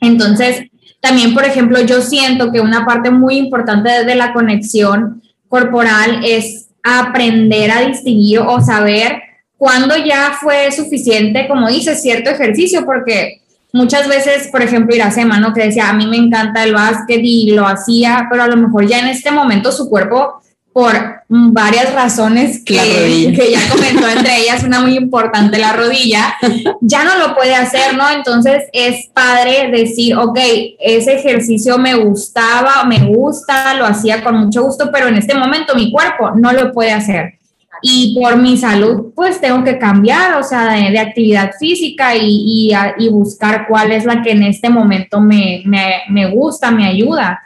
Entonces, 0.00 0.68
también, 1.00 1.34
por 1.34 1.44
ejemplo, 1.44 1.80
yo 1.80 2.02
siento 2.02 2.52
que 2.52 2.60
una 2.60 2.84
parte 2.84 3.10
muy 3.10 3.36
importante 3.36 4.04
de 4.04 4.14
la 4.14 4.32
conexión 4.32 5.22
corporal 5.48 6.20
es 6.24 6.69
aprender 6.82 7.70
a 7.70 7.82
distinguir 7.82 8.40
o 8.40 8.60
saber 8.60 9.22
cuándo 9.56 9.96
ya 9.96 10.38
fue 10.40 10.72
suficiente, 10.72 11.46
como 11.46 11.68
dices, 11.68 12.00
cierto 12.00 12.30
ejercicio, 12.30 12.84
porque 12.86 13.42
muchas 13.72 14.08
veces, 14.08 14.48
por 14.50 14.62
ejemplo, 14.62 14.94
Iracema, 14.94 15.38
¿no? 15.38 15.52
Que 15.52 15.66
decía, 15.66 15.90
a 15.90 15.92
mí 15.92 16.06
me 16.06 16.16
encanta 16.16 16.64
el 16.64 16.74
básquet 16.74 17.20
y 17.22 17.50
lo 17.50 17.66
hacía, 17.66 18.26
pero 18.30 18.42
a 18.42 18.48
lo 18.48 18.56
mejor 18.56 18.86
ya 18.86 19.00
en 19.00 19.08
este 19.08 19.30
momento 19.30 19.70
su 19.70 19.88
cuerpo 19.88 20.40
por 20.72 21.22
varias 21.28 21.92
razones 21.94 22.64
que, 22.64 23.32
que, 23.36 23.52
ya 23.52 23.58
comentó, 23.70 24.08
entre 24.08 24.38
ellas 24.38 24.62
una 24.62 24.80
muy 24.80 24.96
importante, 24.96 25.58
la 25.58 25.72
rodilla, 25.72 26.34
ya 26.80 27.04
no 27.04 27.18
lo 27.18 27.34
puede 27.34 27.54
hacer, 27.54 27.96
¿no? 27.96 28.08
Entonces 28.10 28.64
es 28.72 29.08
padre 29.12 29.70
decir, 29.70 30.16
ok, 30.16 30.38
ese 30.78 31.14
ejercicio 31.14 31.76
me 31.78 31.94
gustaba, 31.94 32.84
me 32.84 33.00
gusta, 33.00 33.74
lo 33.74 33.84
hacía 33.84 34.22
con 34.22 34.36
mucho 34.36 34.62
gusto, 34.62 34.90
pero 34.92 35.08
en 35.08 35.16
este 35.16 35.34
momento 35.34 35.74
mi 35.74 35.90
cuerpo 35.90 36.32
no 36.36 36.52
lo 36.52 36.72
puede 36.72 36.92
hacer. 36.92 37.34
Y 37.82 38.14
por 38.20 38.36
mi 38.36 38.58
salud, 38.58 39.12
pues 39.14 39.40
tengo 39.40 39.64
que 39.64 39.78
cambiar, 39.78 40.34
o 40.34 40.42
sea, 40.42 40.72
de, 40.72 40.98
actividad 40.98 41.52
física 41.58 42.14
y, 42.14 42.70
y, 42.70 42.72
y, 42.98 43.08
buscar 43.08 43.66
cuál 43.66 43.90
es 43.90 44.04
la 44.04 44.20
que 44.22 44.32
en 44.32 44.42
este 44.42 44.68
momento 44.68 45.18
me, 45.20 45.62
me, 45.64 46.02
me 46.10 46.30
gusta, 46.30 46.70
me 46.70 46.86
ayuda 46.86 47.40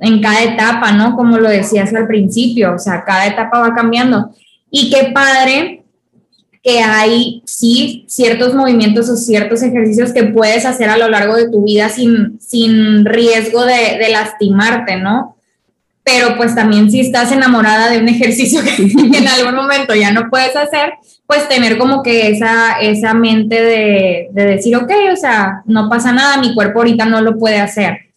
en 0.00 0.20
cada 0.20 0.42
etapa, 0.42 0.92
¿no? 0.92 1.16
Como 1.16 1.38
lo 1.38 1.48
decías 1.48 1.92
al 1.94 2.06
principio, 2.06 2.74
o 2.74 2.78
sea, 2.78 3.04
cada 3.04 3.26
etapa 3.26 3.60
va 3.60 3.74
cambiando. 3.74 4.30
Y 4.70 4.90
qué 4.90 5.10
padre 5.12 5.84
que 6.62 6.80
hay, 6.80 7.42
sí, 7.44 8.04
ciertos 8.08 8.54
movimientos 8.54 9.08
o 9.10 9.16
ciertos 9.16 9.62
ejercicios 9.62 10.12
que 10.12 10.24
puedes 10.24 10.64
hacer 10.64 10.88
a 10.88 10.96
lo 10.96 11.08
largo 11.08 11.34
de 11.34 11.50
tu 11.50 11.64
vida 11.64 11.88
sin, 11.88 12.40
sin 12.40 13.04
riesgo 13.04 13.64
de, 13.64 13.98
de 13.98 14.10
lastimarte, 14.10 14.96
¿no? 14.96 15.36
Pero 16.04 16.36
pues 16.36 16.54
también 16.54 16.90
si 16.90 17.00
estás 17.00 17.32
enamorada 17.32 17.90
de 17.90 17.98
un 17.98 18.08
ejercicio 18.08 18.60
que 18.62 18.82
en 19.18 19.28
algún 19.28 19.56
momento 19.56 19.94
ya 19.94 20.12
no 20.12 20.30
puedes 20.30 20.54
hacer, 20.54 20.92
pues 21.26 21.48
tener 21.48 21.78
como 21.78 22.02
que 22.02 22.28
esa, 22.28 22.80
esa 22.80 23.12
mente 23.12 23.60
de, 23.60 24.28
de 24.30 24.44
decir, 24.44 24.76
ok, 24.76 24.90
o 25.12 25.16
sea, 25.16 25.62
no 25.66 25.88
pasa 25.88 26.12
nada, 26.12 26.38
mi 26.38 26.54
cuerpo 26.54 26.80
ahorita 26.80 27.06
no 27.06 27.20
lo 27.20 27.38
puede 27.38 27.58
hacer 27.58 28.11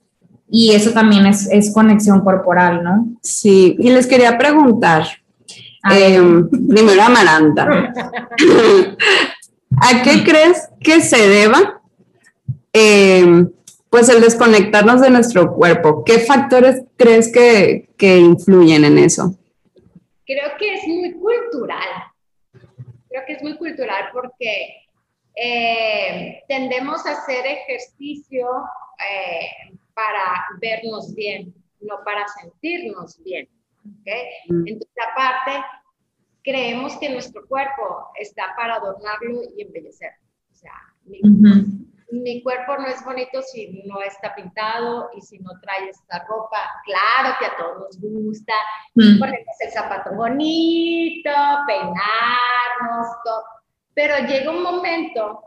y 0.50 0.74
eso 0.74 0.92
también 0.92 1.26
es, 1.26 1.50
es 1.52 1.74
conexión 1.74 2.22
corporal, 2.22 2.84
¿no? 2.84 3.08
Sí, 3.22 3.76
y 3.80 3.90
les 3.90 4.08
quería 4.08 4.38
preguntar, 4.38 5.06
eh, 5.92 6.22
primero 6.70 7.02
Amaranta, 7.02 7.68
¿a 9.82 10.04
qué 10.04 10.24
crees 10.24 10.70
que 10.80 11.02
se 11.02 11.28
deba 11.28 11.82
eh, 12.74 13.46
pues 13.90 14.10
el 14.10 14.22
desconectarnos 14.22 15.02
de 15.02 15.10
nuestro 15.10 15.54
cuerpo? 15.54 16.04
¿Qué 16.04 16.20
factores 16.20 16.84
crees 16.96 17.32
que, 17.32 17.90
que 17.98 18.18
influyen 18.18 18.86
en 18.86 18.98
eso? 19.00 19.36
Creo 20.26 20.52
que 20.58 20.74
es 20.74 20.88
muy 20.88 21.14
cultural, 21.14 21.88
creo 23.10 23.24
que 23.28 23.34
es 23.34 23.44
muy 23.44 23.58
cultural 23.58 24.06
porque 24.12 24.86
eh, 25.36 26.44
tendemos 26.48 27.06
a 27.06 27.12
hacer 27.12 27.46
ejercicio 27.46 28.48
eh, 29.00 29.78
para 29.96 30.46
vernos 30.62 31.16
bien, 31.16 31.54
no 31.80 31.96
para 32.04 32.28
sentirnos 32.28 33.22
bien. 33.24 33.50
¿okay? 34.02 34.26
Mm. 34.50 34.68
Entonces, 34.68 34.96
aparte, 35.12 35.66
creemos 36.44 36.96
que 36.98 37.10
nuestro 37.10 37.46
cuerpo 37.48 38.12
está 38.20 38.54
para 38.56 38.76
adornarlo 38.76 39.42
y 39.58 39.64
embellecer. 39.64 40.12
O 40.52 40.56
sea, 40.56 40.74
mi, 41.06 42.42
cuerpo 42.44 42.78
no 42.78 42.88
es 42.88 43.04
bonito 43.04 43.42
si 43.42 43.84
no 43.86 44.02
está 44.02 44.34
pintado 44.36 45.10
y 45.16 45.22
si 45.22 45.40
no 45.40 45.52
trae 45.60 45.90
esta 45.90 46.24
ropa. 46.28 46.58
Claro 46.86 47.36
que 47.40 47.46
a 47.48 47.58
todos 47.58 48.00
nos 48.00 48.24
gusta 48.24 48.54
mm. 48.94 49.20
ponernos 49.20 49.56
el 49.60 49.72
zapato 49.72 50.16
bonito, 50.16 51.32
peinarnos, 51.68 53.08
todo. 53.24 53.44
Pero 53.94 54.18
llega 54.28 54.52
un 54.52 54.62
momento 54.62 55.42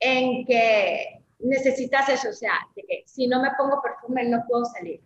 en 0.00 0.44
que 0.46 1.15
necesitas 1.38 2.08
eso, 2.08 2.30
o 2.30 2.32
sea, 2.32 2.52
de 2.74 2.82
que 2.82 3.02
si 3.06 3.26
no 3.26 3.40
me 3.40 3.50
pongo 3.56 3.82
perfume 3.82 4.24
no 4.28 4.44
puedo 4.46 4.64
salir. 4.64 5.00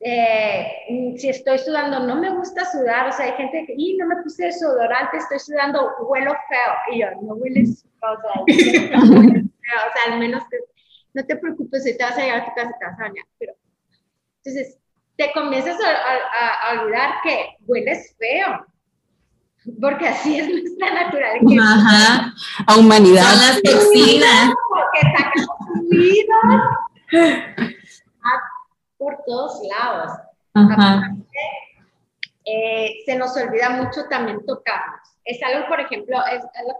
Eh, 0.00 1.14
si 1.18 1.28
estoy 1.28 1.58
sudando, 1.58 2.00
no 2.00 2.16
me 2.16 2.34
gusta 2.34 2.64
sudar, 2.64 3.08
o 3.08 3.12
sea, 3.12 3.26
hay 3.26 3.32
gente 3.32 3.64
que, 3.66 3.74
y 3.76 3.96
no 3.98 4.06
me 4.06 4.22
puse 4.22 4.46
desodorante, 4.46 5.18
estoy 5.18 5.38
sudando, 5.38 5.90
huelo 6.08 6.32
feo, 6.48 6.74
y 6.92 7.00
yo, 7.00 7.06
no 7.22 7.34
hueles, 7.34 7.84
o 7.84 8.00
sea, 8.00 8.12
o 8.12 8.46
sea, 8.46 10.12
al 10.12 10.18
menos 10.18 10.42
que, 10.50 10.56
no 11.12 11.26
te 11.26 11.36
preocupes, 11.36 11.84
si 11.84 11.98
te 11.98 12.04
vas 12.04 12.16
a 12.16 12.22
llegar 12.22 12.40
a 12.40 12.44
tu 12.46 12.54
casa, 12.54 12.74
te 12.78 12.84
vas 12.86 12.98
a 12.98 13.02
bañar, 13.02 13.24
pero, 13.38 13.52
entonces, 14.42 14.78
te 15.16 15.32
comienzas 15.34 15.76
a, 15.82 16.70
a 16.70 16.80
olvidar 16.80 17.10
que 17.22 17.56
hueles 17.66 18.16
feo, 18.18 18.64
porque 19.80 20.08
así 20.08 20.38
es 20.38 20.48
nuestra 20.48 21.04
naturaleza. 21.04 21.62
Ajá, 21.62 22.34
a 22.66 22.76
humanidad. 22.76 23.24
Son 23.24 23.40
las 23.40 23.62
toxinas. 23.62 24.54
Porque 24.68 25.00
sacamos 25.16 25.58
ruido 25.90 26.36
por 28.98 29.16
todos 29.26 29.60
lados. 29.68 30.12
Ajá. 30.54 31.14
Eh, 32.44 33.02
se 33.06 33.16
nos 33.16 33.36
olvida 33.36 33.70
mucho 33.70 34.04
también 34.08 34.44
tocarnos. 34.46 35.00
Es 35.24 35.42
algo, 35.42 35.68
por 35.68 35.80
ejemplo, 35.80 36.16
es 36.32 36.42
algo 36.58 36.76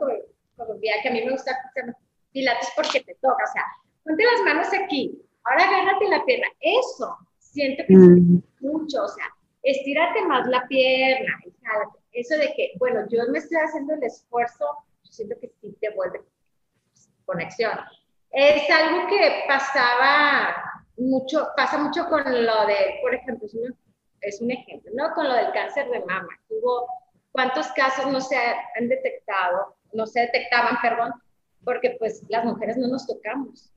que 1.02 1.08
a 1.08 1.12
mí 1.12 1.22
me 1.24 1.32
gusta 1.32 1.56
pilates 2.32 2.68
porque 2.76 3.00
te 3.00 3.14
toca. 3.16 3.44
O 3.44 3.52
sea, 3.52 3.64
ponte 4.04 4.24
las 4.24 4.42
manos 4.44 4.68
aquí, 4.72 5.20
ahora 5.44 5.64
agárrate 5.64 6.08
la 6.08 6.24
pierna. 6.24 6.46
Eso, 6.60 7.16
siento 7.38 7.84
que 7.86 7.94
mm. 7.94 8.38
es 8.38 8.62
mucho. 8.62 9.04
O 9.04 9.08
sea, 9.08 9.26
estírate 9.62 10.24
más 10.26 10.46
la 10.46 10.66
pierna, 10.66 11.38
eso 12.12 12.36
de 12.36 12.52
que, 12.54 12.72
bueno, 12.78 13.06
yo 13.08 13.20
me 13.30 13.38
estoy 13.38 13.58
haciendo 13.58 13.94
el 13.94 14.02
esfuerzo 14.02 14.64
siento 15.10 15.36
que 15.40 15.52
sí 15.60 15.76
te 15.80 15.90
vuelve 15.90 16.20
conexión. 17.24 17.72
Es 18.30 18.70
algo 18.70 19.08
que 19.08 19.44
pasaba 19.46 20.54
mucho, 20.96 21.48
pasa 21.56 21.78
mucho 21.78 22.06
con 22.08 22.22
lo 22.24 22.66
de, 22.66 22.98
por 23.02 23.14
ejemplo, 23.14 23.46
es 24.20 24.40
un, 24.40 24.50
ejemplo, 24.50 24.90
¿no? 24.94 25.12
Con 25.14 25.28
lo 25.28 25.34
del 25.34 25.52
cáncer 25.52 25.88
de 25.90 26.00
mama. 26.00 26.28
Hubo, 26.48 26.86
¿cuántos 27.32 27.68
casos 27.68 28.10
no 28.10 28.20
se 28.20 28.36
han 28.36 28.88
detectado? 28.88 29.76
No 29.92 30.06
se 30.06 30.20
detectaban, 30.20 30.76
perdón, 30.82 31.12
porque 31.64 31.96
pues 31.98 32.22
las 32.28 32.44
mujeres 32.44 32.76
no 32.76 32.88
nos 32.88 33.06
tocamos. 33.06 33.72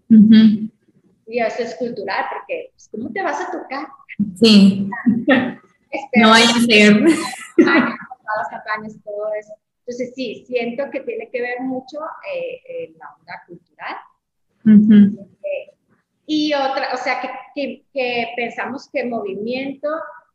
Y 1.26 1.40
eso 1.40 1.64
es 1.64 1.76
cultural, 1.76 2.26
porque 2.32 2.70
pues, 2.72 2.90
¿cómo 2.92 3.12
te 3.12 3.24
vas 3.24 3.42
a 3.42 3.52
tocar? 3.52 3.88
Sí. 4.36 4.90
no 6.16 6.34
hay 6.34 6.46
que 6.54 6.60
ser. 6.62 7.04
Las 8.38 8.48
campañas, 8.50 8.98
todo 9.04 9.34
eso. 9.40 9.54
Entonces, 9.80 10.14
sí, 10.16 10.46
siento 10.48 10.90
que 10.92 11.02
tiene 11.02 11.30
que 11.30 11.42
ver 11.42 11.62
mucho 11.62 12.00
eh, 12.34 12.62
en 12.86 12.98
la 12.98 13.14
onda 13.20 13.44
cultural. 13.48 13.96
Eh, 14.66 15.76
y 16.26 16.54
otra, 16.54 16.94
o 16.94 16.98
sea, 16.98 17.20
que, 17.54 17.86
que, 17.94 18.28
pensamos 18.38 18.90
que 18.92 19.04
movimiento 19.04 19.90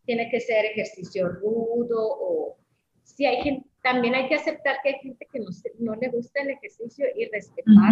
tiene 0.05 0.30
que 0.30 0.41
ser 0.41 0.66
ejercicio 0.66 1.28
rudo 1.30 1.97
o 1.99 2.59
si 3.05 3.24
hay 3.24 3.43
gente, 3.43 3.66
también 3.82 4.14
hay 4.14 4.28
que 4.28 4.34
aceptar 4.34 4.76
que 4.82 4.91
hay 4.91 5.01
gente 5.01 5.26
que 5.32 5.41
no, 5.41 5.49
no 5.78 5.95
le 5.95 6.09
gusta 6.09 6.43
el 6.43 6.51
ejercicio 6.51 7.07
y 7.16 7.24
respetar. 7.30 7.91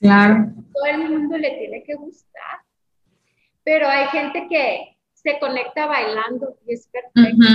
Claro. 0.00 0.52
Todo 0.72 0.86
el 0.86 1.08
mundo 1.08 1.38
le 1.38 1.50
tiene 1.52 1.84
que 1.84 1.94
gustar, 1.94 2.60
pero 3.62 3.86
hay 3.86 4.06
gente 4.08 4.48
que 4.48 4.96
se 5.12 5.38
conecta 5.38 5.86
bailando 5.86 6.58
y 6.66 6.74
es 6.74 6.88
perfecto. 6.88 7.46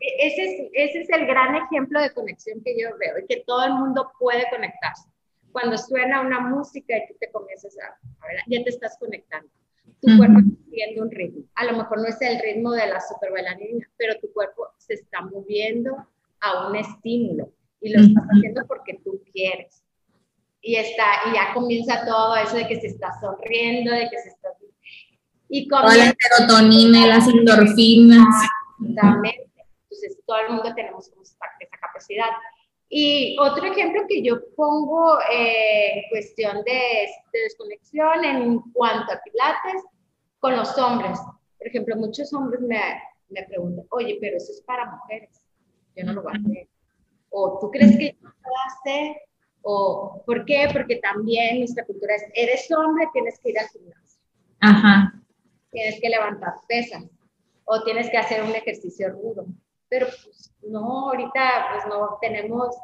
E-, 0.00 0.26
ese, 0.26 0.44
es, 0.44 0.70
ese 0.72 1.00
es 1.02 1.10
el 1.10 1.26
gran 1.26 1.54
ejemplo 1.56 2.00
de 2.00 2.12
conexión 2.12 2.62
que 2.64 2.78
yo 2.78 2.88
veo 2.98 3.18
y 3.18 3.26
que 3.26 3.44
todo 3.46 3.64
el 3.64 3.74
mundo 3.74 4.12
puede 4.18 4.44
conectarse. 4.50 5.08
Cuando 5.50 5.76
suena 5.76 6.22
una 6.22 6.40
música 6.40 6.96
y 6.96 7.08
tú 7.08 7.14
te 7.20 7.30
comienzas 7.30 7.76
a, 7.78 7.96
ya 8.46 8.64
te 8.64 8.70
estás 8.70 8.96
conectando. 8.98 9.48
Tu 10.00 10.16
cuerpo 10.16 10.38
está 10.38 10.64
siguiendo 10.64 11.02
un 11.02 11.10
ritmo. 11.10 11.44
A 11.54 11.64
lo 11.64 11.76
mejor 11.76 11.98
no 11.98 12.06
es 12.06 12.20
el 12.22 12.40
ritmo 12.40 12.72
de 12.72 12.86
la 12.86 13.00
super 13.00 13.30
bailarina, 13.30 13.86
pero 13.96 14.18
tu 14.20 14.32
cuerpo 14.32 14.68
se 14.78 14.94
está 14.94 15.20
moviendo 15.20 15.96
a 16.40 16.68
un 16.68 16.76
estímulo 16.76 17.52
y 17.80 17.92
lo 17.92 18.00
estás 18.00 18.24
haciendo 18.30 18.66
porque 18.66 19.00
tú 19.04 19.22
quieres. 19.32 19.84
Y, 20.60 20.76
está, 20.76 21.04
y 21.28 21.34
ya 21.34 21.52
comienza 21.52 22.04
todo 22.06 22.36
eso 22.36 22.56
de 22.56 22.68
que 22.68 22.80
se 22.80 22.86
está 22.86 23.08
sonriendo, 23.20 23.92
de 23.92 24.08
que 24.08 24.18
se 24.18 24.28
está... 24.28 24.48
Y 25.48 25.68
Toda 25.68 25.94
la 25.94 26.14
serotonina 26.18 27.06
las 27.06 27.28
endorfinas. 27.28 28.26
Exactamente. 28.88 29.52
Entonces, 29.92 30.18
todo 30.26 30.38
el 30.40 30.54
mundo 30.54 30.74
tenemos 30.74 31.08
esa 31.08 31.78
capacidad. 31.80 32.30
Y 32.88 33.36
otro 33.40 33.64
ejemplo 33.66 34.02
que 34.08 34.22
yo 34.22 34.36
pongo 34.54 35.18
eh, 35.30 35.98
en 35.98 36.02
cuestión 36.10 36.62
de, 36.64 37.08
desconexión 37.32 38.24
en 38.24 38.60
cuanto 38.72 39.12
a 39.12 39.20
pilates 39.22 39.82
con 40.40 40.56
los 40.56 40.76
hombres. 40.78 41.18
Por 41.58 41.66
ejemplo, 41.68 41.96
muchos 41.96 42.32
hombres 42.34 42.60
me, 42.60 42.80
me 43.30 43.44
preguntan, 43.44 43.86
oye, 43.90 44.18
pero 44.20 44.36
eso 44.36 44.52
es 44.52 44.60
para 44.62 44.90
mujeres. 44.90 45.42
Yo 45.96 46.04
no 46.04 46.12
lo 46.12 46.22
voy 46.22 46.32
a 46.34 46.36
hacer. 46.36 46.68
O 47.30 47.58
tú 47.60 47.70
crees 47.70 47.96
que 47.96 48.12
yo 48.12 48.18
no 48.22 48.28
lo 48.28 48.42
voy 48.42 48.60
a 48.62 48.72
hacer. 48.74 49.16
O, 49.62 50.22
¿por 50.26 50.44
qué? 50.44 50.68
Porque 50.72 50.96
también 50.96 51.60
nuestra 51.60 51.84
cultura 51.84 52.14
es, 52.14 52.24
eres 52.34 52.70
hombre, 52.72 53.08
tienes 53.12 53.38
que 53.38 53.50
ir 53.50 53.58
al 53.58 53.68
gimnasio. 53.68 54.20
Ajá. 54.60 55.14
Tienes 55.70 55.98
que 56.00 56.08
levantar 56.10 56.54
pesas 56.68 57.04
o 57.64 57.82
tienes 57.82 58.10
que 58.10 58.18
hacer 58.18 58.42
un 58.42 58.50
ejercicio 58.50 59.10
rudo. 59.10 59.46
Pero 59.88 60.06
pues 60.06 60.52
no, 60.62 61.10
ahorita 61.10 61.66
pues 61.72 61.86
no 61.86 62.18
tenemos, 62.20 62.76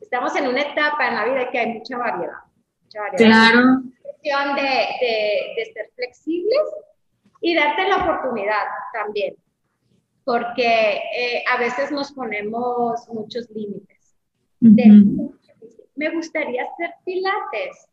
estamos 0.00 0.34
en 0.36 0.48
una 0.48 0.62
etapa 0.62 1.08
en 1.08 1.14
la 1.14 1.24
vida 1.24 1.50
que 1.50 1.58
hay 1.58 1.72
mucha 1.74 1.98
variedad. 1.98 2.38
Mucha 2.84 3.00
variedad. 3.00 3.26
Claro. 3.26 3.80
De, 4.24 4.30
de, 4.30 5.54
de 5.56 5.72
ser 5.74 5.90
flexibles 5.96 6.62
y 7.42 7.54
darte 7.54 7.86
la 7.86 7.96
oportunidad 7.96 8.64
también, 8.94 9.36
porque 10.24 11.02
eh, 11.14 11.44
a 11.52 11.58
veces 11.58 11.92
nos 11.92 12.10
ponemos 12.12 13.06
muchos 13.12 13.50
límites. 13.50 14.16
me 14.60 16.10
gustaría 16.14 16.64
hacer 16.64 16.94
pilates, 17.04 17.90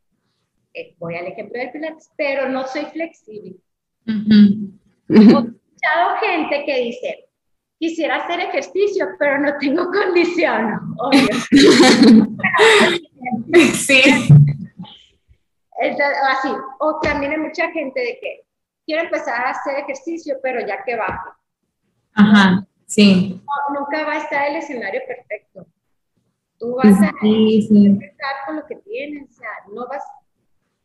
eh, 0.73 0.95
voy 0.99 1.15
al 1.17 1.27
ejemplo 1.27 1.59
del 1.59 1.71
pilates, 1.71 2.09
pero 2.15 2.47
no 2.47 2.65
soy 2.65 2.85
flexible 2.85 3.57
escuchado 5.81 6.17
gente 6.19 6.63
que 6.65 6.79
dice, 6.79 7.29
quisiera 7.79 8.17
hacer 8.17 8.39
ejercicio, 8.39 9.07
pero 9.19 9.39
no 9.39 9.57
tengo 9.57 9.85
condición, 9.91 10.95
obvio. 10.97 11.27
sí. 13.73 14.01
así. 16.29 16.49
O 16.79 16.99
también 16.99 17.31
hay 17.33 17.39
mucha 17.39 17.69
gente 17.71 17.99
de 17.99 18.19
que 18.21 18.45
quiere 18.85 19.01
empezar 19.03 19.45
a 19.45 19.49
hacer 19.51 19.79
ejercicio, 19.79 20.37
pero 20.41 20.65
ya 20.65 20.81
que 20.83 20.95
baje. 20.95 21.29
Ajá, 22.13 22.65
sí. 22.85 23.41
nunca 23.73 24.05
va 24.05 24.13
a 24.13 24.17
estar 24.17 24.47
el 24.49 24.55
escenario 24.57 25.01
perfecto. 25.07 25.65
Tú 26.59 26.75
vas 26.75 27.01
a 27.01 27.11
empezar 27.23 28.35
con 28.45 28.57
lo 28.57 28.65
que 28.67 28.75
tienes, 28.75 29.31
o 29.31 29.33
sea, 29.33 29.49
no 29.73 29.87
vas 29.87 30.03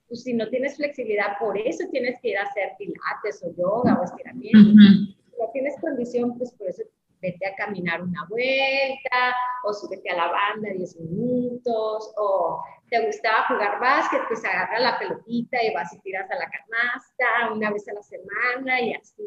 pues 0.09 0.23
si 0.23 0.35
no 0.35 0.49
tienes 0.49 0.77
flexibilidad, 0.77 1.39
por 1.39 1.59
eso 1.59 1.85
tienes 1.91 2.21
que 2.21 2.31
ir 2.31 2.39
a 2.39 2.45
hacer 2.45 2.73
pilates 2.79 3.43
o 3.43 3.55
yoga 3.57 3.99
o 4.01 4.05
estiramiento. 4.05 4.59
Si 4.59 5.37
no 5.39 5.51
tienes 5.53 5.75
condición, 5.81 6.37
pues 6.39 6.53
por 6.53 6.69
eso 6.69 6.83
vete 7.21 7.47
a 7.47 7.55
caminar 7.57 8.03
una 8.03 8.25
vuelta 8.29 9.35
o 9.65 9.73
súbete 9.73 10.11
a 10.11 10.17
la 10.17 10.31
banda 10.31 10.71
10 10.77 10.97
minutos 11.01 12.13
o 12.17 12.63
te 12.89 13.05
gustaba 13.05 13.47
jugar 13.49 13.81
básquet, 13.81 14.21
pues 14.29 14.45
agarra 14.45 14.79
la 14.79 14.99
pelotita 14.99 15.63
y 15.63 15.75
vas 15.75 15.93
y 15.93 15.99
tiras 16.01 16.31
a 16.31 16.37
la 16.37 16.49
canasta 16.49 17.53
una 17.53 17.73
vez 17.73 17.89
a 17.89 17.95
la 17.95 18.03
semana 18.03 18.81
y 18.81 18.95
así. 18.95 19.25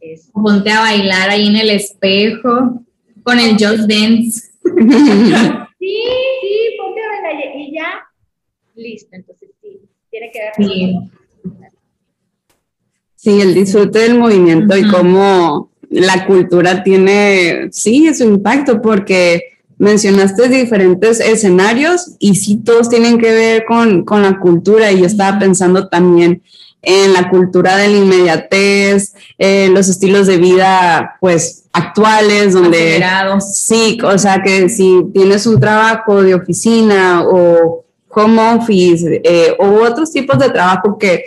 Es. 0.00 0.30
Ponte 0.32 0.70
a 0.70 0.80
bailar 0.80 1.30
ahí 1.30 1.46
en 1.46 1.56
el 1.56 1.70
espejo 1.70 2.84
con 3.22 3.38
el 3.38 3.52
Just 3.52 3.88
Dance. 3.88 4.52
Sí, 5.78 6.02
sí, 6.40 6.76
ponte 6.78 7.02
a 7.02 7.08
bailar 7.08 7.56
y 7.56 7.72
ya, 7.72 8.06
listo. 8.76 9.10
Entonces, 9.12 9.50
tiene 10.10 10.30
que 10.32 10.38
ver 10.38 10.52
sí. 13.16 13.40
el 13.40 13.54
disfrute 13.54 13.98
del 14.00 14.18
movimiento 14.18 14.76
y 14.76 14.88
cómo 14.88 15.70
la 15.90 16.26
cultura 16.26 16.82
tiene, 16.82 17.68
sí, 17.72 18.12
su 18.14 18.24
impacto, 18.24 18.82
porque 18.82 19.42
mencionaste 19.78 20.48
diferentes 20.48 21.20
escenarios 21.20 22.12
y 22.18 22.36
sí, 22.36 22.56
todos 22.56 22.88
tienen 22.88 23.18
que 23.18 23.32
ver 23.32 23.64
con, 23.66 24.04
con 24.04 24.22
la 24.22 24.38
cultura. 24.38 24.90
Y 24.92 25.00
yo 25.00 25.06
estaba 25.06 25.38
pensando 25.38 25.88
también 25.88 26.42
en 26.82 27.12
la 27.12 27.28
cultura 27.28 27.76
de 27.76 27.88
la 27.88 27.96
inmediatez, 27.96 29.14
en 29.38 29.74
los 29.74 29.88
estilos 29.88 30.26
de 30.26 30.38
vida, 30.38 31.16
pues, 31.20 31.64
actuales, 31.72 32.54
donde... 32.54 33.04
Sí, 33.40 33.98
o 34.02 34.16
sea, 34.18 34.40
que 34.42 34.68
si 34.68 35.02
tienes 35.12 35.46
un 35.46 35.58
trabajo 35.58 36.22
de 36.22 36.34
oficina 36.34 37.24
o 37.26 37.85
home 38.16 38.54
office 38.54 39.20
eh, 39.22 39.54
u 39.58 39.84
otros 39.84 40.10
tipos 40.10 40.38
de 40.38 40.48
trabajo 40.48 40.98
que 40.98 41.24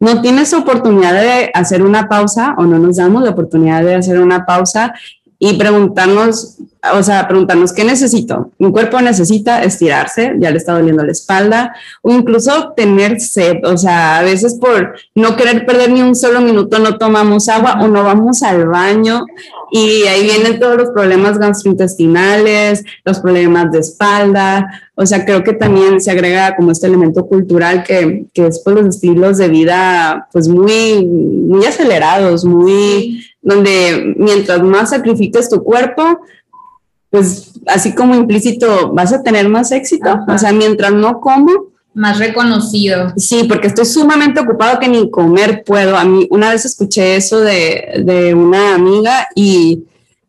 no 0.00 0.20
tienes 0.20 0.54
oportunidad 0.54 1.12
de 1.12 1.50
hacer 1.52 1.82
una 1.82 2.08
pausa 2.08 2.54
o 2.56 2.64
no 2.64 2.78
nos 2.78 2.96
damos 2.96 3.22
la 3.24 3.30
oportunidad 3.30 3.82
de 3.82 3.96
hacer 3.96 4.20
una 4.20 4.46
pausa 4.46 4.94
y 5.40 5.54
preguntarnos, 5.54 6.56
o 6.92 7.02
sea, 7.02 7.28
preguntarnos 7.28 7.72
qué 7.72 7.84
necesito. 7.84 8.50
Mi 8.58 8.72
cuerpo 8.72 9.00
necesita 9.00 9.62
estirarse, 9.62 10.34
ya 10.40 10.50
le 10.50 10.56
está 10.56 10.72
doliendo 10.72 11.04
la 11.04 11.12
espalda, 11.12 11.72
o 12.02 12.12
incluso 12.12 12.72
tener 12.76 13.20
sed, 13.20 13.64
o 13.64 13.76
sea, 13.76 14.18
a 14.18 14.22
veces 14.22 14.54
por 14.54 14.96
no 15.14 15.36
querer 15.36 15.64
perder 15.64 15.92
ni 15.92 16.02
un 16.02 16.16
solo 16.16 16.40
minuto 16.40 16.80
no 16.80 16.98
tomamos 16.98 17.48
agua 17.48 17.78
o 17.80 17.86
no 17.86 18.02
vamos 18.02 18.42
al 18.42 18.66
baño. 18.66 19.26
Y 19.70 20.04
ahí 20.04 20.22
vienen 20.24 20.58
todos 20.58 20.76
los 20.76 20.90
problemas 20.90 21.38
gastrointestinales, 21.38 22.84
los 23.04 23.20
problemas 23.20 23.70
de 23.70 23.80
espalda, 23.80 24.66
o 25.00 25.06
sea, 25.06 25.24
creo 25.24 25.44
que 25.44 25.52
también 25.52 26.00
se 26.00 26.10
agrega 26.10 26.56
como 26.56 26.72
este 26.72 26.88
elemento 26.88 27.24
cultural 27.26 27.84
que, 27.84 28.24
que 28.34 28.48
es 28.48 28.58
por 28.58 28.72
los 28.72 28.96
estilos 28.96 29.38
de 29.38 29.48
vida 29.48 30.26
pues 30.32 30.48
muy, 30.48 31.06
muy 31.06 31.64
acelerados, 31.64 32.44
muy 32.44 33.24
donde 33.40 34.14
mientras 34.16 34.62
más 34.62 34.90
sacrifiques 34.90 35.48
tu 35.48 35.62
cuerpo, 35.62 36.20
pues 37.10 37.52
así 37.66 37.94
como 37.94 38.14
implícito 38.14 38.92
vas 38.92 39.12
a 39.12 39.22
tener 39.22 39.48
más 39.48 39.72
éxito. 39.72 40.20
O 40.28 40.38
sea, 40.38 40.52
mientras 40.52 40.92
no 40.92 41.20
como. 41.20 41.68
Más 41.94 42.18
reconocido. 42.18 43.12
Sí, 43.16 43.44
porque 43.48 43.68
estoy 43.68 43.86
sumamente 43.86 44.40
ocupado 44.40 44.78
que 44.78 44.88
ni 44.88 45.10
comer 45.10 45.64
puedo. 45.64 45.96
A 45.96 46.04
mí 46.04 46.26
una 46.30 46.50
vez 46.50 46.64
escuché 46.64 47.16
eso 47.16 47.40
de, 47.40 48.02
de 48.04 48.34
una 48.34 48.74
amiga 48.74 49.26
y, 49.34 49.84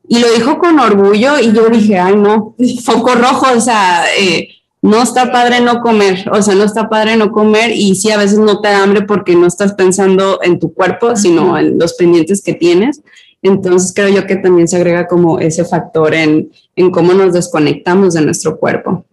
y, 0.07 0.19
lo 0.19 0.31
dijo 0.31 0.57
con 0.57 0.79
orgullo 0.79 1.37
y 1.39 1.51
yo 1.51 1.69
dije, 1.69 1.99
ay 1.99 2.15
no, 2.15 2.55
foco 2.83 3.13
rojo, 3.13 3.45
o 3.55 3.61
sea, 3.61 4.05
eh, 4.17 4.47
no 4.81 5.01
está 5.01 5.31
padre 5.31 5.59
no 5.59 5.81
comer, 5.81 6.29
o 6.31 6.41
sea, 6.41 6.55
no 6.55 6.63
está 6.63 6.87
padre 6.87 7.17
no 7.17 7.31
comer 7.31 7.71
y 7.71 7.95
sí 7.95 8.11
a 8.11 8.17
veces 8.17 8.39
no 8.39 8.61
te 8.61 8.69
da 8.69 8.83
hambre 8.83 9.01
porque 9.01 9.35
no 9.35 9.45
estás 9.47 9.73
pensando 9.73 10.39
en 10.41 10.59
tu 10.59 10.73
cuerpo, 10.73 11.15
sino 11.15 11.57
en 11.57 11.77
los 11.77 11.93
pendientes 11.95 12.41
que 12.41 12.53
tienes. 12.53 13.01
Entonces 13.41 13.93
creo 13.93 14.09
yo 14.09 14.27
que 14.27 14.37
también 14.37 14.67
se 14.67 14.77
agrega 14.77 15.07
como 15.07 15.39
ese 15.39 15.65
factor 15.65 16.13
en, 16.13 16.51
en 16.75 16.91
cómo 16.91 17.13
nos 17.13 17.33
desconectamos 17.33 18.13
de 18.13 18.21
nuestro 18.21 18.57
cuerpo. 18.57 19.05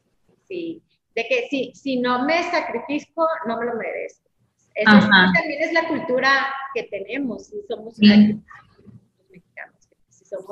Sí, 0.48 0.82
de 1.14 1.26
que 1.28 1.46
si, 1.48 1.72
si 1.74 1.98
no 1.98 2.24
me 2.24 2.42
sacrifico, 2.50 3.26
no 3.46 3.58
me 3.58 3.66
lo 3.66 3.74
merezco. 3.74 4.26
Eso 4.74 4.90
también 4.90 5.62
es 5.62 5.72
la 5.72 5.88
cultura 5.88 6.46
que 6.74 6.82
tenemos, 6.84 7.50
y 7.50 7.66
somos 7.66 7.98
mexicanos. 7.98 8.42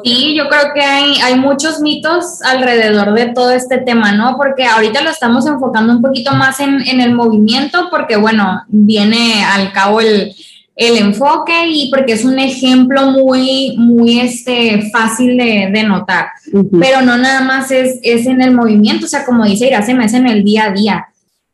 Sí, 0.02 0.34
yo 0.36 0.48
creo 0.48 0.72
que 0.74 0.80
hay, 0.80 1.16
hay 1.22 1.36
muchos 1.36 1.80
mitos 1.80 2.42
alrededor 2.42 3.12
de 3.14 3.26
todo 3.28 3.50
este 3.50 3.78
tema, 3.78 4.12
¿no? 4.12 4.36
Porque 4.36 4.64
ahorita 4.64 5.02
lo 5.02 5.10
estamos 5.10 5.46
enfocando 5.46 5.92
un 5.92 6.02
poquito 6.02 6.32
más 6.32 6.60
en, 6.60 6.80
en 6.86 7.00
el 7.00 7.14
movimiento, 7.14 7.88
porque 7.90 8.16
bueno, 8.16 8.62
viene 8.68 9.44
al 9.44 9.72
cabo 9.72 10.00
el, 10.00 10.34
el 10.76 10.98
enfoque 10.98 11.68
y 11.68 11.90
porque 11.90 12.12
es 12.12 12.24
un 12.24 12.38
ejemplo 12.38 13.10
muy, 13.10 13.76
muy 13.76 14.20
este, 14.20 14.90
fácil 14.92 15.36
de, 15.36 15.70
de 15.72 15.82
notar. 15.84 16.26
Pero 16.80 17.02
no 17.02 17.16
nada 17.16 17.42
más 17.42 17.70
es, 17.70 18.00
es 18.02 18.26
en 18.26 18.42
el 18.42 18.52
movimiento, 18.52 19.06
o 19.06 19.08
sea, 19.08 19.24
como 19.24 19.44
dice 19.44 19.70
me 19.94 20.04
es 20.04 20.14
en 20.14 20.26
el 20.26 20.44
día 20.44 20.64
a 20.66 20.72
día. 20.72 21.06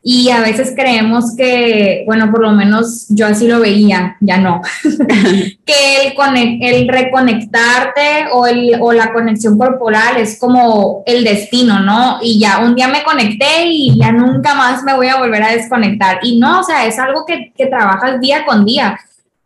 Y 0.02 0.30
a 0.30 0.40
veces 0.40 0.72
creemos 0.74 1.36
que, 1.36 2.04
bueno, 2.06 2.30
por 2.30 2.40
lo 2.40 2.52
menos 2.52 3.06
yo 3.10 3.26
así 3.26 3.46
lo 3.46 3.60
veía, 3.60 4.16
ya 4.20 4.38
no, 4.38 4.62
que 5.66 6.14
el, 6.16 6.62
el 6.62 6.88
reconectarte 6.88 8.28
o, 8.32 8.46
el, 8.46 8.76
o 8.80 8.94
la 8.94 9.12
conexión 9.12 9.58
corporal 9.58 10.16
es 10.16 10.38
como 10.38 11.02
el 11.04 11.22
destino, 11.22 11.80
¿no? 11.80 12.18
Y 12.22 12.40
ya 12.40 12.60
un 12.60 12.74
día 12.74 12.88
me 12.88 13.02
conecté 13.02 13.66
y 13.66 13.98
ya 13.98 14.10
nunca 14.10 14.54
más 14.54 14.82
me 14.84 14.94
voy 14.94 15.08
a 15.08 15.18
volver 15.18 15.42
a 15.42 15.52
desconectar. 15.52 16.18
Y 16.22 16.38
no, 16.38 16.60
o 16.60 16.64
sea, 16.64 16.86
es 16.86 16.98
algo 16.98 17.26
que, 17.26 17.52
que 17.54 17.66
trabajas 17.66 18.20
día 18.22 18.46
con 18.46 18.64
día 18.64 18.98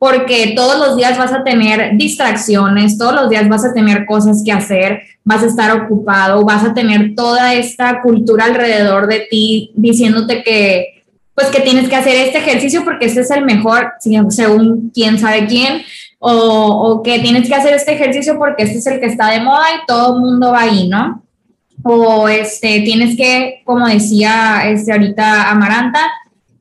porque 0.04 0.52
todos 0.54 0.86
los 0.86 0.98
días 0.98 1.16
vas 1.16 1.32
a 1.32 1.42
tener 1.42 1.96
distracciones, 1.96 2.98
todos 2.98 3.14
los 3.14 3.30
días 3.30 3.48
vas 3.48 3.64
a 3.64 3.72
tener 3.72 4.04
cosas 4.04 4.42
que 4.44 4.52
hacer, 4.52 5.00
vas 5.24 5.42
a 5.42 5.46
estar 5.46 5.74
ocupado, 5.80 6.44
vas 6.44 6.62
a 6.62 6.74
tener 6.74 7.14
toda 7.14 7.54
esta 7.54 8.02
cultura 8.02 8.44
alrededor 8.44 9.06
de 9.06 9.20
ti 9.20 9.72
diciéndote 9.74 10.42
que 10.42 11.04
pues 11.34 11.46
que 11.46 11.62
tienes 11.62 11.88
que 11.88 11.96
hacer 11.96 12.16
este 12.16 12.36
ejercicio 12.36 12.84
porque 12.84 13.06
este 13.06 13.22
es 13.22 13.30
el 13.30 13.46
mejor, 13.46 13.92
según 14.28 14.90
quién 14.92 15.18
sabe 15.18 15.46
quién, 15.46 15.80
o, 16.18 17.00
que 17.02 17.20
tienes 17.20 17.48
que 17.48 17.54
hacer 17.54 17.72
este 17.72 17.94
ejercicio 17.94 18.36
porque 18.38 18.64
este 18.64 18.80
es 18.80 18.86
el 18.86 19.00
que 19.00 19.06
está 19.06 19.30
de 19.30 19.40
moda 19.40 19.64
y 19.74 19.86
todo 19.86 20.16
el 20.16 20.20
mundo 20.20 20.52
va 20.52 20.64
ahí, 20.64 20.86
¿no? 20.86 21.22
O 21.82 22.28
este, 22.28 22.82
tienes 22.82 23.16
que, 23.16 23.62
como 23.64 23.88
decía 23.88 24.68
este, 24.68 24.92
ahorita 24.92 25.50
Amaranta, 25.50 26.00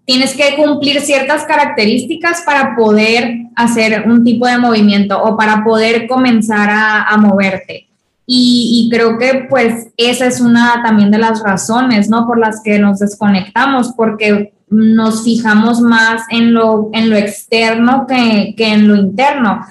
tienes 0.06 0.36
que 0.36 0.56
cumplir 0.56 1.01
ciertas 1.01 1.45
características 1.45 2.41
para 2.45 2.76
poder 2.76 3.47
hacer 3.56 4.04
un 4.08 4.24
tipo 4.24 4.47
de 4.47 4.58
movimiento 4.58 5.22
o 5.22 5.38
para 5.38 5.64
poder 5.64 6.08
comenzar 6.08 6.70
a, 6.72 7.18
moverte. 7.18 7.88
Y, 8.26 8.89
creo 8.91 9.18
que 9.18 9.45
pues 9.49 9.88
esa 9.97 10.26
es 10.26 10.41
una 10.41 10.82
también 10.84 11.12
de 11.12 11.18
las 11.18 11.41
razones, 11.43 12.10
¿no? 12.10 12.26
Por 12.26 12.39
las 12.39 12.62
que 12.64 12.80
nos 12.80 12.99
desconectamos, 12.99 13.93
porque 13.95 14.54
nos 14.70 15.24
fijamos 15.24 15.82
más 15.82 16.24
en 16.30 16.54
lo, 16.54 16.89
en 16.93 17.10
lo 17.10 17.16
externo 17.16 18.08
que, 18.08 18.56
que 18.58 18.74
en 18.74 18.88
lo 18.88 18.95
interno. 18.95 19.66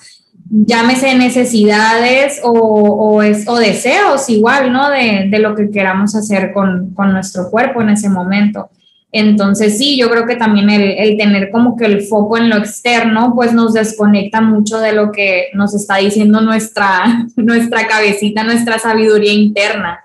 Llámese 0.51 1.14
necesidades 1.14 2.41
o, 2.45 2.51
o, 2.53 3.22
es, 3.22 3.49
o 3.49 3.57
deseos 3.57 4.28
igual, 4.28 4.70
¿no? 4.70 4.91
De, 4.91 5.28
de, 5.30 5.39
lo 5.39 5.55
que 5.55 5.70
queramos 5.70 6.14
hacer 6.14 6.53
con, 6.53 6.93
con 6.95 7.12
nuestro 7.12 7.51
cuerpo 7.51 7.80
en 7.80 7.91
ese 7.91 8.11
momento. 8.11 8.68
Entonces, 9.15 9.77
sí, 9.77 9.99
yo 9.99 10.11
creo 10.11 10.27
que 10.27 10.37
también 10.37 10.71
el, 10.71 11.19
tener 11.19 11.51
como 11.51 11.77
que 11.77 11.85
el 11.85 12.01
foco 12.01 12.39
en 12.39 12.49
lo 12.49 12.57
externo, 12.57 13.35
pues 13.35 13.53
nos 13.53 13.75
desconecta 13.75 14.41
mucho 14.41 14.79
de 14.79 14.93
lo 14.93 15.13
que 15.13 15.51
nos 15.53 15.75
está 15.75 15.97
diciendo 15.97 16.41
nuestra, 16.41 17.05
nuestra 17.37 17.87
cabecita, 17.87 18.43
nuestra 18.43 18.79
sabiduría 18.79 19.35
interna. 19.35 20.03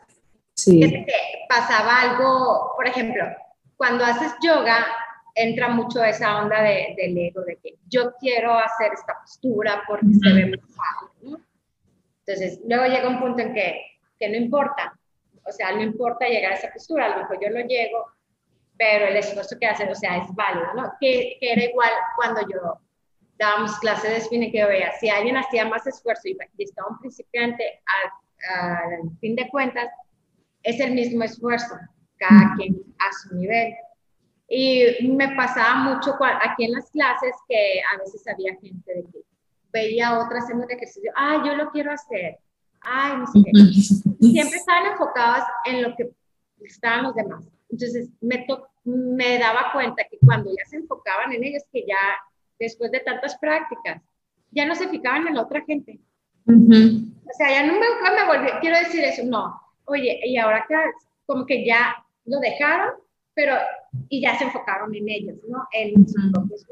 Sí. 0.53 0.81
pasaba 1.47 2.01
algo, 2.01 2.73
por 2.75 2.87
ejemplo, 2.87 3.23
cuando 3.77 4.03
haces 4.03 4.33
yoga, 4.43 4.85
entra 5.35 5.69
mucho 5.69 6.03
esa 6.03 6.41
onda 6.41 6.61
de, 6.61 6.95
del 6.97 7.17
ego, 7.17 7.41
de 7.43 7.57
que 7.57 7.75
yo 7.87 8.11
quiero 8.19 8.57
hacer 8.57 8.91
esta 8.93 9.19
postura 9.21 9.83
porque 9.87 10.07
se 10.21 10.33
ve 10.33 10.45
muy 10.47 10.59
fácil, 10.59 11.45
Entonces, 12.25 12.59
luego 12.67 12.85
llega 12.85 13.07
un 13.07 13.19
punto 13.19 13.41
en 13.41 13.53
que, 13.53 13.99
que 14.19 14.29
no 14.29 14.35
importa, 14.35 14.97
o 15.45 15.51
sea, 15.51 15.71
no 15.71 15.81
importa 15.83 16.27
llegar 16.27 16.53
a 16.53 16.55
esa 16.55 16.73
postura, 16.73 17.05
a 17.05 17.09
lo 17.09 17.17
mejor 17.19 17.37
yo 17.39 17.49
lo 17.51 17.59
llego, 17.65 18.16
pero 18.77 19.07
el 19.07 19.17
esfuerzo 19.17 19.57
que 19.59 19.67
hacen, 19.67 19.89
o 19.89 19.95
sea, 19.95 20.17
es 20.17 20.33
válido, 20.35 20.73
¿no? 20.75 20.93
Que, 20.99 21.37
que 21.39 21.51
era 21.51 21.63
igual 21.63 21.91
cuando 22.15 22.41
yo 22.41 22.79
dábamos 23.37 23.77
clases 23.79 24.11
de 24.11 24.21
spinning, 24.21 24.51
que 24.51 24.65
veía, 24.65 24.91
si 24.99 25.09
alguien 25.09 25.37
hacía 25.37 25.65
más 25.65 25.85
esfuerzo 25.87 26.27
y, 26.27 26.37
estaba 26.57 26.89
un 26.89 26.99
principiante, 26.99 27.81
al, 27.85 29.09
fin 29.19 29.35
de 29.35 29.49
cuentas, 29.49 29.89
es 30.63 30.79
el 30.79 30.93
mismo 30.93 31.23
esfuerzo, 31.23 31.75
cada 32.17 32.53
quien 32.55 32.75
a 32.99 33.11
su 33.13 33.35
nivel. 33.35 33.73
Y 34.47 35.09
me 35.09 35.35
pasaba 35.35 35.75
mucho 35.75 36.15
aquí 36.21 36.65
en 36.65 36.73
las 36.73 36.89
clases 36.91 37.35
que 37.47 37.81
a 37.93 37.97
veces 37.97 38.23
había 38.27 38.55
gente 38.55 38.93
de 38.93 39.03
que 39.03 39.19
veía 39.73 40.09
a 40.09 40.19
otras 40.19 40.43
haciendo 40.43 40.65
un 40.65 40.71
ejercicio, 40.71 41.11
ah, 41.15 41.43
yo 41.45 41.55
lo 41.55 41.69
quiero 41.71 41.91
hacer, 41.91 42.39
ay, 42.81 43.17
no 43.17 43.27
sé 43.27 43.39
qué. 43.43 43.51
Siempre 44.31 44.57
estaban 44.57 44.91
enfocadas 44.91 45.45
en 45.65 45.83
lo 45.83 45.95
que 45.95 46.09
estaban 46.61 47.03
los 47.03 47.15
demás. 47.15 47.45
Entonces 47.69 48.09
me, 48.21 48.45
me 48.83 49.37
daba 49.39 49.71
cuenta 49.73 50.03
que 50.09 50.17
cuando 50.19 50.49
ya 50.51 50.65
se 50.69 50.77
enfocaban 50.77 51.33
en 51.33 51.43
ellos, 51.43 51.63
que 51.71 51.85
ya 51.87 51.97
después 52.59 52.91
de 52.91 53.01
tantas 53.01 53.37
prácticas, 53.37 54.01
ya 54.51 54.65
no 54.65 54.75
se 54.75 54.87
fijaban 54.87 55.27
en 55.27 55.35
la 55.35 55.43
otra 55.43 55.61
gente. 55.65 55.99
O 56.47 57.33
sea, 57.37 57.51
ya 57.51 57.65
no 57.65 57.73
me, 57.73 57.79
me 57.79 58.25
volví, 58.25 58.49
quiero 58.61 58.77
decir 58.77 59.03
eso, 59.03 59.23
no. 59.25 59.59
Oye, 59.85 60.19
y 60.23 60.37
ahora 60.37 60.65
que 60.67 60.75
como 61.25 61.45
que 61.45 61.65
ya 61.65 61.95
lo 62.25 62.39
dejaron, 62.39 62.95
pero, 63.33 63.55
y 64.09 64.21
ya 64.21 64.37
se 64.37 64.45
enfocaron 64.45 64.95
en 64.95 65.09
ellos, 65.09 65.37
¿no? 65.47 65.67
En 65.73 66.07
sus 66.07 66.31
propios 66.31 66.65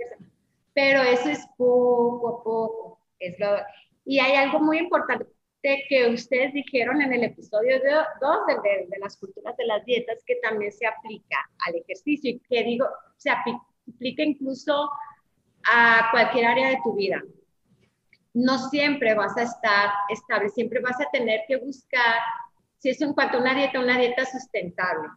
Pero 0.73 1.01
eso 1.03 1.29
es 1.29 1.45
poco 1.57 2.29
a 2.29 2.43
poco. 2.43 2.99
Es 3.19 3.37
lo, 3.39 3.57
y 4.05 4.19
hay 4.19 4.35
algo 4.35 4.59
muy 4.59 4.77
importante 4.77 5.25
que 5.89 6.09
ustedes 6.09 6.53
dijeron 6.53 7.01
en 7.01 7.13
el 7.13 7.23
episodio 7.23 7.79
2 7.79 8.37
de, 8.47 8.87
de, 8.87 8.99
las 8.99 9.17
culturas 9.17 9.55
de 9.57 9.65
las 9.65 9.83
dietas 9.85 10.23
que 10.25 10.35
también 10.35 10.71
se 10.71 10.85
aplica 10.85 11.37
al 11.65 11.75
ejercicio 11.75 12.31
y 12.31 12.39
que 12.39 12.63
digo, 12.63 12.85
se 13.17 13.29
aplica 13.29 14.23
incluso 14.23 14.89
a 15.71 16.09
cualquier 16.11 16.45
área 16.45 16.69
de 16.69 16.79
tu 16.83 16.93
vida. 16.93 17.21
No 18.33 18.57
siempre 18.69 19.15
vas 19.15 19.35
a 19.37 19.43
estar 19.43 19.89
estable, 20.09 20.49
siempre 20.49 20.81
vas 20.81 20.99
a 21.01 21.09
tener 21.11 21.41
que 21.47 21.57
buscar, 21.57 22.19
si 22.77 22.89
es 22.89 23.01
en 23.01 23.13
cuanto 23.13 23.37
a 23.37 23.41
una 23.41 23.55
dieta, 23.55 23.79
una 23.79 23.97
dieta 23.97 24.25
sustentable. 24.25 25.09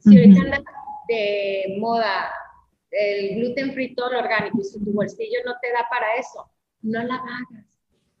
Si 0.00 0.18
ahorita 0.18 0.40
anda 0.42 0.62
de 1.08 1.76
moda 1.80 2.30
el 2.90 3.36
gluten 3.36 3.72
free 3.72 3.94
todo 3.94 4.12
lo 4.12 4.18
orgánico 4.18 4.58
y 4.60 4.64
si 4.64 4.84
tu 4.84 4.92
bolsillo 4.92 5.38
no 5.46 5.54
te 5.62 5.72
da 5.72 5.86
para 5.88 6.14
eso, 6.16 6.50
no 6.82 7.02
la 7.02 7.14
hagas. 7.14 7.66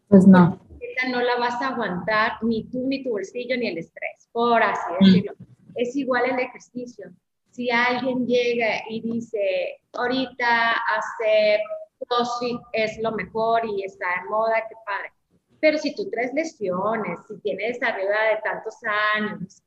Pues 0.08 0.26
no 0.26 0.64
no 1.10 1.20
la 1.20 1.36
vas 1.36 1.60
a 1.60 1.68
aguantar 1.68 2.32
ni 2.42 2.64
tú, 2.64 2.86
ni 2.86 3.02
tu 3.02 3.10
bolsillo, 3.10 3.56
ni 3.56 3.68
el 3.68 3.78
estrés, 3.78 4.28
por 4.32 4.62
así 4.62 4.92
mm. 5.00 5.04
decirlo. 5.04 5.32
Es 5.76 5.96
igual 5.96 6.30
el 6.30 6.38
ejercicio. 6.38 7.10
Si 7.50 7.70
alguien 7.70 8.26
llega 8.26 8.82
y 8.88 9.00
dice, 9.00 9.80
ahorita 9.92 10.72
hacer 10.72 11.60
CrossFit 11.98 12.60
es 12.72 12.98
lo 13.00 13.12
mejor 13.12 13.62
y 13.64 13.84
está 13.84 14.06
de 14.22 14.30
moda, 14.30 14.54
qué 14.68 14.74
padre. 14.84 15.12
Pero 15.60 15.78
si 15.78 15.94
tú 15.94 16.10
traes 16.10 16.32
lesiones, 16.34 17.18
si 17.28 17.38
tienes 17.38 17.82
arriba 17.82 18.24
de 18.30 18.40
tantos 18.42 18.74
años, 19.16 19.62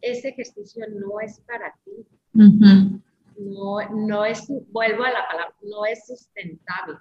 ese 0.00 0.28
ejercicio 0.28 0.86
no 0.88 1.20
es 1.20 1.40
para 1.40 1.74
ti. 1.84 2.06
no, 2.32 3.88
no 3.90 4.24
es, 4.24 4.46
vuelvo 4.68 5.04
a 5.04 5.10
la 5.10 5.28
palabra, 5.28 5.54
no 5.62 5.84
es 5.84 6.06
sustentable. 6.06 6.98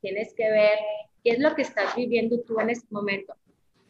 Tienes 0.00 0.34
que 0.34 0.50
ver 0.50 0.78
qué 1.26 1.32
es 1.32 1.40
lo 1.40 1.56
que 1.56 1.62
estás 1.62 1.96
viviendo 1.96 2.40
tú 2.42 2.60
en 2.60 2.70
este 2.70 2.86
momento. 2.90 3.34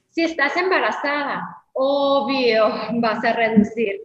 Si 0.08 0.24
estás 0.24 0.56
embarazada, 0.56 1.42
obvio, 1.74 2.66
vas 2.94 3.22
a 3.22 3.34
reducir 3.34 4.00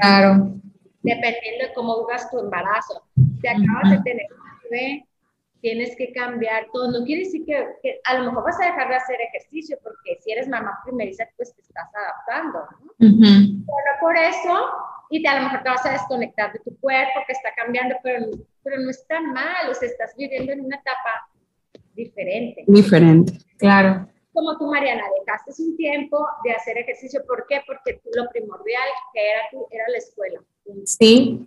Claro. 0.00 0.54
Dependiendo 1.02 1.66
de 1.66 1.72
cómo 1.74 2.06
vivas 2.06 2.30
tu 2.30 2.38
embarazo. 2.38 3.02
Si 3.40 3.48
acabas 3.48 3.90
de 3.90 3.98
tener 4.04 4.26
un 4.30 4.70
bebé, 4.70 5.04
tienes 5.60 5.96
que 5.96 6.12
cambiar 6.12 6.68
todo. 6.72 6.92
No 6.92 7.04
quiere 7.04 7.24
decir 7.24 7.44
que, 7.44 8.00
a 8.04 8.18
lo 8.18 8.26
mejor 8.26 8.44
vas 8.44 8.60
a 8.60 8.66
dejar 8.66 8.88
de 8.88 8.94
hacer 8.94 9.16
ejercicio 9.20 9.76
porque 9.82 10.20
si 10.20 10.30
eres 10.30 10.46
mamá 10.46 10.78
primeriza, 10.84 11.24
pues 11.36 11.52
te 11.52 11.62
estás 11.62 11.88
adaptando. 11.92 12.68
¿no? 12.84 12.92
Pero 12.98 13.92
por 14.00 14.16
eso, 14.16 14.66
y 15.10 15.22
te, 15.22 15.28
a 15.28 15.38
lo 15.38 15.44
mejor 15.46 15.64
te 15.64 15.70
vas 15.70 15.86
a 15.86 15.92
desconectar 15.92 16.52
de 16.52 16.60
tu 16.60 16.78
cuerpo 16.78 17.20
que 17.26 17.32
está 17.32 17.52
cambiando, 17.56 17.96
pero, 18.04 18.26
pero 18.62 18.78
no 18.78 18.90
es 18.90 19.04
tan 19.08 19.32
mal. 19.32 19.68
O 19.68 19.74
sea, 19.74 19.88
estás 19.88 20.14
viviendo 20.16 20.52
en 20.52 20.60
una 20.66 20.76
etapa 20.76 21.29
diferente. 22.04 22.64
Diferente, 22.66 23.32
claro. 23.58 24.08
Como 24.32 24.56
tú, 24.58 24.66
Mariana, 24.66 25.02
dejaste 25.18 25.62
un 25.62 25.76
tiempo 25.76 26.26
de 26.44 26.52
hacer 26.52 26.78
ejercicio. 26.78 27.22
¿Por 27.26 27.46
qué? 27.48 27.62
Porque 27.66 28.00
lo 28.14 28.28
primordial 28.30 28.88
que 29.12 29.20
era 29.20 29.40
tú 29.50 29.66
era 29.70 29.84
la 29.88 29.98
escuela. 29.98 30.40
Sí. 30.84 31.46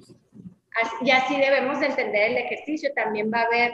y 1.01 1.11
así 1.11 1.37
debemos 1.37 1.79
de 1.79 1.87
entender 1.87 2.31
el 2.31 2.37
ejercicio. 2.37 2.91
También 2.93 3.31
va 3.33 3.41
a 3.41 3.45
haber 3.45 3.71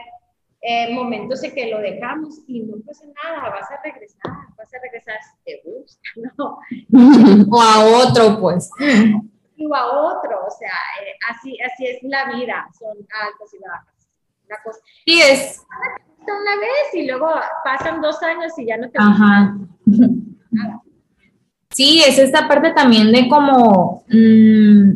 eh, 0.61 0.93
momentos 0.93 1.41
en 1.43 1.55
que 1.55 1.69
lo 1.69 1.80
dejamos 1.80 2.39
y 2.45 2.59
no 2.59 2.77
pasa 2.86 3.05
nada, 3.23 3.49
vas 3.49 3.71
a 3.71 3.82
regresar, 3.82 4.32
vas 4.57 4.73
a 4.73 4.80
regresar 4.82 5.15
si 5.23 5.43
te 5.45 5.61
gusta, 5.63 6.01
¿no? 6.38 6.59
o 7.51 7.61
a 7.61 7.86
otro, 8.03 8.39
pues. 8.41 8.69
O 9.57 9.75
a 9.75 9.86
otro, 9.88 10.45
o 10.45 10.51
sea, 10.51 10.73
eh, 11.01 11.15
así, 11.30 11.57
así 11.61 11.88
es 11.88 12.03
la 12.03 12.32
vida, 12.34 12.69
son 12.77 12.97
altas 12.97 13.53
y 13.53 13.59
bajas. 13.59 14.07
Una 14.45 14.61
cosa. 14.63 14.80
Sí, 15.05 15.21
es. 15.21 15.65
Una 16.30 16.55
vez 16.59 16.93
y 16.93 17.07
luego 17.07 17.27
pasan 17.63 18.01
dos 18.01 18.21
años 18.23 18.53
y 18.57 18.65
ya 18.65 18.77
no 18.77 18.89
te 18.89 18.97
Ajá. 18.99 19.57
Nada. 19.86 20.82
Sí, 21.71 22.03
es 22.05 22.17
esta 22.17 22.47
parte 22.47 22.71
también 22.71 23.11
de 23.11 23.30
como 23.30 24.03
mmm, 24.09 24.91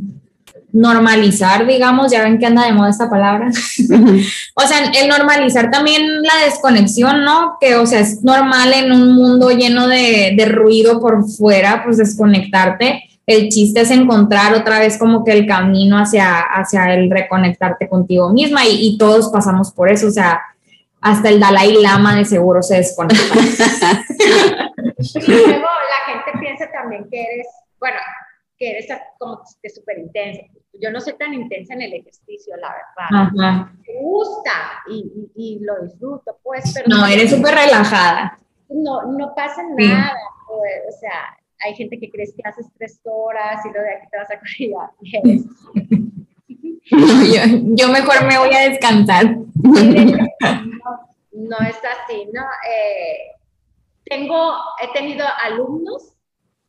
normalizar, 0.74 1.68
digamos, 1.68 2.12
ya 2.12 2.24
ven 2.24 2.40
que 2.40 2.48
anda 2.48 2.66
de 2.66 2.74
moda 2.74 2.90
esta 2.90 3.10
palabra. 3.10 3.48
o 4.56 4.62
sea, 4.68 4.92
el 5.00 5.08
normalizar 5.08 5.70
también 5.70 6.22
la 6.24 6.46
desconexión, 6.46 7.24
¿no? 7.24 7.58
Que, 7.62 7.76
o 7.76 7.86
sea, 7.86 8.00
es 8.00 8.24
normal 8.24 8.74
en 8.74 8.92
un 8.92 9.14
mundo 9.14 9.52
lleno 9.52 9.88
de, 9.88 10.34
de 10.36 10.46
ruido 10.46 11.00
por 11.00 11.30
fuera, 11.30 11.84
pues 11.86 11.98
desconectarte. 11.98 13.04
El 13.26 13.50
chiste 13.50 13.82
es 13.82 13.92
encontrar 13.92 14.54
otra 14.56 14.80
vez 14.80 14.98
como 14.98 15.24
que 15.24 15.32
el 15.32 15.46
camino 15.46 15.98
hacia, 15.98 16.40
hacia 16.40 16.94
el 16.96 17.10
reconectarte 17.10 17.88
contigo 17.88 18.34
misma 18.34 18.66
y, 18.66 18.88
y 18.88 18.98
todos 18.98 19.30
pasamos 19.30 19.72
por 19.72 19.90
eso, 19.90 20.08
o 20.08 20.12
sea, 20.12 20.42
hasta 21.04 21.30
el 21.30 21.40
Dalai 21.40 21.82
Lama 21.82 22.16
de 22.16 22.26
seguro 22.26 22.64
se 22.64 22.78
desconecta. 22.78 23.36
y 24.98 25.28
luego 25.28 25.68
la 25.68 26.14
gente 26.14 26.32
piensa 26.40 26.72
también 26.72 27.08
que 27.10 27.22
eres, 27.22 27.48
bueno, 27.80 27.98
que 28.58 28.72
eres 28.72 28.88
como 29.20 29.42
que 29.62 29.70
súper 29.70 30.00
intensa 30.00 30.42
yo 30.82 30.92
no 30.92 31.00
soy 31.00 31.14
tan 31.14 31.34
intensa 31.34 31.74
en 31.74 31.82
el 31.82 31.94
ejercicio, 31.94 32.56
la 32.58 32.70
verdad. 32.70 33.68
Me 33.88 34.02
gusta 34.02 34.52
y, 34.90 35.30
y, 35.36 35.60
lo 35.60 35.82
disfruto, 35.84 36.40
pues, 36.44 36.74
pero... 36.74 36.88
No, 36.88 37.06
eres 37.06 37.32
súper 37.32 37.54
relajada. 37.56 38.38
No, 38.70 39.04
no 39.04 39.34
pasa 39.36 39.62
nada, 39.78 40.18
pues, 40.48 40.96
o 40.96 41.00
sea, 41.00 41.38
hay 41.64 41.76
gente 41.76 42.00
que 42.00 42.10
crees 42.10 42.34
que 42.36 42.42
haces 42.48 42.66
tres 42.78 43.00
horas 43.04 43.64
y 43.66 43.70
luego 43.70 43.86
de 43.86 43.96
aquí 43.96 44.08
te 44.10 44.18
vas 44.18 44.32
a 44.32 44.40
correr. 44.40 45.40
yo, 46.92 47.42
yo, 47.76 47.90
mejor 47.90 48.26
me 48.28 48.38
voy 48.38 48.54
a 48.54 48.70
descansar. 48.70 49.38
No, 51.34 51.58
no 51.58 51.58
es 51.68 51.78
así, 51.78 52.28
¿no? 52.34 52.42
Eh, 52.42 53.32
tengo, 54.04 54.56
he 54.82 54.92
tenido 54.94 55.26
alumnos 55.42 56.14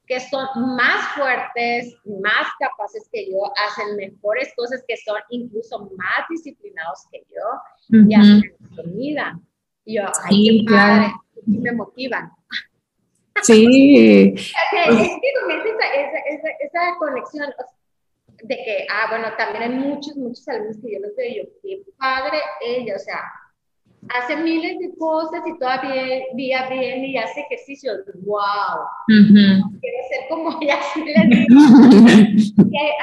que 0.06 0.20
son 0.20 0.46
más 0.76 1.08
fuertes, 1.14 1.96
más 2.04 2.46
capaces 2.58 3.08
que 3.10 3.30
yo, 3.30 3.52
hacen 3.66 3.96
mejores 3.96 4.52
cosas, 4.56 4.84
que 4.86 4.96
son 4.98 5.16
incluso 5.30 5.90
más 5.96 6.28
disciplinados 6.28 7.00
que 7.10 7.24
yo 7.30 8.06
y 8.08 8.14
hacen 8.14 8.42
comida. 8.76 9.38
Y 9.84 9.96
yo, 9.96 10.02
ay, 10.24 10.66
qué 10.66 10.72
padre, 10.72 11.12
y 11.46 11.58
me 11.58 11.72
motivan. 11.72 12.30
Sí. 13.42 14.34
es 14.36 14.52
que 14.52 15.28
esa, 15.64 16.18
esa, 16.28 16.48
esa, 16.60 16.98
conexión 16.98 17.52
de 18.46 18.56
que, 18.56 18.86
ah, 18.90 19.06
bueno, 19.08 19.28
también 19.38 19.62
hay 19.62 19.70
muchos, 19.70 20.16
muchos 20.16 20.46
alumnos 20.48 20.76
que 20.76 20.92
yo 20.92 21.00
los 21.00 21.16
veo, 21.16 21.44
yo, 21.44 21.50
qué 21.62 21.92
padre 21.96 22.38
ella, 22.60 22.96
o 22.96 22.98
sea, 22.98 23.22
hace 24.10 24.36
miles 24.36 24.78
de 24.80 24.94
cosas 24.98 25.40
y 25.46 25.58
todavía 25.58 26.24
día 26.34 26.68
bien 26.68 27.04
y 27.04 27.16
hace 27.16 27.40
ejercicios. 27.40 28.00
¡Wow! 28.16 28.86
Quiero 29.06 29.98
ser 30.10 30.28
como 30.28 30.58
ella. 30.60 30.78
hay, 30.94 31.46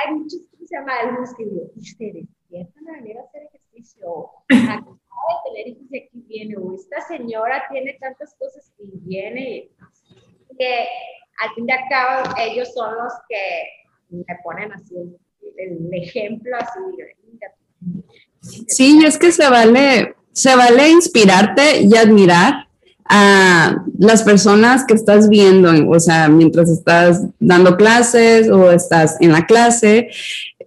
hay 0.06 0.14
muchos 0.14 0.42
que 0.60 0.68
se 0.68 0.76
llaman 0.76 0.96
alumnos 1.02 1.34
que 1.36 1.46
digo, 1.46 1.72
ustedes 1.76 2.14
despiertan 2.14 2.90
a 2.90 3.02
venir 3.02 3.18
a 3.18 3.22
hacer 3.24 3.42
ejercicio. 3.52 4.30
Acaba 4.50 4.86
de 4.86 5.54
tener 5.54 5.68
hijos 5.70 5.88
y 5.90 5.98
aquí 5.98 6.24
viene. 6.28 6.56
O 6.58 6.76
esta 6.76 7.02
señora 7.02 7.64
tiene 7.72 7.98
tantas 8.00 8.36
cosas 8.36 8.72
y 8.78 8.92
viene. 9.08 9.70
Que 10.60 10.86
al 11.40 11.50
fin 11.56 11.66
de 11.66 11.74
cabo 11.90 12.30
ellos 12.38 12.72
son 12.76 12.96
los 12.96 13.14
que 13.28 14.16
me 14.16 14.38
ponen 14.44 14.72
así 14.74 15.18
el, 15.58 15.90
ejemplo 15.94 16.56
así. 16.58 16.80
Sí, 18.68 19.04
es 19.06 19.18
que 19.18 19.32
se 19.32 19.50
vale 19.50 20.16
se 20.34 20.56
vale 20.56 20.90
inspirarte 20.90 21.82
y 21.82 21.96
admirar 21.96 22.68
a 23.06 23.84
las 23.98 24.24
personas 24.24 24.86
que 24.86 24.94
estás 24.94 25.28
viendo, 25.28 25.72
o 25.90 26.00
sea, 26.00 26.30
mientras 26.30 26.70
estás 26.70 27.22
dando 27.40 27.76
clases 27.76 28.50
o 28.50 28.72
estás 28.72 29.18
en 29.20 29.34
la 29.34 29.46
clase, 29.46 30.08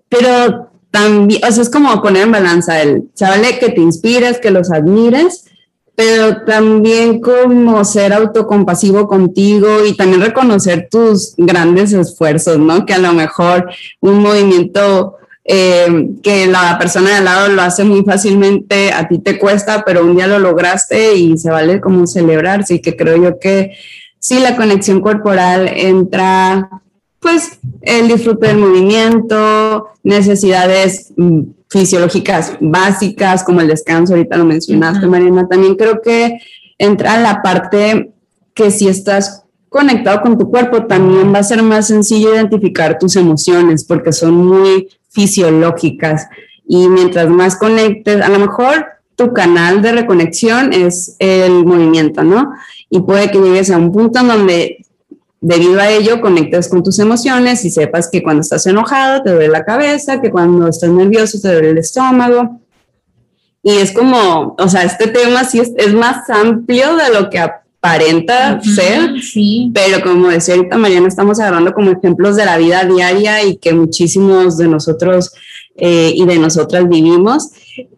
pero 0.08 0.70
también, 0.90 1.42
o 1.42 1.50
sea, 1.50 1.62
es 1.62 1.70
como 1.70 2.02
poner 2.02 2.24
en 2.24 2.32
balanza 2.32 2.82
el, 2.82 3.08
se 3.14 3.24
vale 3.24 3.58
que 3.58 3.70
te 3.70 3.80
inspires, 3.80 4.38
que 4.38 4.50
los 4.50 4.70
admires, 4.70 5.46
pero 5.94 6.42
también 6.44 7.20
como 7.20 7.84
ser 7.84 8.12
autocompasivo 8.12 9.06
contigo 9.06 9.84
y 9.86 9.96
también 9.96 10.22
reconocer 10.22 10.88
tus 10.90 11.34
grandes 11.36 11.92
esfuerzos, 11.92 12.58
¿no? 12.58 12.84
Que 12.84 12.94
a 12.94 12.98
lo 12.98 13.12
mejor 13.12 13.70
un 14.00 14.20
movimiento 14.20 15.16
eh, 15.44 16.08
que 16.22 16.46
la 16.46 16.78
persona 16.78 17.10
de 17.10 17.16
al 17.16 17.24
lado 17.26 17.48
lo 17.48 17.62
hace 17.62 17.84
muy 17.84 18.02
fácilmente, 18.02 18.92
a 18.92 19.06
ti 19.06 19.18
te 19.18 19.38
cuesta, 19.38 19.84
pero 19.84 20.04
un 20.04 20.16
día 20.16 20.26
lo 20.26 20.38
lograste 20.38 21.14
y 21.16 21.36
se 21.36 21.50
vale 21.50 21.80
como 21.80 22.06
celebrar. 22.06 22.60
Así 22.60 22.80
que 22.80 22.96
creo 22.96 23.22
yo 23.22 23.38
que 23.38 23.72
sí, 24.18 24.40
la 24.40 24.56
conexión 24.56 25.00
corporal 25.00 25.68
entra, 25.68 26.70
pues, 27.20 27.58
el 27.82 28.08
disfrute 28.08 28.48
del 28.48 28.58
movimiento, 28.58 29.90
necesidades 30.02 31.12
mm, 31.16 31.42
fisiológicas 31.74 32.56
básicas 32.60 33.42
como 33.42 33.60
el 33.60 33.66
descanso, 33.66 34.12
ahorita 34.12 34.36
lo 34.36 34.44
mencionaste, 34.44 35.08
Mariana, 35.08 35.48
también 35.48 35.74
creo 35.74 36.00
que 36.00 36.38
entra 36.78 37.20
la 37.20 37.42
parte 37.42 38.12
que 38.54 38.70
si 38.70 38.86
estás 38.86 39.42
conectado 39.68 40.22
con 40.22 40.38
tu 40.38 40.48
cuerpo, 40.48 40.84
también 40.84 41.34
va 41.34 41.40
a 41.40 41.42
ser 41.42 41.64
más 41.64 41.88
sencillo 41.88 42.32
identificar 42.32 42.96
tus 42.96 43.16
emociones 43.16 43.82
porque 43.82 44.12
son 44.12 44.34
muy 44.34 44.88
fisiológicas 45.10 46.28
y 46.64 46.88
mientras 46.88 47.28
más 47.28 47.56
conectes, 47.56 48.22
a 48.22 48.28
lo 48.28 48.38
mejor 48.38 48.86
tu 49.16 49.32
canal 49.32 49.82
de 49.82 49.90
reconexión 49.90 50.72
es 50.72 51.16
el 51.18 51.64
movimiento, 51.64 52.22
¿no? 52.22 52.52
Y 52.88 53.00
puede 53.00 53.32
que 53.32 53.40
llegues 53.40 53.72
a 53.72 53.78
un 53.78 53.90
punto 53.90 54.20
en 54.20 54.28
donde 54.28 54.83
debido 55.46 55.78
a 55.78 55.90
ello 55.90 56.22
conectes 56.22 56.70
con 56.70 56.82
tus 56.82 56.98
emociones 56.98 57.66
y 57.66 57.70
sepas 57.70 58.08
que 58.10 58.22
cuando 58.22 58.40
estás 58.40 58.66
enojado 58.66 59.22
te 59.22 59.30
duele 59.30 59.48
la 59.48 59.62
cabeza, 59.62 60.18
que 60.22 60.30
cuando 60.30 60.68
estás 60.68 60.88
nervioso 60.88 61.38
te 61.38 61.52
duele 61.52 61.70
el 61.70 61.78
estómago. 61.78 62.60
Y 63.62 63.76
es 63.76 63.92
como, 63.92 64.56
o 64.58 64.68
sea, 64.68 64.84
este 64.84 65.06
tema 65.08 65.44
sí 65.44 65.60
es, 65.60 65.72
es 65.76 65.92
más 65.92 66.30
amplio 66.30 66.96
de 66.96 67.12
lo 67.12 67.28
que 67.28 67.38
aparenta 67.38 68.58
ser, 68.62 69.20
sí. 69.20 69.70
pero 69.74 70.02
como 70.02 70.28
decía 70.28 70.54
ahorita 70.54 70.78
Mariana, 70.78 71.08
estamos 71.08 71.38
agarrando 71.38 71.74
como 71.74 71.90
ejemplos 71.90 72.36
de 72.36 72.46
la 72.46 72.56
vida 72.56 72.84
diaria 72.84 73.44
y 73.44 73.58
que 73.58 73.74
muchísimos 73.74 74.56
de 74.56 74.68
nosotros 74.68 75.34
eh, 75.76 76.12
y 76.14 76.24
de 76.24 76.38
nosotras 76.38 76.88
vivimos. 76.88 77.50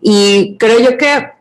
Y 0.03 0.57
creo 0.59 0.80
yo 0.80 0.99
que 0.99 1.36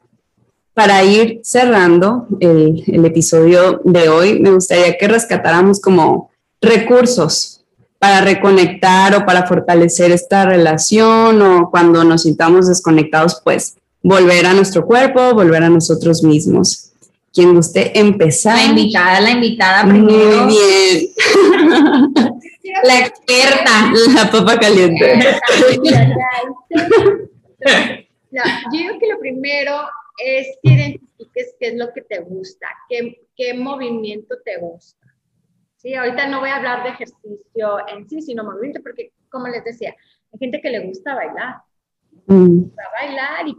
para 0.76 1.04
ir 1.04 1.40
cerrando 1.44 2.28
el, 2.40 2.84
el 2.86 3.06
episodio 3.06 3.82
de 3.84 4.10
hoy, 4.10 4.40
me 4.40 4.52
gustaría 4.52 4.98
que 4.98 5.08
rescatáramos 5.08 5.82
como 5.82 6.30
recursos 6.62 7.64
para 7.98 8.22
reconectar 8.22 9.16
o 9.16 9.26
para 9.26 9.48
fortalecer 9.48 10.12
esta 10.12 10.46
relación 10.46 11.42
o 11.42 11.72
cuando 11.72 12.04
nos 12.04 12.24
sintamos 12.24 12.68
desconectados, 12.68 13.42
pues 13.44 13.78
volver 14.04 14.46
a 14.46 14.54
nuestro 14.54 14.86
cuerpo, 14.86 15.34
volver 15.34 15.64
a 15.64 15.70
nosotros 15.70 16.22
mismos 16.22 16.92
quien 17.36 17.54
guste 17.54 18.00
empezar. 18.00 18.56
La 18.56 18.64
invitada, 18.64 19.20
la 19.20 19.32
invitada 19.32 19.86
primero. 19.86 20.46
Muy 20.46 20.54
bien. 20.54 21.10
la 22.84 23.00
experta. 23.00 23.92
La 24.16 24.32
papa 24.32 24.58
caliente. 24.58 25.20
yo 28.32 28.42
digo 28.72 29.00
que 29.00 29.08
lo 29.08 29.20
primero 29.20 29.74
es 30.18 30.58
que 30.62 30.70
identifiques 30.72 31.56
qué 31.60 31.68
es 31.68 31.76
lo 31.76 31.92
que 31.94 32.02
te 32.02 32.20
gusta, 32.20 32.68
qué, 32.90 33.28
qué 33.36 33.54
movimiento 33.54 34.36
te 34.44 34.58
gusta. 34.58 35.06
Sí, 35.78 35.94
ahorita 35.94 36.28
no 36.28 36.40
voy 36.40 36.50
a 36.50 36.58
hablar 36.58 36.84
de 36.84 36.90
ejercicio 36.90 37.88
en 37.90 38.10
sí, 38.10 38.22
sino 38.22 38.44
movimiento, 38.44 38.82
porque 38.82 39.12
como 39.30 39.48
les 39.48 39.64
decía, 39.64 39.96
hay 40.34 40.40
gente 40.40 40.62
que 40.62 40.70
le 40.70 40.88
gusta 40.88 41.16
bailar. 41.16 41.62
Mm. 42.28 42.62
Gusta 42.64 42.84
bailar 42.94 43.48
y 43.48 43.56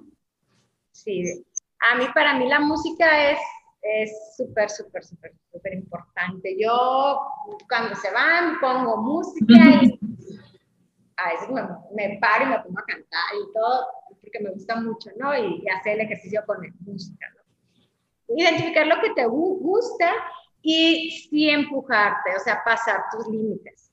sí, 0.92 1.44
a 1.92 1.96
mí, 1.96 2.06
para 2.14 2.38
mí 2.38 2.48
la 2.48 2.60
música 2.60 3.30
es 3.30 3.38
es 3.86 4.36
súper, 4.36 4.68
súper, 4.70 5.04
súper, 5.04 5.32
súper 5.52 5.74
importante. 5.74 6.56
Yo 6.58 7.20
cuando 7.68 7.94
se 7.94 8.10
van 8.12 8.58
pongo 8.60 8.96
música 8.98 9.54
y 9.82 9.98
a 11.16 11.28
veces 11.30 11.48
me, 11.94 12.18
paro 12.18 12.44
y 12.44 12.48
me 12.48 12.58
pongo 12.60 12.78
a 12.78 12.84
cantar 12.84 13.30
y 13.34 13.52
todo, 13.52 13.86
porque 14.26 14.42
me 14.42 14.50
gusta 14.50 14.80
mucho, 14.80 15.10
¿no? 15.16 15.36
Y, 15.36 15.64
hacer 15.68 15.94
el 15.94 16.00
ejercicio 16.00 16.42
con 16.46 16.58
música, 16.80 17.26
¿no? 17.36 18.36
Identificar 18.36 18.86
lo 18.86 19.00
que 19.00 19.10
te 19.10 19.24
gusta 19.24 20.12
y 20.60 21.10
sí 21.30 21.48
empujarte, 21.48 22.34
o 22.36 22.40
sea, 22.40 22.62
pasar 22.64 23.04
tus 23.12 23.28
límites. 23.28 23.92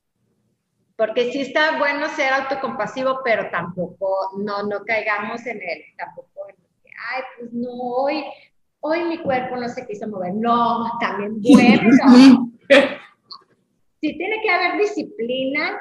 Porque 0.95 1.31
sí 1.31 1.41
está 1.41 1.77
bueno 1.77 2.07
ser 2.09 2.33
autocompasivo, 2.33 3.19
pero 3.23 3.49
tampoco, 3.51 4.31
no, 4.39 4.63
no 4.63 4.83
caigamos 4.83 5.45
en 5.45 5.57
él, 5.61 5.83
tampoco 5.97 6.49
en 6.49 6.55
ay, 7.11 7.21
pues 7.37 7.53
no, 7.53 7.71
hoy, 7.71 8.23
hoy 8.79 9.03
mi 9.05 9.17
cuerpo 9.19 9.55
no 9.55 9.69
se 9.69 9.85
quiso 9.85 10.07
mover. 10.07 10.33
No, 10.33 10.97
también 10.99 11.41
bueno. 11.41 12.51
sí 14.01 14.17
tiene 14.17 14.41
que 14.41 14.49
haber 14.49 14.79
disciplina, 14.79 15.79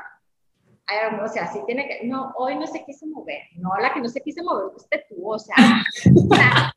o 1.23 1.29
sea, 1.29 1.47
sí 1.53 1.61
tiene 1.67 1.87
que, 1.89 2.07
no, 2.07 2.33
hoy 2.37 2.57
no 2.57 2.67
se 2.67 2.85
quiso 2.85 3.07
mover, 3.07 3.43
no, 3.57 3.71
la 3.81 3.93
que 3.93 4.01
no 4.01 4.09
se 4.09 4.21
quiso 4.21 4.43
mover 4.43 4.75
usted 4.77 5.01
tú, 5.09 5.31
o 5.31 5.39
sea, 5.39 5.57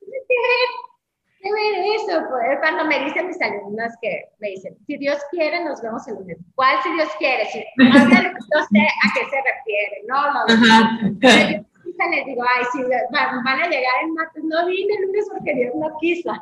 ¿qué 1.45 1.51
ver 1.51 1.85
eso? 1.95 2.21
Pues, 2.29 2.59
cuando 2.59 2.85
me 2.85 3.05
dicen 3.05 3.27
mis 3.27 3.41
alumnas 3.41 3.95
que 4.01 4.29
me 4.39 4.49
dicen, 4.49 4.75
si 4.85 4.97
Dios 4.97 5.19
quiere, 5.31 5.63
nos 5.63 5.81
vemos 5.81 6.07
el 6.07 6.15
lunes. 6.15 6.37
¿Cuál 6.55 6.81
si 6.81 6.91
Dios 6.93 7.09
quiere? 7.19 7.45
Si, 7.45 7.59
no 7.77 7.93
sé 7.93 8.17
a 8.17 9.07
qué 9.13 9.25
se 9.29 9.41
refiere, 9.41 10.03
no, 10.07 10.33
no. 10.33 10.45
no 10.47 12.09
les 12.11 12.25
digo, 12.25 12.43
ay, 12.43 12.65
si 12.71 12.83
van, 12.83 13.47
a 13.47 13.67
llegar 13.67 13.93
el 14.03 14.11
martes, 14.13 14.43
no 14.43 14.65
vine 14.65 14.93
el 14.95 15.01
lunes 15.03 15.27
porque 15.31 15.53
Dios 15.53 15.73
no 15.75 15.95
quiso. 15.99 16.31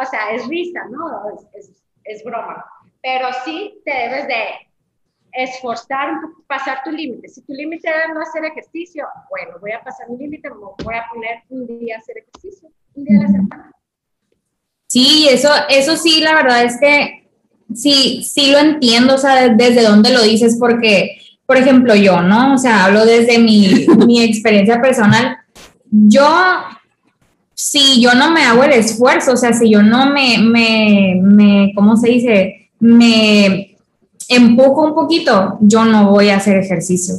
O 0.00 0.06
sea, 0.06 0.30
es 0.30 0.48
risa, 0.48 0.86
¿no? 0.88 1.28
Es, 1.34 1.46
es, 1.52 1.82
es 2.04 2.24
broma. 2.24 2.64
Pero 3.02 3.28
sí 3.44 3.78
te 3.84 3.92
debes 3.92 4.26
de 4.26 4.71
esforzar, 5.32 6.10
pasar 6.46 6.82
tu 6.84 6.90
límite. 6.90 7.28
Si 7.28 7.42
tu 7.42 7.52
límite 7.52 7.88
era 7.88 8.12
no 8.12 8.20
hacer 8.20 8.44
ejercicio, 8.44 9.06
bueno, 9.30 9.58
voy 9.60 9.72
a 9.72 9.82
pasar 9.82 10.08
mi 10.10 10.18
límite, 10.18 10.48
voy 10.50 10.94
a 10.94 11.04
poner 11.12 11.38
un 11.48 11.66
día 11.78 11.96
a 11.96 11.98
hacer 11.98 12.16
ejercicio, 12.18 12.68
un 12.94 13.04
día 13.04 13.18
a 13.18 13.22
la 13.22 13.28
semana. 13.28 13.72
Sí, 14.88 15.26
eso, 15.30 15.48
eso 15.70 15.96
sí, 15.96 16.20
la 16.20 16.34
verdad 16.34 16.64
es 16.64 16.78
que 16.78 17.28
sí, 17.74 18.22
sí 18.22 18.52
lo 18.52 18.58
entiendo, 18.58 19.14
o 19.14 19.18
sea, 19.18 19.48
desde 19.48 19.82
dónde 19.82 20.12
lo 20.12 20.22
dices, 20.22 20.58
porque 20.60 21.18
por 21.52 21.56
ejemplo, 21.56 21.94
yo, 21.94 22.22
¿no? 22.22 22.54
O 22.54 22.58
sea, 22.58 22.86
hablo 22.86 23.04
desde 23.04 23.38
mi, 23.38 23.86
mi 24.06 24.22
experiencia 24.22 24.80
personal. 24.80 25.36
Yo, 25.90 26.26
si 27.54 28.00
yo 28.00 28.14
no 28.14 28.30
me 28.30 28.42
hago 28.42 28.64
el 28.64 28.72
esfuerzo, 28.72 29.32
o 29.32 29.36
sea, 29.36 29.52
si 29.52 29.70
yo 29.70 29.82
no 29.82 30.06
me, 30.06 30.38
me, 30.38 31.20
me 31.22 31.72
¿cómo 31.74 31.96
se 31.98 32.08
dice? 32.08 32.70
Me 32.80 33.71
empujo 34.28 34.84
un 34.84 34.94
poquito, 34.94 35.58
yo 35.60 35.84
no 35.84 36.10
voy 36.10 36.30
a 36.30 36.36
hacer 36.36 36.56
ejercicio. 36.56 37.14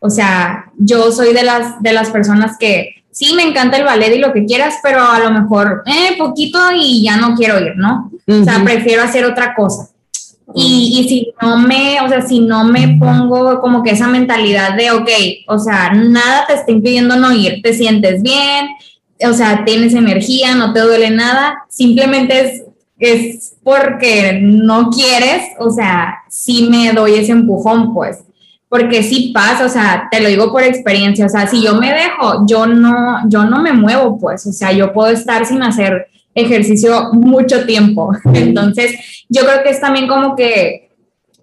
O 0.00 0.10
sea, 0.10 0.66
yo 0.78 1.10
soy 1.12 1.32
de 1.32 1.42
las, 1.42 1.82
de 1.82 1.92
las 1.92 2.10
personas 2.10 2.56
que 2.58 3.02
sí 3.10 3.34
me 3.34 3.42
encanta 3.42 3.78
el 3.78 3.84
ballet 3.84 4.14
y 4.14 4.18
lo 4.18 4.32
que 4.32 4.44
quieras, 4.44 4.74
pero 4.82 5.02
a 5.02 5.18
lo 5.18 5.30
mejor, 5.30 5.82
eh, 5.86 6.16
poquito 6.18 6.58
y 6.74 7.02
ya 7.02 7.16
no 7.16 7.34
quiero 7.34 7.58
ir, 7.58 7.76
¿no? 7.76 8.10
O 8.28 8.44
sea, 8.44 8.62
prefiero 8.62 9.02
hacer 9.02 9.24
otra 9.24 9.54
cosa. 9.54 9.88
Y, 10.54 11.00
y, 11.00 11.08
si 11.08 11.34
no 11.42 11.58
me, 11.58 12.00
o 12.02 12.08
sea, 12.08 12.22
si 12.22 12.40
no 12.40 12.64
me 12.64 12.96
pongo 13.00 13.60
como 13.60 13.82
que 13.82 13.90
esa 13.90 14.06
mentalidad 14.06 14.76
de, 14.76 14.92
ok, 14.92 15.08
o 15.48 15.58
sea, 15.58 15.92
nada 15.92 16.46
te 16.46 16.54
está 16.54 16.70
impidiendo 16.70 17.16
no 17.16 17.32
ir, 17.32 17.62
te 17.62 17.74
sientes 17.74 18.22
bien, 18.22 18.68
o 19.24 19.32
sea, 19.32 19.64
tienes 19.64 19.94
energía, 19.94 20.54
no 20.54 20.72
te 20.72 20.80
duele 20.80 21.10
nada, 21.10 21.64
simplemente 21.68 22.40
es, 22.40 22.62
es 22.98 23.56
porque 23.62 24.40
no 24.42 24.90
quieres, 24.90 25.50
o 25.58 25.70
sea, 25.70 26.22
sí 26.28 26.68
me 26.70 26.92
doy 26.92 27.14
ese 27.14 27.32
empujón, 27.32 27.92
pues, 27.92 28.24
porque 28.68 29.02
sí 29.02 29.32
pasa, 29.34 29.66
o 29.66 29.68
sea, 29.68 30.08
te 30.10 30.20
lo 30.20 30.28
digo 30.28 30.50
por 30.50 30.62
experiencia, 30.62 31.26
o 31.26 31.28
sea, 31.28 31.46
si 31.46 31.62
yo 31.62 31.74
me 31.74 31.92
dejo, 31.92 32.46
yo 32.46 32.66
no, 32.66 33.28
yo 33.28 33.44
no 33.44 33.60
me 33.60 33.72
muevo, 33.72 34.18
pues, 34.18 34.46
o 34.46 34.52
sea, 34.52 34.72
yo 34.72 34.92
puedo 34.92 35.10
estar 35.10 35.46
sin 35.46 35.62
hacer 35.62 36.08
ejercicio 36.34 37.10
mucho 37.12 37.64
tiempo. 37.64 38.12
Entonces, 38.34 39.24
yo 39.28 39.42
creo 39.44 39.62
que 39.62 39.70
es 39.70 39.80
también 39.80 40.06
como 40.06 40.36
que 40.36 40.90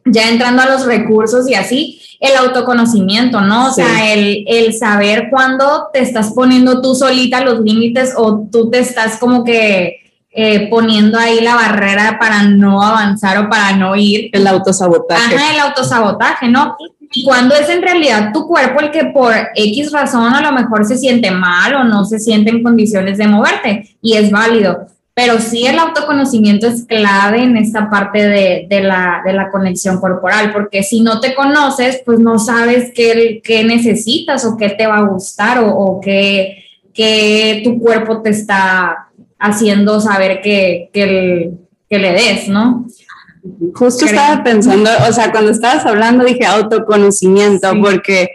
ya 0.05 0.29
entrando 0.29 0.61
a 0.61 0.69
los 0.69 0.85
recursos 0.85 1.49
y 1.49 1.55
así, 1.55 2.01
el 2.19 2.35
autoconocimiento, 2.35 3.41
¿no? 3.41 3.67
O 3.67 3.71
sea, 3.71 4.13
el, 4.13 4.43
el, 4.47 4.73
saber 4.73 5.27
cuándo 5.29 5.89
te 5.93 5.99
estás 5.99 6.33
poniendo 6.33 6.81
tú 6.81 6.93
solita 6.93 7.43
los 7.43 7.61
límites 7.61 8.13
o 8.17 8.47
tú 8.51 8.69
te 8.69 8.79
estás 8.79 9.17
como 9.17 9.43
que 9.43 10.02
eh, 10.35 10.67
poniendo 10.67 11.19
ahí 11.19 11.41
la 11.41 11.55
barrera 11.55 12.17
para 12.19 12.41
no 12.43 12.81
avanzar 12.81 13.37
o 13.37 13.49
para 13.49 13.75
no 13.75 13.95
ir. 13.95 14.29
El 14.33 14.47
autosabotaje. 14.47 15.35
Ajá, 15.35 15.53
el 15.53 15.59
autosabotaje, 15.59 16.47
¿no? 16.47 16.75
Y 17.13 17.23
cuando 17.23 17.53
es 17.53 17.69
en 17.69 17.83
realidad 17.83 18.31
tu 18.33 18.47
cuerpo 18.47 18.79
el 18.79 18.89
que 18.89 19.05
por 19.05 19.31
X 19.55 19.91
razón 19.91 20.33
a 20.33 20.41
lo 20.41 20.51
mejor 20.51 20.85
se 20.85 20.97
siente 20.97 21.29
mal 21.29 21.75
o 21.75 21.83
no 21.83 22.05
se 22.05 22.19
siente 22.19 22.49
en 22.49 22.63
condiciones 22.63 23.19
de 23.19 23.27
moverte 23.27 23.95
y 24.01 24.13
es 24.13 24.31
válido. 24.31 24.87
Pero 25.13 25.39
sí 25.39 25.67
el 25.67 25.77
autoconocimiento 25.77 26.65
es 26.65 26.85
clave 26.85 27.43
en 27.43 27.55
esta 27.55 27.87
parte 27.91 28.27
de, 28.27 28.65
de, 28.67 28.81
la, 28.81 29.21
de 29.23 29.33
la, 29.33 29.51
conexión 29.51 29.99
corporal, 29.99 30.51
porque 30.51 30.81
si 30.81 31.01
no 31.01 31.19
te 31.19 31.35
conoces, 31.35 32.01
pues 32.03 32.17
no 32.17 32.39
sabes 32.39 32.91
qué, 32.95 33.39
qué 33.43 33.63
necesitas 33.63 34.43
o 34.43 34.57
qué 34.57 34.69
te 34.69 34.87
va 34.87 34.97
a 34.97 35.07
gustar 35.07 35.59
o, 35.59 35.69
o 35.69 36.01
qué, 36.01 36.63
qué, 36.95 37.61
tu 37.63 37.79
cuerpo 37.79 38.23
te 38.23 38.31
está 38.31 39.02
haciendo 39.43 39.99
saber 39.99 40.41
que, 40.41 40.89
que, 40.93 41.51
que 41.89 41.99
le 41.99 42.13
des, 42.13 42.47
¿no? 42.47 42.87
Justo 43.75 44.05
estaba 44.05 44.41
pensando, 44.41 44.89
o 45.07 45.11
sea, 45.11 45.31
cuando 45.31 45.51
estabas 45.51 45.85
hablando 45.85 46.23
dije 46.23 46.45
autoconocimiento, 46.45 47.73
porque 47.81 48.29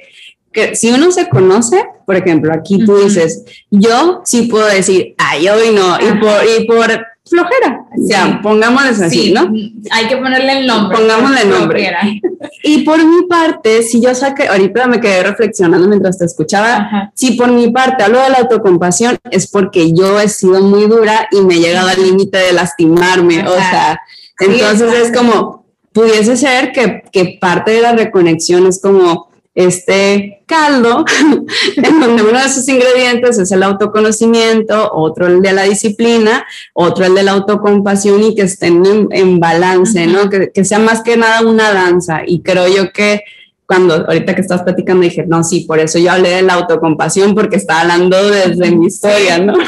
que 0.53 0.75
si 0.77 0.91
uno 0.91 1.11
se 1.11 1.29
conoce, 1.29 1.83
por 2.07 2.17
ejemplo, 2.17 2.53
aquí 2.53 2.85
tú 2.85 2.99
dices, 2.99 3.45
yo 3.71 4.21
sí 4.25 4.43
puedo 4.43 4.67
decir, 4.67 5.15
ay, 5.17 5.49
hoy 5.49 5.75
no, 5.75 5.97
y 5.99 6.19
por, 6.19 6.41
y 6.45 6.67
por 6.67 7.07
flojera, 7.27 7.87
ya, 7.97 8.41
pongámosles 8.43 9.01
así, 9.01 9.33
¿no? 9.33 9.51
Hay 9.91 10.09
que 10.09 10.17
ponerle 10.19 10.61
el 10.61 10.67
nombre. 10.67 10.99
Pongámosle 10.99 11.43
el 11.43 11.51
nombre. 11.51 12.21
Y 12.69 12.83
por 12.83 13.03
mi 13.03 13.23
parte, 13.23 13.83
si 13.83 13.99
yo 13.99 14.15
saqué, 14.15 14.47
ahorita 14.47 14.87
me 14.89 15.01
quedé 15.01 15.23
reflexionando 15.23 15.89
mientras 15.89 16.19
te 16.19 16.27
escuchaba, 16.27 17.11
si 17.15 17.31
por 17.31 17.51
mi 17.51 17.71
parte 17.71 18.05
hablo 18.05 18.21
de 18.21 18.29
la 18.29 18.41
autocompasión, 18.41 19.17
es 19.31 19.47
porque 19.47 19.95
yo 19.95 20.21
he 20.21 20.29
sido 20.29 20.61
muy 20.61 20.87
dura 20.87 21.29
y 21.31 21.41
me 21.41 21.55
he 21.55 21.61
llegado 21.61 21.89
al 21.89 22.03
límite 22.03 22.37
de 22.37 22.53
lastimarme, 22.53 23.49
o 23.49 23.55
sea, 23.55 24.03
entonces 24.39 24.93
es 24.93 25.17
como, 25.17 25.65
pudiese 25.95 26.37
ser 26.37 26.73
que, 26.73 27.05
que 27.11 27.39
parte 27.41 27.71
de 27.71 27.81
la 27.81 27.93
reconexión 27.93 28.67
es 28.67 28.83
como 28.83 29.28
este 29.59 30.43
caldo, 30.47 31.05
en 31.77 32.01
donde 32.01 32.23
uno 32.23 32.41
de 32.41 32.49
sus 32.49 32.69
ingredientes 32.69 33.39
es 33.39 33.51
el 33.51 33.65
autoconocimiento, 33.65 34.93
otro 34.93 35.27
el 35.27 35.43
de 35.43 35.53
la 35.53 35.65
disciplina, 35.65 36.47
otro 36.75 37.05
el 37.05 37.15
de 37.17 37.25
la 37.25 37.33
autocompasión 37.33 38.23
y 38.23 38.37
que 38.37 38.43
estén 38.43 39.09
en, 39.11 39.41
balance, 39.41 40.07
¿no? 40.07 40.31
Que, 40.31 40.53
que, 40.53 40.65
sea 40.65 40.79
más 40.79 41.03
que 41.03 41.17
nada 41.17 41.41
una 41.41 41.73
danza. 41.73 42.21
Y 42.25 42.41
creo 42.41 42.69
yo 42.69 42.93
que 42.93 43.23
cuando 43.67 44.07
ahorita 44.07 44.37
que 44.37 44.43
estás 44.43 44.63
platicando 44.63 45.03
dije, 45.03 45.27
no, 45.27 45.43
sí, 45.43 45.61
por 45.61 45.81
eso 45.81 45.99
yo 45.99 46.13
hablé 46.13 46.31
de 46.31 46.43
la 46.43 46.55
autocompasión, 46.55 47.35
porque 47.35 47.57
estaba 47.57 47.81
hablando 47.81 48.31
desde 48.31 48.71
mi 48.71 48.87
historia, 48.87 49.39
¿no? 49.39 49.55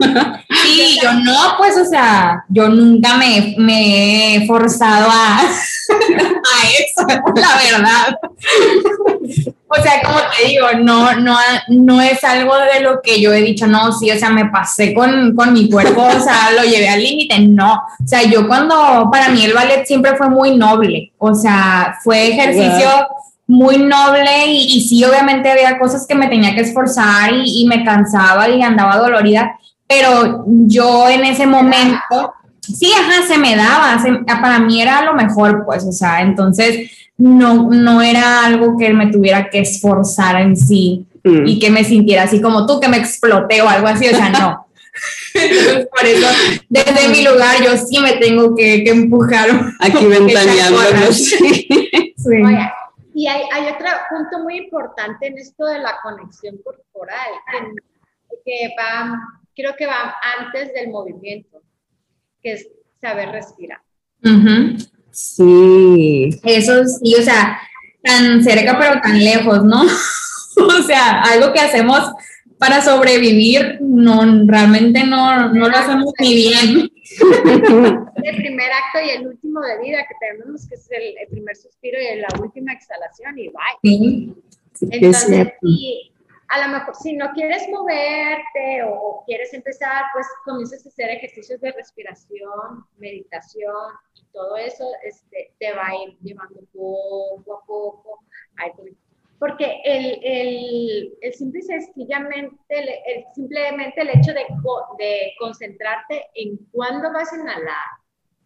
Sí, 0.00 0.96
yo 1.02 1.12
no, 1.12 1.56
pues, 1.58 1.76
o 1.76 1.84
sea, 1.84 2.44
yo 2.48 2.68
nunca 2.68 3.16
me, 3.16 3.56
me 3.58 4.36
he 4.36 4.46
forzado 4.46 5.08
a, 5.10 5.40
a 5.92 6.68
eso, 6.68 7.06
la 7.34 7.78
verdad. 7.78 8.18
O 9.68 9.82
sea, 9.82 10.00
como 10.02 10.18
te 10.34 10.48
digo, 10.48 10.66
no, 10.80 11.14
no, 11.16 11.36
no 11.68 12.00
es 12.00 12.24
algo 12.24 12.54
de 12.56 12.80
lo 12.80 13.02
que 13.02 13.20
yo 13.20 13.32
he 13.32 13.42
dicho, 13.42 13.66
no, 13.66 13.92
sí, 13.92 14.10
o 14.10 14.18
sea, 14.18 14.30
me 14.30 14.46
pasé 14.46 14.94
con, 14.94 15.34
con 15.36 15.52
mi 15.52 15.68
cuerpo, 15.68 16.02
o 16.02 16.20
sea, 16.20 16.52
lo 16.56 16.62
llevé 16.62 16.88
al 16.88 17.02
límite, 17.02 17.38
no. 17.40 17.74
O 17.74 18.06
sea, 18.06 18.22
yo 18.22 18.46
cuando, 18.48 19.08
para 19.12 19.28
mí 19.28 19.44
el 19.44 19.52
ballet 19.52 19.84
siempre 19.86 20.16
fue 20.16 20.30
muy 20.30 20.56
noble, 20.56 21.12
o 21.18 21.34
sea, 21.34 21.98
fue 22.02 22.28
ejercicio 22.28 22.88
muy 23.46 23.78
noble 23.78 24.46
y, 24.46 24.76
y, 24.76 24.80
sí, 24.82 25.04
obviamente 25.04 25.50
había 25.50 25.78
cosas 25.78 26.06
que 26.06 26.14
me 26.14 26.28
tenía 26.28 26.54
que 26.54 26.60
esforzar 26.60 27.32
y, 27.32 27.62
y 27.62 27.66
me 27.66 27.84
cansaba 27.84 28.48
y 28.48 28.62
andaba 28.62 28.96
dolorida, 28.98 29.58
pero 29.86 30.44
yo 30.46 31.08
en 31.08 31.24
ese 31.24 31.46
momento, 31.46 32.34
sí, 32.74 32.90
ajá, 32.92 33.26
se 33.26 33.38
me 33.38 33.56
daba, 33.56 34.00
para 34.40 34.58
mí 34.60 34.80
era 34.80 35.04
lo 35.04 35.14
mejor, 35.14 35.64
pues, 35.64 35.84
o 35.84 35.92
sea, 35.92 36.20
entonces 36.20 36.90
no, 37.16 37.68
no 37.70 38.02
era 38.02 38.44
algo 38.44 38.76
que 38.76 38.92
me 38.92 39.08
tuviera 39.08 39.50
que 39.50 39.60
esforzar 39.60 40.40
en 40.40 40.56
sí 40.56 41.06
mm. 41.24 41.46
y 41.46 41.58
que 41.58 41.70
me 41.70 41.84
sintiera 41.84 42.24
así 42.24 42.40
como 42.40 42.66
tú, 42.66 42.80
que 42.80 42.88
me 42.88 42.96
exploté 42.96 43.60
o 43.62 43.68
algo 43.68 43.88
así, 43.88 44.06
o 44.08 44.14
sea, 44.14 44.30
no. 44.30 44.66
por 45.90 46.06
eso, 46.06 46.26
desde 46.68 47.08
mi 47.08 47.24
lugar, 47.24 47.56
yo 47.64 47.76
sí 47.76 48.00
me 48.00 48.14
tengo 48.14 48.54
que, 48.56 48.82
que 48.82 48.90
empujar. 48.90 49.48
Aquí 49.78 50.06
ventaneando. 50.06 51.12
Sí. 51.12 51.62
y 53.14 53.26
hay, 53.26 53.42
hay, 53.52 53.64
otro 53.66 53.86
punto 54.10 54.42
muy 54.42 54.56
importante 54.58 55.28
en 55.28 55.38
esto 55.38 55.66
de 55.66 55.78
la 55.78 55.96
conexión 56.02 56.56
corporal, 56.64 57.30
que, 57.52 58.40
que 58.44 58.74
va 58.76 59.20
creo 59.58 59.74
que 59.76 59.86
va 59.86 60.14
antes 60.38 60.72
del 60.72 60.88
movimiento, 60.88 61.60
que 62.42 62.52
es 62.52 62.68
saber 63.00 63.30
respirar. 63.30 63.80
Sí. 65.10 66.30
Eso 66.44 66.84
sí, 66.84 67.14
o 67.14 67.22
sea, 67.22 67.60
tan 68.02 68.42
cerca 68.42 68.78
pero 68.78 69.00
tan 69.00 69.22
lejos, 69.22 69.64
¿no? 69.64 69.82
o 70.56 70.82
sea, 70.82 71.22
algo 71.22 71.52
que 71.52 71.60
hacemos 71.60 72.12
para 72.58 72.82
sobrevivir, 72.82 73.78
no, 73.80 74.44
realmente 74.46 75.04
no, 75.04 75.52
no 75.52 75.68
lo 75.68 75.76
hacemos 75.76 76.12
ni 76.18 76.34
bien. 76.34 76.90
el 78.24 78.36
primer 78.36 78.70
acto 78.72 79.00
y 79.04 79.10
el 79.10 79.28
último 79.28 79.60
de 79.60 79.78
vida 79.80 79.98
que 80.08 80.14
tenemos, 80.20 80.68
que 80.68 80.74
es 80.74 80.88
el, 80.90 81.28
primer 81.30 81.56
suspiro 81.56 81.98
y 82.00 82.18
la 82.18 82.28
última 82.40 82.72
exhalación 82.72 83.38
y 83.38 83.48
bye. 83.48 83.78
Sí. 83.82 84.34
Entonces, 84.90 85.48
y 85.62 86.07
a 86.48 86.66
lo 86.66 86.78
mejor 86.78 86.94
si 86.94 87.14
no 87.14 87.30
quieres 87.32 87.68
moverte 87.68 88.82
o, 88.84 89.22
quieres 89.26 89.52
empezar, 89.52 90.04
pues 90.12 90.26
comienzas 90.44 90.84
a 90.84 90.88
hacer 90.88 91.10
ejercicios 91.10 91.60
de 91.60 91.72
respiración, 91.72 92.86
meditación 92.96 93.74
y 94.14 94.24
todo 94.32 94.56
eso 94.56 94.84
este, 95.04 95.52
te 95.58 95.72
va 95.74 95.88
a 95.88 95.94
ir 95.94 96.18
llevando 96.20 96.60
poco 96.72 97.54
a 97.54 97.66
poco. 97.66 98.24
porque 99.38 99.80
el, 99.84 100.18
el, 100.22 101.18
el 101.20 101.34
simple 101.34 101.60
sencillamente, 101.62 102.56
el, 102.68 103.24
simplemente 103.34 104.00
el 104.00 104.08
hecho 104.08 104.32
de, 104.32 104.46
de 104.98 105.32
concentrarte 105.38 106.28
en 106.34 106.56
cuándo 106.72 107.12
vas 107.12 107.30
a 107.32 107.36
inhalar 107.36 107.88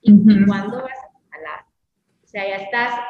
y 0.01 0.45
cuándo 0.47 0.83
vas 0.83 0.99
a 0.99 1.19
exhalar. 1.19 1.65
O 2.25 2.27
sea, 2.27 2.49
ya 2.49 2.57
estás 2.57 3.01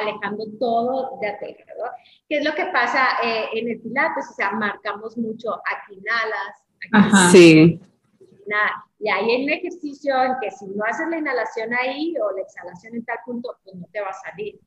alejando 0.00 0.44
todo 0.58 1.18
de 1.20 1.28
alrededor. 1.28 1.90
¿Qué 2.28 2.38
es 2.38 2.44
lo 2.44 2.54
que 2.54 2.66
pasa 2.66 3.18
eh, 3.22 3.46
en 3.54 3.68
el 3.68 3.80
pilates? 3.80 4.30
O 4.30 4.34
sea, 4.34 4.52
marcamos 4.52 5.16
mucho, 5.16 5.54
aquí 5.54 5.94
inhalas, 5.94 6.62
aquí 6.92 7.32
sí. 7.32 7.80
Nada. 8.46 8.84
Y 8.98 9.08
hay 9.08 9.44
un 9.44 9.50
ejercicio 9.50 10.14
en 10.22 10.32
que 10.40 10.50
si 10.50 10.66
no 10.66 10.84
haces 10.84 11.08
la 11.08 11.18
inhalación 11.18 11.74
ahí 11.74 12.14
o 12.16 12.34
la 12.36 12.42
exhalación 12.42 12.94
en 12.94 13.04
tal 13.04 13.18
punto, 13.24 13.56
pues 13.62 13.76
no 13.76 13.86
te 13.92 14.00
va 14.00 14.08
a 14.08 14.30
salir. 14.30 14.58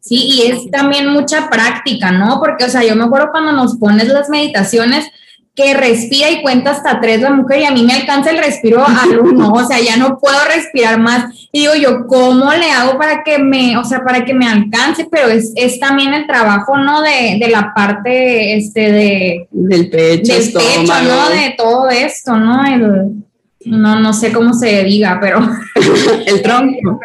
Sí, 0.00 0.28
y 0.32 0.50
es 0.50 0.70
también 0.70 1.08
mucha 1.08 1.50
práctica, 1.50 2.10
¿no? 2.10 2.40
Porque, 2.40 2.64
o 2.64 2.68
sea, 2.68 2.82
yo 2.82 2.96
me 2.96 3.04
acuerdo 3.04 3.30
cuando 3.30 3.52
nos 3.52 3.76
pones 3.76 4.08
las 4.08 4.30
meditaciones, 4.30 5.10
que 5.54 5.74
respira 5.74 6.30
y 6.30 6.42
cuenta 6.42 6.70
hasta 6.70 7.00
tres 7.00 7.20
la 7.20 7.30
mujer 7.30 7.60
y 7.60 7.64
a 7.64 7.70
mí 7.70 7.82
me 7.82 7.94
alcanza 7.94 8.30
el 8.30 8.38
respiro 8.38 8.84
al 8.86 9.18
uno, 9.22 9.52
o 9.52 9.64
sea, 9.64 9.80
ya 9.80 9.96
no 9.96 10.18
puedo 10.18 10.38
respirar 10.46 10.98
más. 10.98 11.48
Y 11.52 11.60
digo 11.60 11.74
yo, 11.74 12.06
¿cómo 12.06 12.52
le 12.52 12.70
hago 12.70 12.96
para 12.98 13.22
que 13.24 13.38
me, 13.38 13.76
o 13.76 13.84
sea, 13.84 14.02
para 14.02 14.24
que 14.24 14.32
me 14.32 14.48
alcance? 14.48 15.08
Pero 15.10 15.28
es, 15.28 15.52
es 15.56 15.80
también 15.80 16.14
el 16.14 16.26
trabajo, 16.26 16.78
¿no? 16.78 17.02
De, 17.02 17.38
de 17.40 17.48
la 17.48 17.72
parte, 17.74 18.56
este, 18.56 18.92
de... 18.92 19.48
Del 19.50 19.90
pecho, 19.90 20.32
del 20.32 20.52
pecho, 20.52 21.02
¿no? 21.02 21.28
De 21.30 21.54
todo 21.58 21.90
esto, 21.90 22.36
¿no? 22.36 22.64
El, 22.64 23.24
no, 23.66 24.00
no 24.00 24.12
sé 24.12 24.32
cómo 24.32 24.54
se 24.54 24.84
diga, 24.84 25.18
pero... 25.20 25.40
el 26.26 26.42
tronco. 26.42 27.00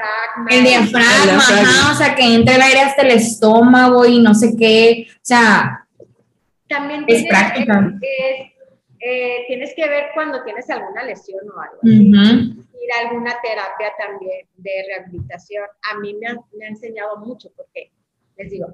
El 0.49 0.63
diafragma, 0.63 1.39
ajá, 1.39 1.91
o 1.91 1.95
sea, 1.97 2.15
que 2.15 2.35
entre 2.35 2.55
el 2.55 2.61
aire 2.61 2.81
hasta 2.81 3.01
el 3.01 3.11
estómago 3.11 4.05
y 4.05 4.19
no 4.19 4.35
sé 4.35 4.55
qué, 4.55 5.07
o 5.09 5.19
sea 5.21 5.84
también 6.68 7.05
es 7.07 7.26
práctica. 7.28 7.93
Eh, 9.07 9.43
tienes 9.47 9.74
que 9.76 9.88
ver 9.88 10.05
cuando 10.13 10.43
tienes 10.43 10.70
alguna 10.70 11.03
lesión 11.03 11.41
o 11.49 11.59
algo. 11.59 11.80
Ir 11.84 12.91
a 12.91 13.07
alguna 13.07 13.34
terapia 13.41 13.91
también 13.97 14.47
de 14.55 14.72
rehabilitación. 14.88 15.66
A 15.91 15.99
mí 15.99 16.13
me 16.16 16.28
ha, 16.28 16.36
me 16.57 16.66
ha 16.66 16.70
enseñado 16.70 17.18
mucho 17.18 17.51
porque, 17.55 17.91
les 18.38 18.49
digo, 18.49 18.74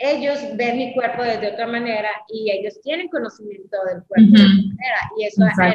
ellos 0.00 0.38
ven 0.56 0.78
mi 0.78 0.94
cuerpo 0.94 1.22
desde 1.22 1.52
otra 1.52 1.66
manera 1.66 2.08
y 2.28 2.50
ellos 2.50 2.80
tienen 2.82 3.08
conocimiento 3.08 3.76
del 3.84 4.02
cuerpo 4.04 4.32
de 4.32 4.42
otra 4.42 4.44
manera. 4.44 5.00
Y 5.18 5.24
eso 5.26 5.44
ha 5.44 5.74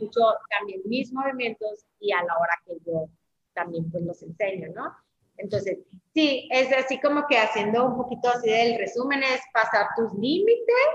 mucho 0.00 0.20
también 0.48 0.80
mis 0.86 1.12
movimientos 1.12 1.84
y 2.00 2.10
a 2.12 2.22
la 2.24 2.36
hora 2.38 2.58
que 2.64 2.72
yo 2.86 3.08
también 3.52 3.90
pues 3.90 4.02
los 4.04 4.22
enseño, 4.22 4.68
¿no? 4.74 4.94
Entonces, 5.40 5.78
sí, 6.14 6.48
es 6.50 6.72
así 6.72 7.00
como 7.00 7.26
que 7.28 7.38
haciendo 7.38 7.86
un 7.86 7.96
poquito 7.96 8.28
así 8.28 8.50
del 8.50 8.78
resumen, 8.78 9.22
es 9.22 9.40
pasar 9.52 9.88
tus 9.96 10.12
límites, 10.14 10.86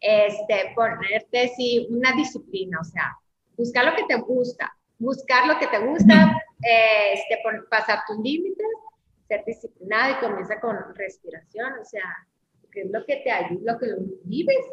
este, 0.00 0.72
ponerte 0.74 1.48
sí, 1.56 1.86
una 1.90 2.12
disciplina, 2.12 2.78
o 2.80 2.84
sea, 2.84 3.16
buscar 3.56 3.84
lo 3.84 3.96
que 3.96 4.04
te 4.04 4.16
gusta, 4.16 4.72
buscar 4.98 5.46
lo 5.46 5.58
que 5.58 5.66
te 5.66 5.78
gusta, 5.78 6.36
este, 6.60 7.38
pasar 7.70 8.00
tus 8.06 8.18
límites, 8.18 8.66
ser 9.28 9.44
disciplinado 9.44 10.12
y 10.12 10.20
comienza 10.20 10.60
con 10.60 10.76
respiración, 10.94 11.72
o 11.80 11.84
sea, 11.84 12.02
que 12.70 12.82
es 12.82 12.90
lo 12.90 13.04
que 13.06 13.16
te 13.16 13.30
ayuda, 13.30 13.72
lo 13.72 13.78
que 13.78 13.86
lo 13.86 13.96
vives. 14.24 14.66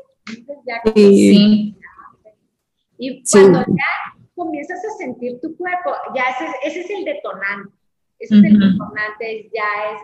Ya 0.66 0.82
sí. 0.94 1.76
Y 2.98 3.24
cuando 3.32 3.60
ya 3.62 4.20
comienzas 4.36 4.84
a 4.86 4.98
sentir 4.98 5.40
tu 5.42 5.56
cuerpo, 5.58 5.92
ya 6.14 6.24
ese, 6.30 6.46
ese 6.64 6.80
es 6.82 6.90
el 6.90 7.06
detonante. 7.06 7.79
Eso 8.20 8.36
es 8.36 8.44
el 8.44 8.60
detonante, 8.60 9.50
ya 9.54 9.94
es 9.94 10.02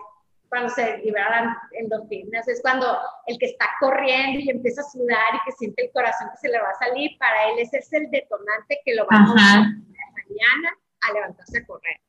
cuando 0.49 0.70
se 0.70 0.99
liberan 0.99 1.55
endorfinas, 1.72 2.47
es 2.47 2.61
cuando 2.61 2.97
el 3.28 3.38
que 3.38 3.47
está 3.47 3.66
corriendo 3.80 4.39
y 4.39 4.49
empieza 4.49 4.82
a 4.82 4.86
sudar 4.86 5.36
y 5.36 5.45
que 5.45 5.51
siente 5.57 5.86
el 5.86 5.91
corazón 5.91 6.30
que 6.32 6.38
se 6.38 6.49
le 6.49 6.59
va 6.59 6.70
a 6.70 6.76
salir, 6.76 7.18
para 7.18 7.49
él 7.49 7.59
ese 7.59 7.80
es 7.80 7.91
el 7.91 8.09
detonante 8.09 8.80
que 8.86 8.95
lo 8.95 9.05
va 9.05 9.18
a 9.18 9.20
mover 9.22 9.86
mañana 10.30 10.70
a 11.01 11.13
levantarse 11.13 11.59
a 11.59 11.66
correr. 11.66 11.99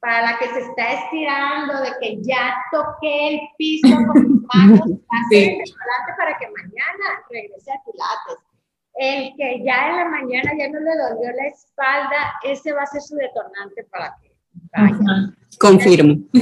Para 0.00 0.22
la 0.22 0.38
que 0.38 0.48
se 0.48 0.60
está 0.60 0.92
estirando 0.92 1.80
de 1.80 1.90
que 2.00 2.22
ya 2.22 2.54
toqué 2.70 3.28
el 3.34 3.40
piso 3.56 3.96
con 4.06 4.22
mis 4.22 4.42
manos, 4.54 4.80
hace 4.80 5.52
el 5.52 5.58
detonante 5.58 6.12
para 6.16 6.38
que 6.38 6.46
mañana 6.50 7.24
regrese 7.30 7.72
a 7.72 7.82
pilates. 7.84 8.44
El 8.94 9.36
que 9.36 9.62
ya 9.64 9.90
en 9.90 9.96
la 9.96 10.04
mañana 10.06 10.52
ya 10.58 10.68
no 10.68 10.80
le 10.80 10.96
dolió 10.96 11.32
la 11.36 11.46
espalda, 11.46 12.34
ese 12.42 12.72
va 12.72 12.82
a 12.82 12.86
ser 12.86 13.00
su 13.00 13.14
detonante 13.16 13.84
para 13.84 14.16
que 14.20 14.32
vaya. 14.76 15.34
Confirmo. 15.58 16.18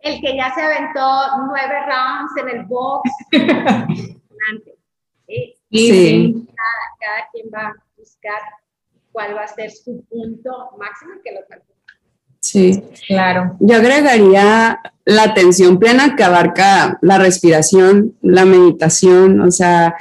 El 0.00 0.20
que 0.20 0.36
ya 0.36 0.52
se 0.54 0.60
aventó 0.60 1.00
nueve 1.46 1.76
rounds 1.86 2.32
en 2.36 2.48
el 2.58 2.66
box. 2.66 3.10
¿sí? 5.26 5.54
sí. 5.70 6.46
Cada, 7.00 7.28
quien 7.32 7.46
va 7.54 7.68
a 7.68 7.74
buscar 7.96 8.42
cuál 9.12 9.34
va 9.34 9.44
a 9.44 9.48
ser 9.48 9.70
su 9.70 10.04
punto 10.04 10.72
máximo 10.78 11.12
que 11.24 11.32
lo 11.32 11.40
Sí, 12.40 12.82
claro. 13.06 13.56
Yo 13.58 13.76
agregaría 13.76 14.78
la 15.06 15.22
atención 15.22 15.78
plena 15.78 16.14
que 16.14 16.24
abarca 16.24 16.98
la 17.00 17.16
respiración, 17.18 18.18
la 18.20 18.44
meditación, 18.44 19.40
o 19.40 19.50
sea, 19.50 19.96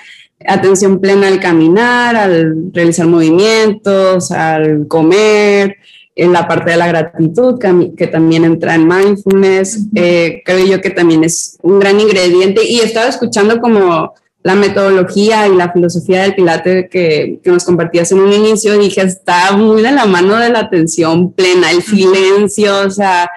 atención 0.45 0.99
plena 0.99 1.29
al 1.29 1.39
caminar, 1.39 2.17
al 2.17 2.73
realizar 2.73 3.07
movimientos, 3.07 4.29
al 4.31 4.89
comer, 4.89 5.77
en 6.15 6.31
la 6.31 6.47
parte 6.47 6.71
de 6.71 6.77
la 6.77 6.87
gratitud, 6.87 7.59
que, 7.59 8.07
también 8.07 8.45
entra 8.45 8.75
en 8.75 8.87
mindfulness, 8.87 9.87
eh, 9.95 10.41
creo 10.45 10.65
yo 10.65 10.81
que 10.81 10.91
también 10.91 11.23
es 11.23 11.57
un 11.61 11.79
gran 11.79 11.99
ingrediente. 11.99 12.63
Y 12.63 12.79
estaba 12.79 13.07
escuchando 13.07 13.59
como 13.59 14.13
la 14.43 14.55
metodología 14.55 15.47
y 15.47 15.55
la 15.55 15.71
filosofía 15.71 16.23
del 16.23 16.35
Pilate 16.35 16.89
que, 16.89 17.39
que, 17.43 17.49
nos 17.49 17.63
compartías 17.63 18.11
en 18.11 18.19
un 18.19 18.31
inicio, 18.31 18.77
dije, 18.77 19.01
está 19.01 19.53
muy 19.53 19.81
de 19.81 19.91
la 19.91 20.05
mano 20.05 20.37
de 20.37 20.49
la 20.49 20.59
atención 20.59 21.31
plena, 21.31 21.71
el 21.71 21.81
silencio, 21.81 22.81
o 22.85 22.89
sea, 22.89 23.29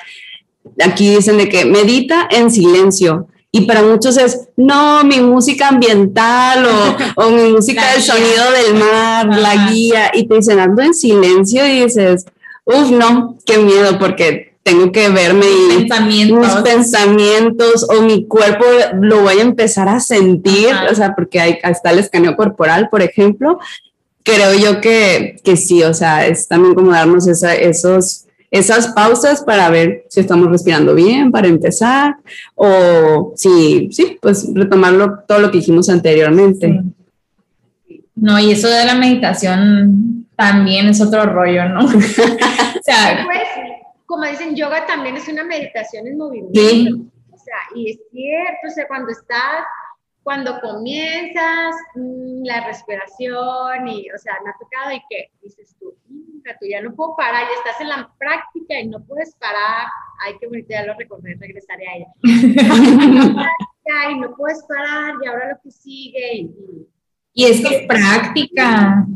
aquí 0.84 1.14
dicen 1.14 1.38
de 1.38 1.48
que 1.48 1.64
medita 1.64 2.28
en 2.30 2.50
silencio. 2.50 3.28
Y 3.52 3.62
para 3.62 3.82
muchos 3.82 4.18
es, 4.18 4.48
no, 4.56 5.02
mi 5.04 5.20
música 5.20 5.68
ambiental 5.68 6.66
o, 6.66 7.24
o 7.24 7.30
mi 7.30 7.50
música 7.52 7.92
del 7.92 8.02
sonido 8.02 8.50
del 8.52 8.74
mar, 8.74 9.28
la 9.28 9.70
guía, 9.70 10.10
y 10.12 10.26
te 10.26 10.34
dicen, 10.34 10.58
ando 10.58 10.82
en 10.82 10.92
silencio 10.92 11.66
y 11.66 11.84
dices, 11.84 12.26
Uf, 12.66 12.90
no, 12.90 13.38
qué 13.46 13.58
miedo, 13.58 13.96
porque 13.98 14.56
tengo 14.64 14.90
que 14.90 15.08
verme 15.08 15.46
y 15.46 15.78
pensamientos. 15.78 16.40
mis 16.40 16.54
pensamientos 16.64 17.86
o 17.88 18.02
mi 18.02 18.26
cuerpo 18.26 18.64
lo 19.00 19.22
voy 19.22 19.38
a 19.38 19.42
empezar 19.42 19.88
a 19.88 20.00
sentir, 20.00 20.74
o 20.90 20.94
sea, 20.96 21.14
porque 21.14 21.38
hay, 21.38 21.58
hasta 21.62 21.92
el 21.92 22.00
escaneo 22.00 22.36
corporal, 22.36 22.88
por 22.90 23.00
ejemplo. 23.00 23.60
Creo 24.24 24.54
yo 24.54 24.80
que, 24.80 25.40
que 25.44 25.56
sí, 25.56 25.84
o 25.84 25.94
sea, 25.94 26.26
es 26.26 26.48
también 26.48 26.74
como 26.74 26.90
darnos 26.90 27.28
esa, 27.28 27.54
esos, 27.54 28.26
esas 28.50 28.88
pausas 28.88 29.42
para 29.42 29.70
ver 29.70 30.04
si 30.08 30.18
estamos 30.18 30.50
respirando 30.50 30.96
bien, 30.96 31.30
para 31.30 31.46
empezar, 31.46 32.16
o 32.56 33.32
si, 33.36 33.88
sí, 33.92 34.18
pues 34.20 34.48
retomarlo 34.52 35.20
todo 35.28 35.38
lo 35.38 35.52
que 35.52 35.58
dijimos 35.58 35.88
anteriormente. 35.88 36.82
No, 38.16 38.40
y 38.40 38.50
eso 38.50 38.66
de 38.66 38.84
la 38.84 38.96
meditación 38.96 40.15
también 40.36 40.88
es 40.88 41.00
otro 41.00 41.24
rollo, 41.26 41.68
¿no? 41.68 41.84
o 41.86 42.82
sea, 42.82 43.24
pues, 43.24 43.48
como 44.04 44.24
dicen, 44.24 44.54
yoga 44.54 44.86
también 44.86 45.16
es 45.16 45.28
una 45.28 45.44
meditación 45.44 46.06
en 46.06 46.18
movimiento. 46.18 46.60
Sí. 46.60 47.10
O 47.32 47.38
sea, 47.38 47.56
y 47.74 47.90
es 47.90 47.98
cierto, 48.10 48.66
o 48.66 48.70
sea, 48.70 48.86
cuando 48.86 49.10
estás, 49.10 49.64
cuando 50.22 50.60
comienzas 50.60 51.74
mm, 51.94 52.44
la 52.44 52.66
respiración 52.66 53.88
y, 53.88 54.10
o 54.10 54.18
sea, 54.18 54.34
me 54.44 54.50
ha 54.50 54.54
tocado 54.58 54.92
y 54.92 55.02
que 55.08 55.30
dices 55.42 55.74
tú, 55.78 55.94
tú 56.60 56.66
ya 56.68 56.80
no 56.80 56.94
puedo 56.94 57.16
parar, 57.16 57.42
ya 57.42 57.58
estás 57.58 57.80
en 57.80 57.88
la 57.88 58.10
práctica 58.18 58.78
y 58.78 58.88
no 58.88 59.02
puedes 59.04 59.34
parar. 59.36 59.86
Ay, 60.24 60.36
qué 60.38 60.46
bonito, 60.46 60.68
ya 60.70 60.86
lo 60.86 60.94
recordé, 60.94 61.36
regresaré 61.38 61.86
a 61.88 61.96
ella. 61.96 62.06
y 64.10 64.18
no 64.18 64.34
puedes 64.36 64.62
parar 64.64 65.14
y 65.22 65.26
ahora 65.26 65.50
lo 65.52 65.60
que 65.62 65.70
sigue 65.70 66.34
y 66.34 66.40
y 66.40 66.95
es 67.44 67.60
que 67.60 67.76
es 67.76 67.86
práctica. 67.86 69.06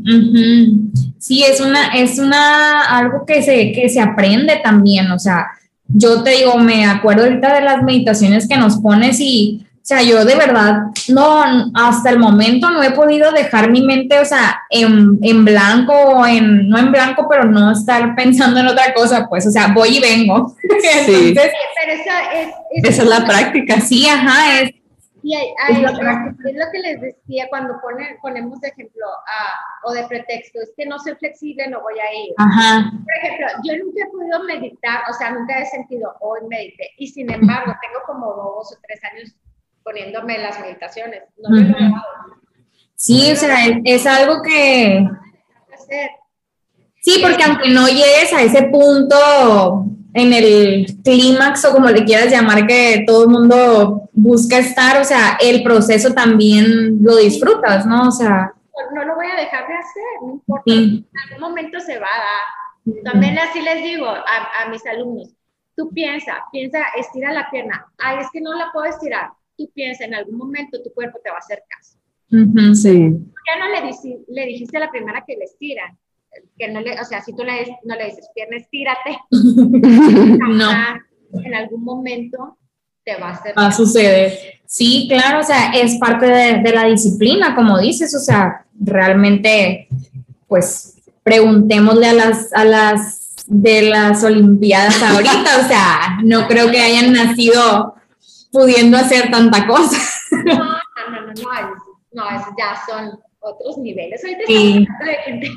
Sí, 1.18 1.42
es 1.42 1.60
una, 1.60 1.88
es 1.94 2.18
una, 2.18 2.82
algo 2.82 3.24
que 3.26 3.42
se, 3.42 3.72
que 3.72 3.88
se 3.88 4.00
aprende 4.00 4.60
también. 4.62 5.10
O 5.10 5.18
sea, 5.18 5.46
yo 5.86 6.22
te 6.22 6.30
digo, 6.30 6.56
me 6.58 6.84
acuerdo 6.86 7.24
ahorita 7.24 7.54
de 7.54 7.62
las 7.62 7.82
meditaciones 7.82 8.46
que 8.46 8.56
nos 8.56 8.78
pones 8.78 9.18
y, 9.20 9.66
o 9.76 9.80
sea, 9.82 10.02
yo 10.02 10.24
de 10.24 10.36
verdad, 10.36 10.82
no, 11.08 11.42
hasta 11.74 12.10
el 12.10 12.18
momento 12.18 12.70
no 12.70 12.82
he 12.82 12.92
podido 12.92 13.32
dejar 13.32 13.70
mi 13.70 13.82
mente, 13.82 14.18
o 14.18 14.24
sea, 14.24 14.60
en, 14.70 15.18
en 15.22 15.44
blanco, 15.44 16.26
en, 16.26 16.68
no 16.68 16.78
en 16.78 16.92
blanco, 16.92 17.26
pero 17.28 17.44
no 17.44 17.72
estar 17.72 18.14
pensando 18.16 18.60
en 18.60 18.68
otra 18.68 18.94
cosa, 18.94 19.26
pues, 19.28 19.46
o 19.46 19.50
sea, 19.50 19.68
voy 19.68 19.96
y 19.96 20.00
vengo. 20.00 20.54
Sí. 21.06 21.34
pero 21.34 21.92
esa 21.92 22.32
es, 22.34 22.48
esa 22.84 23.02
es 23.02 23.08
la 23.08 23.24
práctica. 23.24 23.80
Sí, 23.80 24.06
ajá, 24.06 24.60
es 24.60 24.72
Y 25.22 25.34
hay, 25.34 25.54
hay, 25.62 25.84
es, 25.84 25.92
lo 25.92 26.70
que 26.72 26.78
les 26.78 27.00
decía 27.00 27.46
cuando 27.50 27.80
pone, 27.80 28.18
ponemos 28.22 28.60
de 28.60 28.68
ejemplo 28.68 29.06
o 29.84 29.92
de 29.92 30.06
pretexto, 30.06 30.60
es 30.62 30.72
que 30.76 30.86
no 30.86 30.98
soy 30.98 31.14
flexible, 31.16 31.68
no 31.68 31.80
voy 31.82 31.94
a 31.98 32.14
ir. 32.14 32.34
Ajá. 32.38 32.90
Por 32.90 33.14
ejemplo, 33.16 33.46
yo 33.64 33.84
nunca 33.84 34.04
he 34.04 34.10
podido 34.10 34.44
meditar, 34.44 35.02
o 35.10 35.12
sea, 35.12 35.30
nunca 35.32 35.58
he 35.58 35.66
sentido 35.66 36.14
hoy 36.20 36.40
medité, 36.48 36.90
y 36.96 37.06
sin 37.08 37.30
embargo, 37.30 37.74
tengo 37.82 38.00
como 38.06 38.26
dos 38.32 38.72
o 38.72 38.78
tres 38.86 39.00
años 39.04 39.34
poniéndome 39.82 40.38
las 40.38 40.58
meditaciones. 40.60 41.22
No 41.38 41.50
lo 41.50 41.56
he 41.56 41.64
logrado. 41.64 41.94
Sí, 42.94 43.32
o 43.32 43.36
sea, 43.36 43.56
es, 43.84 44.06
algo 44.06 44.42
que... 44.42 45.08
Sí, 47.00 47.18
porque 47.22 47.42
aunque 47.42 47.70
no 47.70 47.88
llegues 47.88 48.32
a 48.32 48.42
ese 48.42 48.64
punto 48.64 49.86
en 50.12 50.32
el 50.32 50.86
clímax 51.04 51.64
o 51.64 51.72
como 51.72 51.88
le 51.88 52.04
quieras 52.04 52.30
llamar 52.30 52.66
que 52.66 53.04
todo 53.06 53.24
el 53.24 53.30
mundo 53.30 54.08
busca 54.12 54.58
estar, 54.58 55.00
o 55.00 55.04
sea, 55.04 55.38
el 55.40 55.62
proceso 55.62 56.12
también 56.12 56.98
lo 57.02 57.16
disfrutas, 57.16 57.86
¿no? 57.86 58.08
O 58.08 58.10
sea... 58.10 58.52
No 58.94 59.04
lo 59.04 59.14
voy 59.14 59.26
a 59.26 59.36
dejar 59.36 59.68
de 59.68 59.74
hacer, 59.74 60.02
no 60.22 60.32
importa, 60.32 60.72
en 60.72 61.06
algún 61.26 61.40
momento 61.40 61.80
se 61.80 61.98
va 61.98 62.06
a 62.06 62.94
dar. 62.94 63.04
También 63.04 63.38
así 63.38 63.60
les 63.60 63.84
digo 63.84 64.06
a, 64.06 64.62
a 64.62 64.68
mis 64.70 64.84
alumnos, 64.86 65.34
tú 65.76 65.90
piensa, 65.90 66.44
piensa, 66.50 66.78
estira 66.96 67.30
la 67.32 67.48
pierna, 67.50 67.86
ay, 67.98 68.18
es 68.20 68.28
que 68.32 68.40
no 68.40 68.54
la 68.54 68.70
puedo 68.72 68.86
estirar, 68.86 69.30
tú 69.56 69.70
piensa, 69.74 70.04
en 70.04 70.14
algún 70.14 70.38
momento 70.38 70.82
tu 70.82 70.92
cuerpo 70.94 71.18
te 71.22 71.30
va 71.30 71.36
a 71.36 71.40
hacer 71.40 71.62
caso. 71.68 71.98
sí. 72.74 73.10
Ya 73.46 73.58
no 73.58 73.68
le, 73.68 73.90
le 74.28 74.46
dijiste 74.46 74.76
a 74.78 74.80
la 74.80 74.90
primera 74.90 75.24
que 75.26 75.36
le 75.36 75.44
estiran, 75.44 75.96
que 76.58 76.68
no 76.68 76.80
le, 76.80 77.00
o 77.00 77.04
sea, 77.04 77.22
si 77.22 77.34
tú 77.34 77.42
le, 77.42 77.78
no 77.84 77.94
le 77.96 78.06
dices, 78.06 78.28
pierna, 78.34 78.56
estírate, 78.56 79.18
no. 79.30 80.70
en 81.44 81.54
algún 81.54 81.84
momento 81.84 82.58
te 83.04 83.16
va 83.16 83.28
a 83.28 83.32
hacer. 83.32 83.54
Va 83.58 83.66
a 83.66 83.72
suceder. 83.72 84.60
Sí, 84.66 85.06
claro, 85.08 85.40
o 85.40 85.42
sea, 85.42 85.72
es 85.72 85.96
parte 85.98 86.26
de, 86.26 86.58
de, 86.62 86.72
la 86.72 86.84
disciplina, 86.84 87.54
como 87.54 87.78
dices, 87.78 88.14
o 88.14 88.20
sea, 88.20 88.66
realmente, 88.78 89.88
pues, 90.46 90.96
preguntémosle 91.22 92.08
a 92.08 92.12
las, 92.12 92.52
a 92.52 92.64
las 92.64 93.20
de 93.46 93.82
las 93.82 94.22
Olimpiadas 94.22 95.02
ahorita, 95.02 95.58
o 95.64 95.68
sea, 95.68 96.18
no 96.22 96.46
creo 96.46 96.70
que 96.70 96.80
hayan 96.80 97.12
nacido 97.12 97.94
pudiendo 98.52 98.96
hacer 98.96 99.30
tanta 99.30 99.66
cosa. 99.66 99.98
No, 100.44 100.54
no, 100.54 101.10
no, 101.10 101.20
no, 101.20 101.32
no, 101.32 101.90
no, 102.12 102.24
ya 102.56 102.80
son 102.86 103.18
otros 103.40 103.78
niveles. 103.78 104.22
Ahorita 104.22 104.42
sí. 104.46 104.86
de 105.04 105.14
gente. 105.24 105.50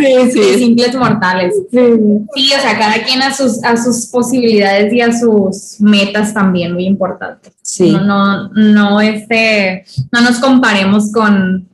sí, 0.30 0.30
sí, 0.32 0.58
simples 0.58 0.94
mortales. 0.94 1.54
Sí. 1.70 2.52
o 2.56 2.60
sea, 2.60 2.78
cada 2.78 3.04
quien 3.04 3.22
a 3.22 3.32
sus, 3.32 3.62
a 3.64 3.76
sus 3.76 4.06
posibilidades 4.06 4.92
y 4.92 5.00
a 5.00 5.12
sus 5.12 5.80
metas 5.80 6.34
también, 6.34 6.72
muy 6.72 6.86
importante. 6.86 7.52
Sí. 7.62 7.92
No, 7.92 8.02
no, 8.04 8.50
no, 8.52 9.00
este, 9.00 9.84
no 10.12 10.20
nos 10.20 10.38
comparemos 10.38 11.12
con. 11.12 11.68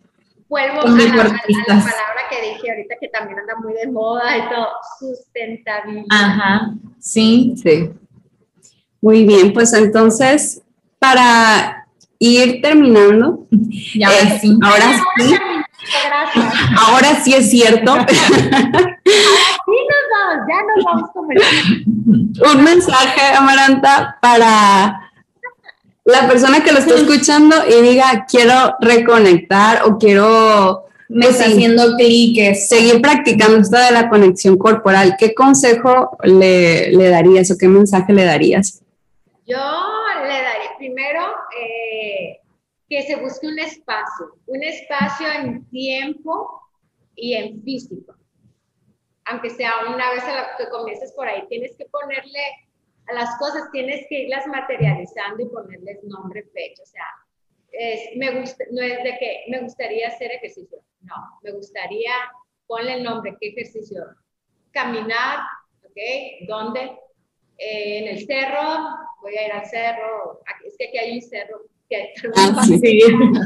Vuelvo 0.49 0.81
con 0.81 1.01
a, 1.01 1.05
la, 1.05 1.12
a, 1.12 1.15
la, 1.15 1.33
palabra 1.67 2.23
que 2.29 2.55
dije 2.55 2.71
ahorita 2.71 2.97
que 3.01 3.09
también 3.09 3.39
anda 3.39 3.55
muy 3.62 3.73
de 3.73 3.87
moda 3.87 4.37
y 4.37 4.41
todo, 4.49 4.67
sustentabilidad. 4.99 6.07
Ajá, 6.11 6.75
sí. 6.99 7.55
Sí. 7.62 7.91
Muy 9.01 9.25
bien, 9.25 9.53
pues 9.53 9.73
entonces, 9.73 10.61
para 10.99 11.80
ir 12.21 12.63
terminando. 12.63 13.47
Ya, 13.51 14.09
eh, 14.13 14.39
sí. 14.41 14.57
Ahora 14.63 15.03
sí. 15.17 15.35
Ahora 16.77 17.21
sí 17.25 17.35
es 17.35 17.51
cierto. 17.51 17.97
Nos 17.97 18.07
vamos, 20.13 20.47
ya 20.49 20.63
nos 20.63 20.85
vamos 20.85 21.11
con 21.13 21.27
Un 22.57 22.65
mensaje, 22.65 23.35
Amaranta, 23.37 24.19
para 24.21 25.11
la 26.05 26.29
persona 26.29 26.63
que 26.63 26.73
lo 26.73 26.79
está 26.79 26.95
escuchando 26.95 27.57
y 27.67 27.83
diga, 27.83 28.27
quiero 28.31 28.77
reconectar 28.81 29.83
o 29.85 29.99
quiero... 29.99 30.85
Me 31.09 31.27
pues, 31.27 31.41
está 31.41 31.51
haciendo 31.51 31.97
clic. 31.97 32.55
Seguir 32.55 33.01
practicando 33.01 33.57
esto 33.57 33.77
de 33.77 33.91
la 33.91 34.09
conexión 34.09 34.57
corporal. 34.57 35.17
¿Qué 35.19 35.35
consejo 35.35 36.17
le, 36.23 36.93
le 36.93 37.09
darías 37.09 37.51
o 37.51 37.59
qué 37.59 37.67
mensaje 37.67 38.13
le 38.13 38.25
darías? 38.25 38.81
Yo 39.45 39.59
le 40.23 40.29
daría 40.29 40.70
primero 40.81 41.23
eh, 41.57 42.40
que 42.89 43.02
se 43.02 43.15
busque 43.15 43.47
un 43.47 43.59
espacio, 43.61 44.35
un 44.47 44.65
espacio 44.65 45.28
en 45.31 45.65
tiempo 45.70 46.61
y 47.15 47.35
en 47.35 47.62
físico. 47.62 48.16
Aunque 49.27 49.51
sea 49.51 49.86
una 49.94 50.11
vez 50.11 50.24
a 50.24 50.35
la 50.35 50.57
que 50.59 50.69
comiences 50.70 51.12
por 51.12 51.28
ahí, 51.28 51.47
tienes 51.48 51.77
que 51.77 51.85
ponerle 51.85 52.44
a 53.07 53.12
las 53.12 53.39
cosas, 53.39 53.70
tienes 53.70 54.05
que 54.09 54.23
irlas 54.23 54.44
materializando 54.48 55.43
y 55.43 55.48
ponerles 55.48 56.02
nombre, 56.02 56.43
fecha. 56.52 56.82
O 56.82 56.86
sea, 56.86 57.07
es, 57.70 58.16
me 58.16 58.40
gusta, 58.40 58.65
no 58.73 58.82
es 58.82 59.05
de 59.05 59.16
que 59.19 59.44
me 59.48 59.61
gustaría 59.61 60.09
hacer 60.09 60.32
ejercicio, 60.32 60.78
no, 61.02 61.15
me 61.44 61.52
gustaría 61.52 62.11
ponle 62.70 62.94
el 62.94 63.02
nombre, 63.02 63.36
¿qué 63.40 63.48
ejercicio? 63.48 64.05
Caminar, 64.70 65.40
¿ok? 65.85 66.47
¿Dónde? 66.47 66.97
Eh, 67.61 67.99
en 67.99 68.09
el 68.09 68.27
cerro, 68.27 68.97
voy 69.20 69.37
a 69.37 69.47
ir 69.47 69.53
al 69.53 69.66
cerro, 69.66 70.41
es 70.65 70.74
que 70.78 70.89
aquí 70.89 70.99
hay 70.99 71.12
un 71.16 71.23
cerro. 71.23 71.61
Que 71.91 72.15
ah, 72.37 72.62
sí. 72.65 73.03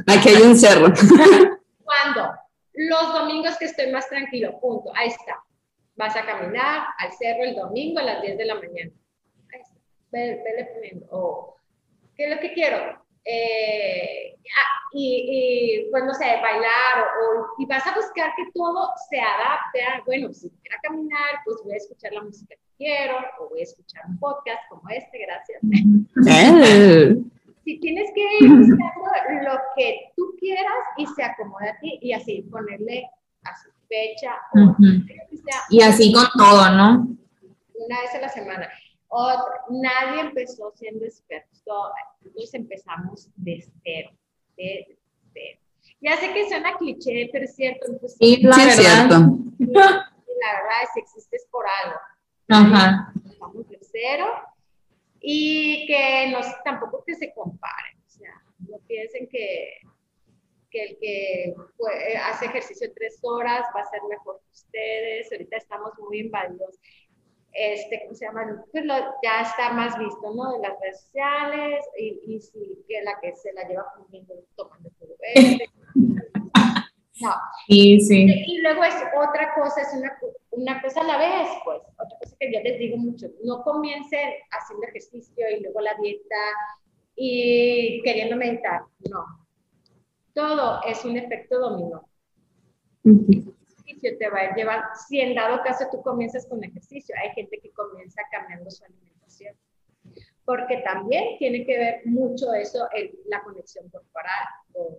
Aquí 0.06 0.28
hay 0.28 0.42
un 0.42 0.56
cerro. 0.56 0.86
¿Cuándo? 1.82 2.32
Los 2.74 3.12
domingos 3.12 3.58
que 3.58 3.64
estoy 3.64 3.90
más 3.90 4.08
tranquilo, 4.08 4.60
punto, 4.60 4.92
ahí 4.94 5.08
está. 5.08 5.42
Vas 5.96 6.14
a 6.14 6.24
caminar 6.24 6.86
al 6.98 7.12
cerro 7.12 7.42
el 7.42 7.56
domingo 7.56 7.98
a 7.98 8.04
las 8.04 8.22
10 8.22 8.38
de 8.38 8.44
la 8.44 8.54
mañana. 8.54 8.92
Ahí 9.52 9.60
está, 9.60 9.80
vele 10.12 10.70
poniendo. 10.72 11.06
O, 11.10 11.56
¿qué 12.16 12.26
es 12.26 12.36
lo 12.36 12.40
que 12.40 12.52
quiero? 12.52 13.04
Eh, 13.24 14.36
ah, 14.56 14.80
y, 14.92 15.88
pues 15.90 16.04
no 16.04 16.14
sé, 16.14 16.24
bailar 16.40 17.04
o, 17.20 17.54
y 17.58 17.66
vas 17.66 17.84
a 17.86 17.94
buscar 17.96 18.32
que 18.36 18.44
todo 18.54 18.90
se 19.08 19.18
adapte 19.18 19.82
a, 19.82 20.02
bueno, 20.06 20.32
si 20.32 20.50
quiero 20.62 20.78
caminar, 20.82 21.40
pues 21.44 21.56
voy 21.64 21.72
a 21.72 21.78
escuchar 21.78 22.12
la 22.12 22.22
música 22.22 22.54
quiero 22.76 23.16
o 23.40 23.48
voy 23.48 23.60
a 23.60 23.64
escuchar 23.64 24.02
un 24.08 24.18
podcast 24.18 24.60
como 24.68 24.88
este, 24.88 25.18
gracias. 25.18 25.60
Eh. 26.28 27.16
si 27.64 27.80
tienes 27.80 28.10
que 28.14 28.20
ir 28.40 28.50
buscando 28.50 29.04
lo 29.42 29.58
que 29.76 30.12
tú 30.16 30.34
quieras 30.38 30.84
y 30.98 31.06
se 31.06 31.22
acomoda 31.22 31.70
a 31.70 31.78
ti 31.80 31.98
y 32.02 32.12
así 32.12 32.42
ponerle 32.42 33.08
a 33.44 33.56
su 33.56 33.70
fecha 33.88 34.34
o 34.52 34.76
y 35.70 35.82
así 35.82 36.12
con 36.12 36.26
todo, 36.36 36.70
¿no? 36.70 37.08
Una 37.74 38.00
vez 38.00 38.14
a 38.14 38.20
la 38.20 38.28
semana. 38.28 38.68
Otro, 39.08 39.46
nadie 39.70 40.22
empezó 40.22 40.72
siendo 40.74 41.04
expertos, 41.04 41.62
todos 41.64 41.92
empezamos 42.52 43.28
de 43.36 43.64
cero, 43.82 44.10
de 44.56 44.98
cero. 45.32 45.60
Ya 46.00 46.16
sé 46.16 46.32
que 46.32 46.48
suena 46.48 46.76
cliché, 46.76 47.28
pero 47.32 47.44
es 47.44 47.54
cierto. 47.54 47.86
Pues, 48.00 48.16
sí, 48.18 48.42
la 48.42 48.56
verdad. 48.56 48.68
Es 48.68 48.86
cierto. 48.86 49.14
la 49.58 50.52
verdad 50.52 50.82
es 50.82 50.88
que 50.94 51.00
existes 51.00 51.46
por 51.50 51.64
algo. 51.84 51.96
Ajá. 52.48 53.12
Estamos 53.24 53.68
de 53.68 53.78
cero 53.80 54.26
y 55.20 55.86
que 55.86 56.30
no, 56.30 56.40
tampoco 56.64 57.02
que 57.04 57.14
se 57.14 57.32
comparen, 57.32 57.98
o 58.06 58.10
sea, 58.10 58.42
no 58.68 58.78
piensen 58.86 59.26
que, 59.28 59.78
que 60.70 60.84
el 60.84 60.98
que 60.98 61.54
hace 62.22 62.46
ejercicio 62.46 62.92
tres 62.94 63.18
horas 63.22 63.66
va 63.74 63.80
a 63.80 63.86
ser 63.86 64.00
mejor 64.08 64.40
que 64.40 64.52
ustedes, 64.52 65.32
ahorita 65.32 65.56
estamos 65.56 65.92
muy 65.98 66.20
invadidos, 66.20 66.78
este, 67.54 68.02
¿cómo 68.02 68.14
se 68.14 68.26
llama? 68.26 68.64
Pues 68.72 68.84
ya 69.22 69.40
está 69.40 69.72
más 69.72 69.96
visto, 69.98 70.34
¿no? 70.34 70.52
De 70.52 70.58
las 70.58 70.78
redes 70.80 71.00
sociales 71.02 71.84
y, 71.96 72.20
y 72.26 72.40
si 72.40 72.84
que 72.88 73.00
la 73.02 73.18
que 73.20 73.34
se 73.36 73.52
la 73.52 73.66
lleva 73.66 73.86
comiendo 73.96 74.34
tomando 74.56 74.90
todo 74.98 75.14
No. 77.20 77.32
Sí, 77.68 78.00
sí. 78.00 78.26
Y 78.46 78.60
luego 78.60 78.82
es 78.82 78.94
otra 79.16 79.54
cosa, 79.54 79.82
es 79.82 79.88
una, 79.94 80.18
una 80.50 80.82
cosa 80.82 81.00
a 81.00 81.04
la 81.04 81.18
vez, 81.18 81.48
pues. 81.64 81.80
Otra 81.94 82.18
cosa 82.20 82.36
que 82.40 82.52
yo 82.52 82.60
les 82.60 82.78
digo 82.78 82.96
mucho, 82.96 83.28
no 83.44 83.62
comiencen 83.62 84.30
haciendo 84.50 84.86
ejercicio 84.88 85.46
y 85.50 85.62
luego 85.62 85.80
la 85.80 85.94
dieta 86.02 86.36
y 87.14 88.02
queriendo 88.02 88.36
meditar, 88.36 88.82
no. 89.08 89.24
Todo 90.34 90.80
es 90.84 91.04
un 91.04 91.16
efecto 91.16 91.60
dominó. 91.60 92.08
Ejercicio 93.04 94.18
te 94.18 94.28
va 94.28 94.40
a 94.40 94.56
llevar, 94.56 94.82
si 95.06 95.20
en 95.20 95.36
dado 95.36 95.62
caso 95.62 95.84
tú 95.92 96.02
comienzas 96.02 96.46
con 96.48 96.64
ejercicio, 96.64 97.14
hay 97.22 97.30
gente 97.30 97.60
que 97.62 97.70
comienza 97.70 98.22
cambiando 98.32 98.68
su 98.70 98.84
alimentación. 98.84 99.54
Porque 100.44 100.78
también 100.78 101.38
tiene 101.38 101.64
que 101.64 101.78
ver 101.78 102.00
mucho 102.06 102.52
eso, 102.54 102.88
en 102.92 103.12
la 103.26 103.42
conexión 103.42 103.88
corporal. 103.88 104.46
O, 104.72 104.98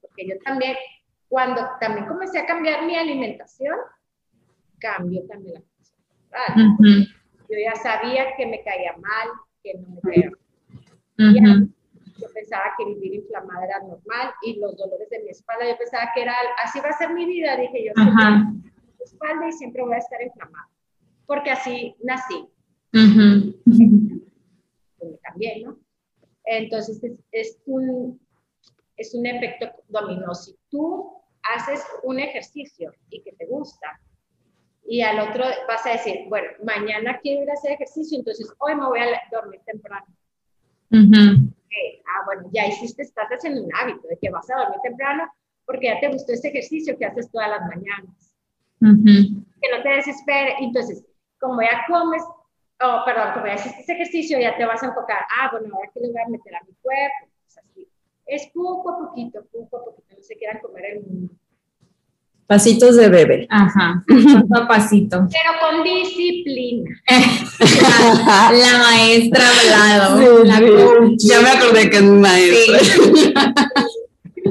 porque 0.00 0.26
yo 0.28 0.34
también, 0.44 0.76
cuando 1.28 1.62
también 1.80 2.06
comencé 2.06 2.38
a 2.38 2.46
cambiar 2.46 2.84
mi 2.84 2.96
alimentación, 2.96 3.76
cambió 4.78 5.24
también 5.26 5.64
la 6.30 6.44
alimentación. 6.46 7.06
Yo 7.48 7.58
ya 7.62 7.74
sabía 7.76 8.34
que 8.36 8.46
me 8.46 8.62
caía 8.62 8.96
mal, 8.96 9.28
que 9.62 9.74
no 9.74 9.88
me 9.88 10.00
caía 10.00 10.30
mal. 11.42 11.68
Yo 12.18 12.28
pensaba 12.32 12.64
que 12.78 12.84
vivir 12.84 13.14
inflamada 13.14 13.64
era 13.64 13.78
normal 13.80 14.32
y 14.42 14.58
los 14.60 14.76
dolores 14.76 15.08
de 15.10 15.20
mi 15.20 15.30
espalda, 15.30 15.68
yo 15.68 15.76
pensaba 15.76 16.10
que 16.14 16.22
era, 16.22 16.34
así 16.62 16.78
va 16.80 16.90
a 16.90 16.98
ser 16.98 17.12
mi 17.12 17.26
vida, 17.26 17.56
dije 17.56 17.86
yo, 17.86 17.92
mi 17.96 19.04
espalda 19.04 19.48
y 19.48 19.52
siempre 19.52 19.82
voy 19.82 19.94
a 19.94 19.98
estar 19.98 20.22
inflamada, 20.22 20.68
porque 21.26 21.50
así 21.50 21.96
nací. 22.02 22.48
Uh 22.94 22.98
-huh. 22.98 24.22
pues 24.98 25.10
me 25.10 25.18
cambié, 25.18 25.62
¿no? 25.64 25.78
Entonces 26.44 27.00
es, 27.30 27.58
un, 27.66 28.20
es 28.96 29.14
un 29.14 29.26
efecto 29.26 29.70
dominó. 29.88 30.34
Si 30.34 30.56
tú 30.70 31.12
haces 31.42 31.84
un 32.02 32.18
ejercicio 32.18 32.92
y 33.10 33.22
que 33.22 33.32
te 33.32 33.46
gusta, 33.46 34.00
y 34.84 35.00
al 35.02 35.20
otro 35.20 35.44
vas 35.68 35.86
a 35.86 35.92
decir, 35.92 36.26
bueno, 36.28 36.48
mañana 36.64 37.18
quiero 37.22 37.42
ir 37.42 37.50
a 37.50 37.54
hacer 37.54 37.72
ejercicio, 37.72 38.18
entonces 38.18 38.52
hoy 38.58 38.74
me 38.74 38.86
voy 38.86 39.00
a 39.00 39.20
dormir 39.30 39.60
temprano. 39.64 40.06
ah, 42.06 42.22
bueno, 42.26 42.50
ya 42.52 42.66
hiciste, 42.66 43.02
estás 43.02 43.28
haciendo 43.28 43.62
un 43.62 43.74
hábito 43.74 44.06
de 44.08 44.18
que 44.18 44.30
vas 44.30 44.48
a 44.50 44.56
dormir 44.56 44.78
temprano 44.82 45.30
porque 45.64 45.86
ya 45.86 46.00
te 46.00 46.08
gustó 46.08 46.32
ese 46.32 46.48
ejercicio 46.48 46.96
que 46.98 47.06
haces 47.06 47.30
todas 47.30 47.48
las 47.48 47.60
mañanas. 47.62 48.36
Que 49.60 49.76
no 49.76 49.82
te 49.82 49.88
desespere. 49.90 50.56
Entonces, 50.58 51.04
como 51.38 51.62
ya 51.62 51.84
comes, 51.86 52.22
oh, 52.82 53.02
perdón, 53.04 53.32
como 53.34 53.46
ya 53.46 53.54
hiciste 53.54 53.80
ese 53.80 53.92
ejercicio, 53.92 54.38
ya 54.40 54.56
te 54.56 54.64
vas 54.64 54.82
a 54.82 54.86
enfocar, 54.86 55.24
ah, 55.38 55.48
bueno, 55.52 55.74
ahora 55.74 55.90
que 55.94 56.00
le 56.00 56.08
voy 56.08 56.20
a 56.20 56.28
meter 56.28 56.54
a 56.54 56.64
mi 56.64 56.74
cuerpo. 56.82 57.32
Es 57.46 57.58
así. 57.58 57.88
Es 58.26 58.48
poco 58.52 58.90
a 58.90 58.98
poquito, 58.98 59.44
poco 59.52 59.76
a 59.76 59.84
poquito, 59.84 60.14
no 60.16 60.22
se 60.22 60.36
quieran 60.36 60.60
comer 60.60 60.84
el 60.96 61.02
mundo. 61.02 61.34
Pasitos 62.46 62.96
de 62.96 63.08
bebé. 63.08 63.46
Ajá, 63.48 64.04
paso 64.06 64.46
a 64.62 64.68
pasito. 64.68 65.26
Pero 65.30 65.52
con 65.60 65.82
disciplina. 65.82 66.90
la, 68.52 68.78
maestra 68.78 69.44
hablado. 69.48 71.14
Ya 71.16 71.40
me 71.40 71.48
acordé 71.48 71.88
que 71.88 71.96
es 71.96 72.02
maestra. 72.02 72.78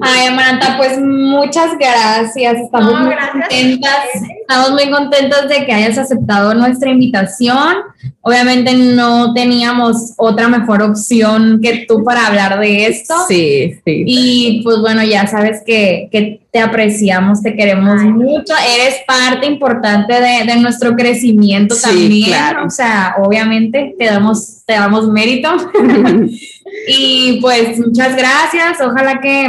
Ay, 0.02 0.28
Amaranta, 0.28 0.78
pues 0.78 1.00
muchas 1.00 1.78
gracias. 1.78 2.58
Estamos 2.58 3.00
muy 3.02 3.16
contentas. 3.16 4.06
Estamos 4.42 4.72
muy 4.72 4.90
contentas 4.90 5.48
de 5.48 5.66
que 5.66 5.72
hayas 5.72 5.98
aceptado 5.98 6.54
nuestra 6.54 6.90
invitación. 6.90 7.78
Obviamente 8.22 8.74
no 8.74 9.34
teníamos 9.34 10.14
otra 10.18 10.48
mejor 10.48 10.82
opción 10.82 11.60
que 11.62 11.86
tú 11.88 12.04
para 12.04 12.28
hablar 12.28 12.60
de 12.60 12.88
esto. 12.88 13.14
Sí, 13.28 13.74
sí. 13.86 14.04
Y 14.06 14.62
pues 14.64 14.80
bueno, 14.80 15.04
ya 15.04 15.28
sabes 15.28 15.62
que, 15.66 16.10
que 16.12 16.42
te 16.52 16.60
apreciamos, 16.60 17.42
te 17.42 17.56
queremos 17.56 18.02
mucho. 18.04 18.54
Eres 18.76 18.98
parte 19.08 19.46
importante 19.46 20.14
de, 20.14 20.46
de 20.46 20.60
nuestro 20.60 20.96
crecimiento 20.96 21.76
también. 21.76 22.30
Claro. 22.30 22.66
O 22.66 22.70
sea, 22.70 23.16
obviamente 23.20 23.96
te 23.98 24.06
damos, 24.06 24.64
te 24.66 24.74
damos 24.74 25.08
mérito. 25.08 25.50
y 26.88 27.40
pues 27.42 27.80
muchas 27.80 28.16
gracias. 28.16 28.82
Ojalá 28.82 29.20
que 29.22 29.48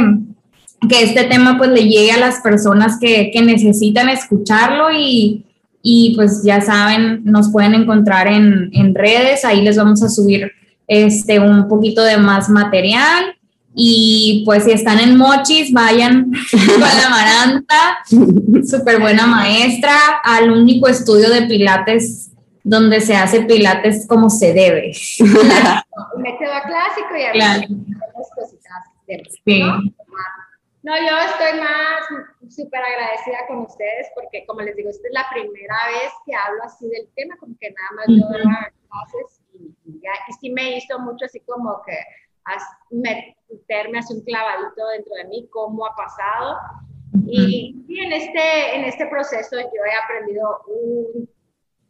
que 0.87 1.03
este 1.03 1.23
tema 1.25 1.57
pues 1.57 1.69
le 1.69 1.83
llegue 1.87 2.11
a 2.11 2.19
las 2.19 2.39
personas 2.41 2.97
que, 2.99 3.31
que 3.31 3.41
necesitan 3.41 4.09
escucharlo 4.09 4.91
y, 4.91 5.45
y, 5.81 6.13
pues 6.15 6.43
ya 6.43 6.61
saben, 6.61 7.23
nos 7.23 7.51
pueden 7.51 7.73
encontrar 7.73 8.27
en, 8.27 8.69
en, 8.73 8.95
redes, 8.95 9.45
ahí 9.45 9.61
les 9.61 9.77
vamos 9.77 10.01
a 10.03 10.09
subir 10.09 10.51
este, 10.87 11.39
un 11.39 11.67
poquito 11.67 12.03
de 12.03 12.17
más 12.17 12.49
material 12.49 13.35
y 13.75 14.43
pues 14.45 14.65
si 14.65 14.71
están 14.71 14.99
en 14.99 15.17
Mochis, 15.17 15.73
vayan 15.73 16.31
con 16.51 16.79
la 16.79 17.09
Maranta, 17.09 17.97
súper 18.69 18.99
buena 18.99 19.25
maestra, 19.25 19.95
al 20.23 20.51
único 20.51 20.87
estudio 20.87 21.29
de 21.29 21.43
Pilates 21.43 22.29
donde 22.63 23.01
se 23.01 23.15
hace 23.15 23.41
Pilates 23.41 24.07
como 24.07 24.29
se 24.29 24.53
debe. 24.53 24.93
Método 25.19 26.59
clásico 26.65 27.15
y 27.17 27.31
claro. 27.33 27.67
cositas. 28.35 29.29
sí. 29.45 29.59
No, 29.59 29.79
yo 30.83 31.17
estoy 31.29 31.59
más 31.59 32.53
súper 32.53 32.81
agradecida 32.81 33.47
con 33.47 33.59
ustedes 33.59 34.07
porque, 34.15 34.45
como 34.45 34.61
les 34.61 34.75
digo, 34.75 34.89
esta 34.89 35.07
es 35.07 35.13
la 35.13 35.25
primera 35.31 35.75
vez 35.87 36.11
que 36.25 36.35
hablo 36.35 36.63
así 36.63 36.89
del 36.89 37.07
tema, 37.15 37.37
como 37.37 37.55
que 37.59 37.71
nada 37.71 37.89
más 37.95 38.05
yo 38.07 38.27
daba 38.27 38.71
clases 38.89 39.41
y, 39.53 40.01
ya, 40.01 40.11
y 40.27 40.33
sí 40.33 40.49
me 40.49 40.77
hizo 40.77 40.99
mucho 40.99 41.25
así 41.25 41.39
como 41.41 41.81
que 41.83 41.97
meterme 42.91 43.99
así 43.99 44.13
un 44.13 44.21
clavadito 44.21 44.85
dentro 44.89 45.13
de 45.15 45.23
mí, 45.25 45.47
cómo 45.49 45.85
ha 45.85 45.95
pasado. 45.95 46.57
Y, 47.25 47.85
y, 47.87 47.99
en, 47.99 48.11
este, 48.11 48.75
en 48.75 48.83
este 48.83 49.05
proceso 49.05 49.55
yo 49.57 49.85
he 49.85 50.03
aprendido 50.03 50.63
un 50.67 51.29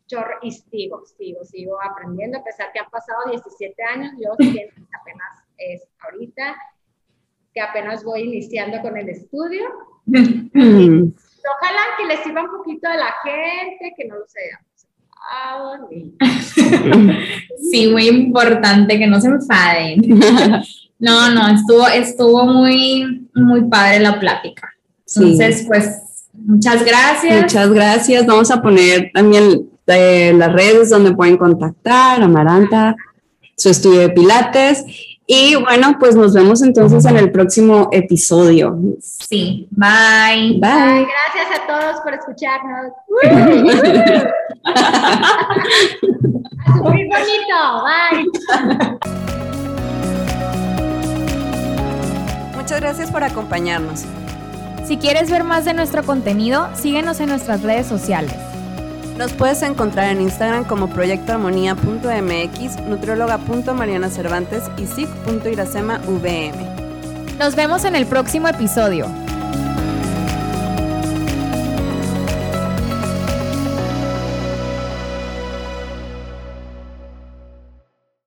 chorro 0.05 0.37
y 0.43 0.51
sigo, 0.51 1.03
sigo, 1.05 1.43
sigo 1.43 1.81
aprendiendo, 1.81 2.37
a 2.37 2.43
pesar 2.43 2.71
que 2.71 2.79
han 2.79 2.89
pasado 2.91 3.31
17 3.31 3.83
años, 3.83 4.11
yo 4.19 4.35
siento 4.51 4.81
apenas 5.01 5.43
es 5.57 5.87
ahorita 5.99 6.55
que 7.53 7.61
apenas 7.61 8.03
voy 8.03 8.21
iniciando 8.21 8.81
con 8.81 8.97
el 8.97 9.09
estudio. 9.09 9.63
Ojalá 10.07 11.81
que 11.97 12.05
les 12.07 12.23
sirva 12.23 12.43
un 12.43 12.57
poquito 12.57 12.87
a 12.87 12.95
la 12.95 13.13
gente, 13.23 13.93
que 13.95 14.05
no 14.07 14.17
lo 14.17 14.27
sea. 14.27 14.59
Sí, 17.71 17.87
muy 17.87 18.07
importante 18.07 18.99
que 18.99 19.07
no 19.07 19.19
se 19.21 19.27
enfaden. 19.27 20.01
No, 20.99 21.29
no, 21.31 21.49
estuvo, 21.49 21.85
estuvo 21.89 22.45
muy, 22.45 23.27
muy 23.35 23.65
padre 23.65 23.99
la 23.99 24.21
plática. 24.21 24.73
Entonces, 25.13 25.65
pues, 25.67 26.29
muchas 26.31 26.85
gracias. 26.85 27.41
Muchas 27.41 27.73
gracias. 27.73 28.25
Vamos 28.25 28.49
a 28.51 28.61
poner 28.61 29.11
también 29.13 29.69
eh, 29.87 30.31
las 30.33 30.53
redes 30.53 30.91
donde 30.91 31.13
pueden 31.13 31.35
contactar, 31.35 32.23
Amaranta, 32.23 32.95
su 33.57 33.71
estudio 33.71 33.99
de 33.99 34.09
Pilates. 34.11 34.85
Y 35.25 35.55
bueno, 35.55 35.95
pues 35.99 36.15
nos 36.15 36.33
vemos 36.33 36.61
entonces 36.61 37.03
en 37.05 37.17
el 37.17 37.31
próximo 37.31 37.89
episodio. 37.91 38.77
Sí, 38.99 39.67
bye. 39.71 40.59
Bye. 40.59 41.07
Gracias 41.07 41.47
a 41.55 41.65
todos 41.65 42.01
por 42.01 42.13
escucharnos. 42.13 42.91
Muy 46.81 47.07
bonito. 47.07 47.83
Bye. 47.85 48.25
Muchas 52.57 52.81
gracias 52.81 53.09
por 53.09 53.23
acompañarnos. 53.23 54.03
Si 54.85 54.97
quieres 54.97 55.31
ver 55.31 55.45
más 55.45 55.63
de 55.63 55.73
nuestro 55.73 56.03
contenido, 56.03 56.67
síguenos 56.75 57.21
en 57.21 57.29
nuestras 57.29 57.63
redes 57.63 57.87
sociales. 57.87 58.35
Nos 59.17 59.31
puedes 59.33 59.61
encontrar 59.61 60.09
en 60.09 60.21
Instagram 60.21 60.65
como 60.65 60.89
proyectoarmonía.mx, 60.89 62.81
nutrióloga.mariana 62.87 64.09
Cervantes 64.09 64.63
y 64.77 64.87
sig.iracema.vm. 64.87 66.73
Nos 67.37 67.55
vemos 67.55 67.85
en 67.85 67.95
el 67.95 68.05
próximo 68.07 68.47
episodio. 68.47 69.22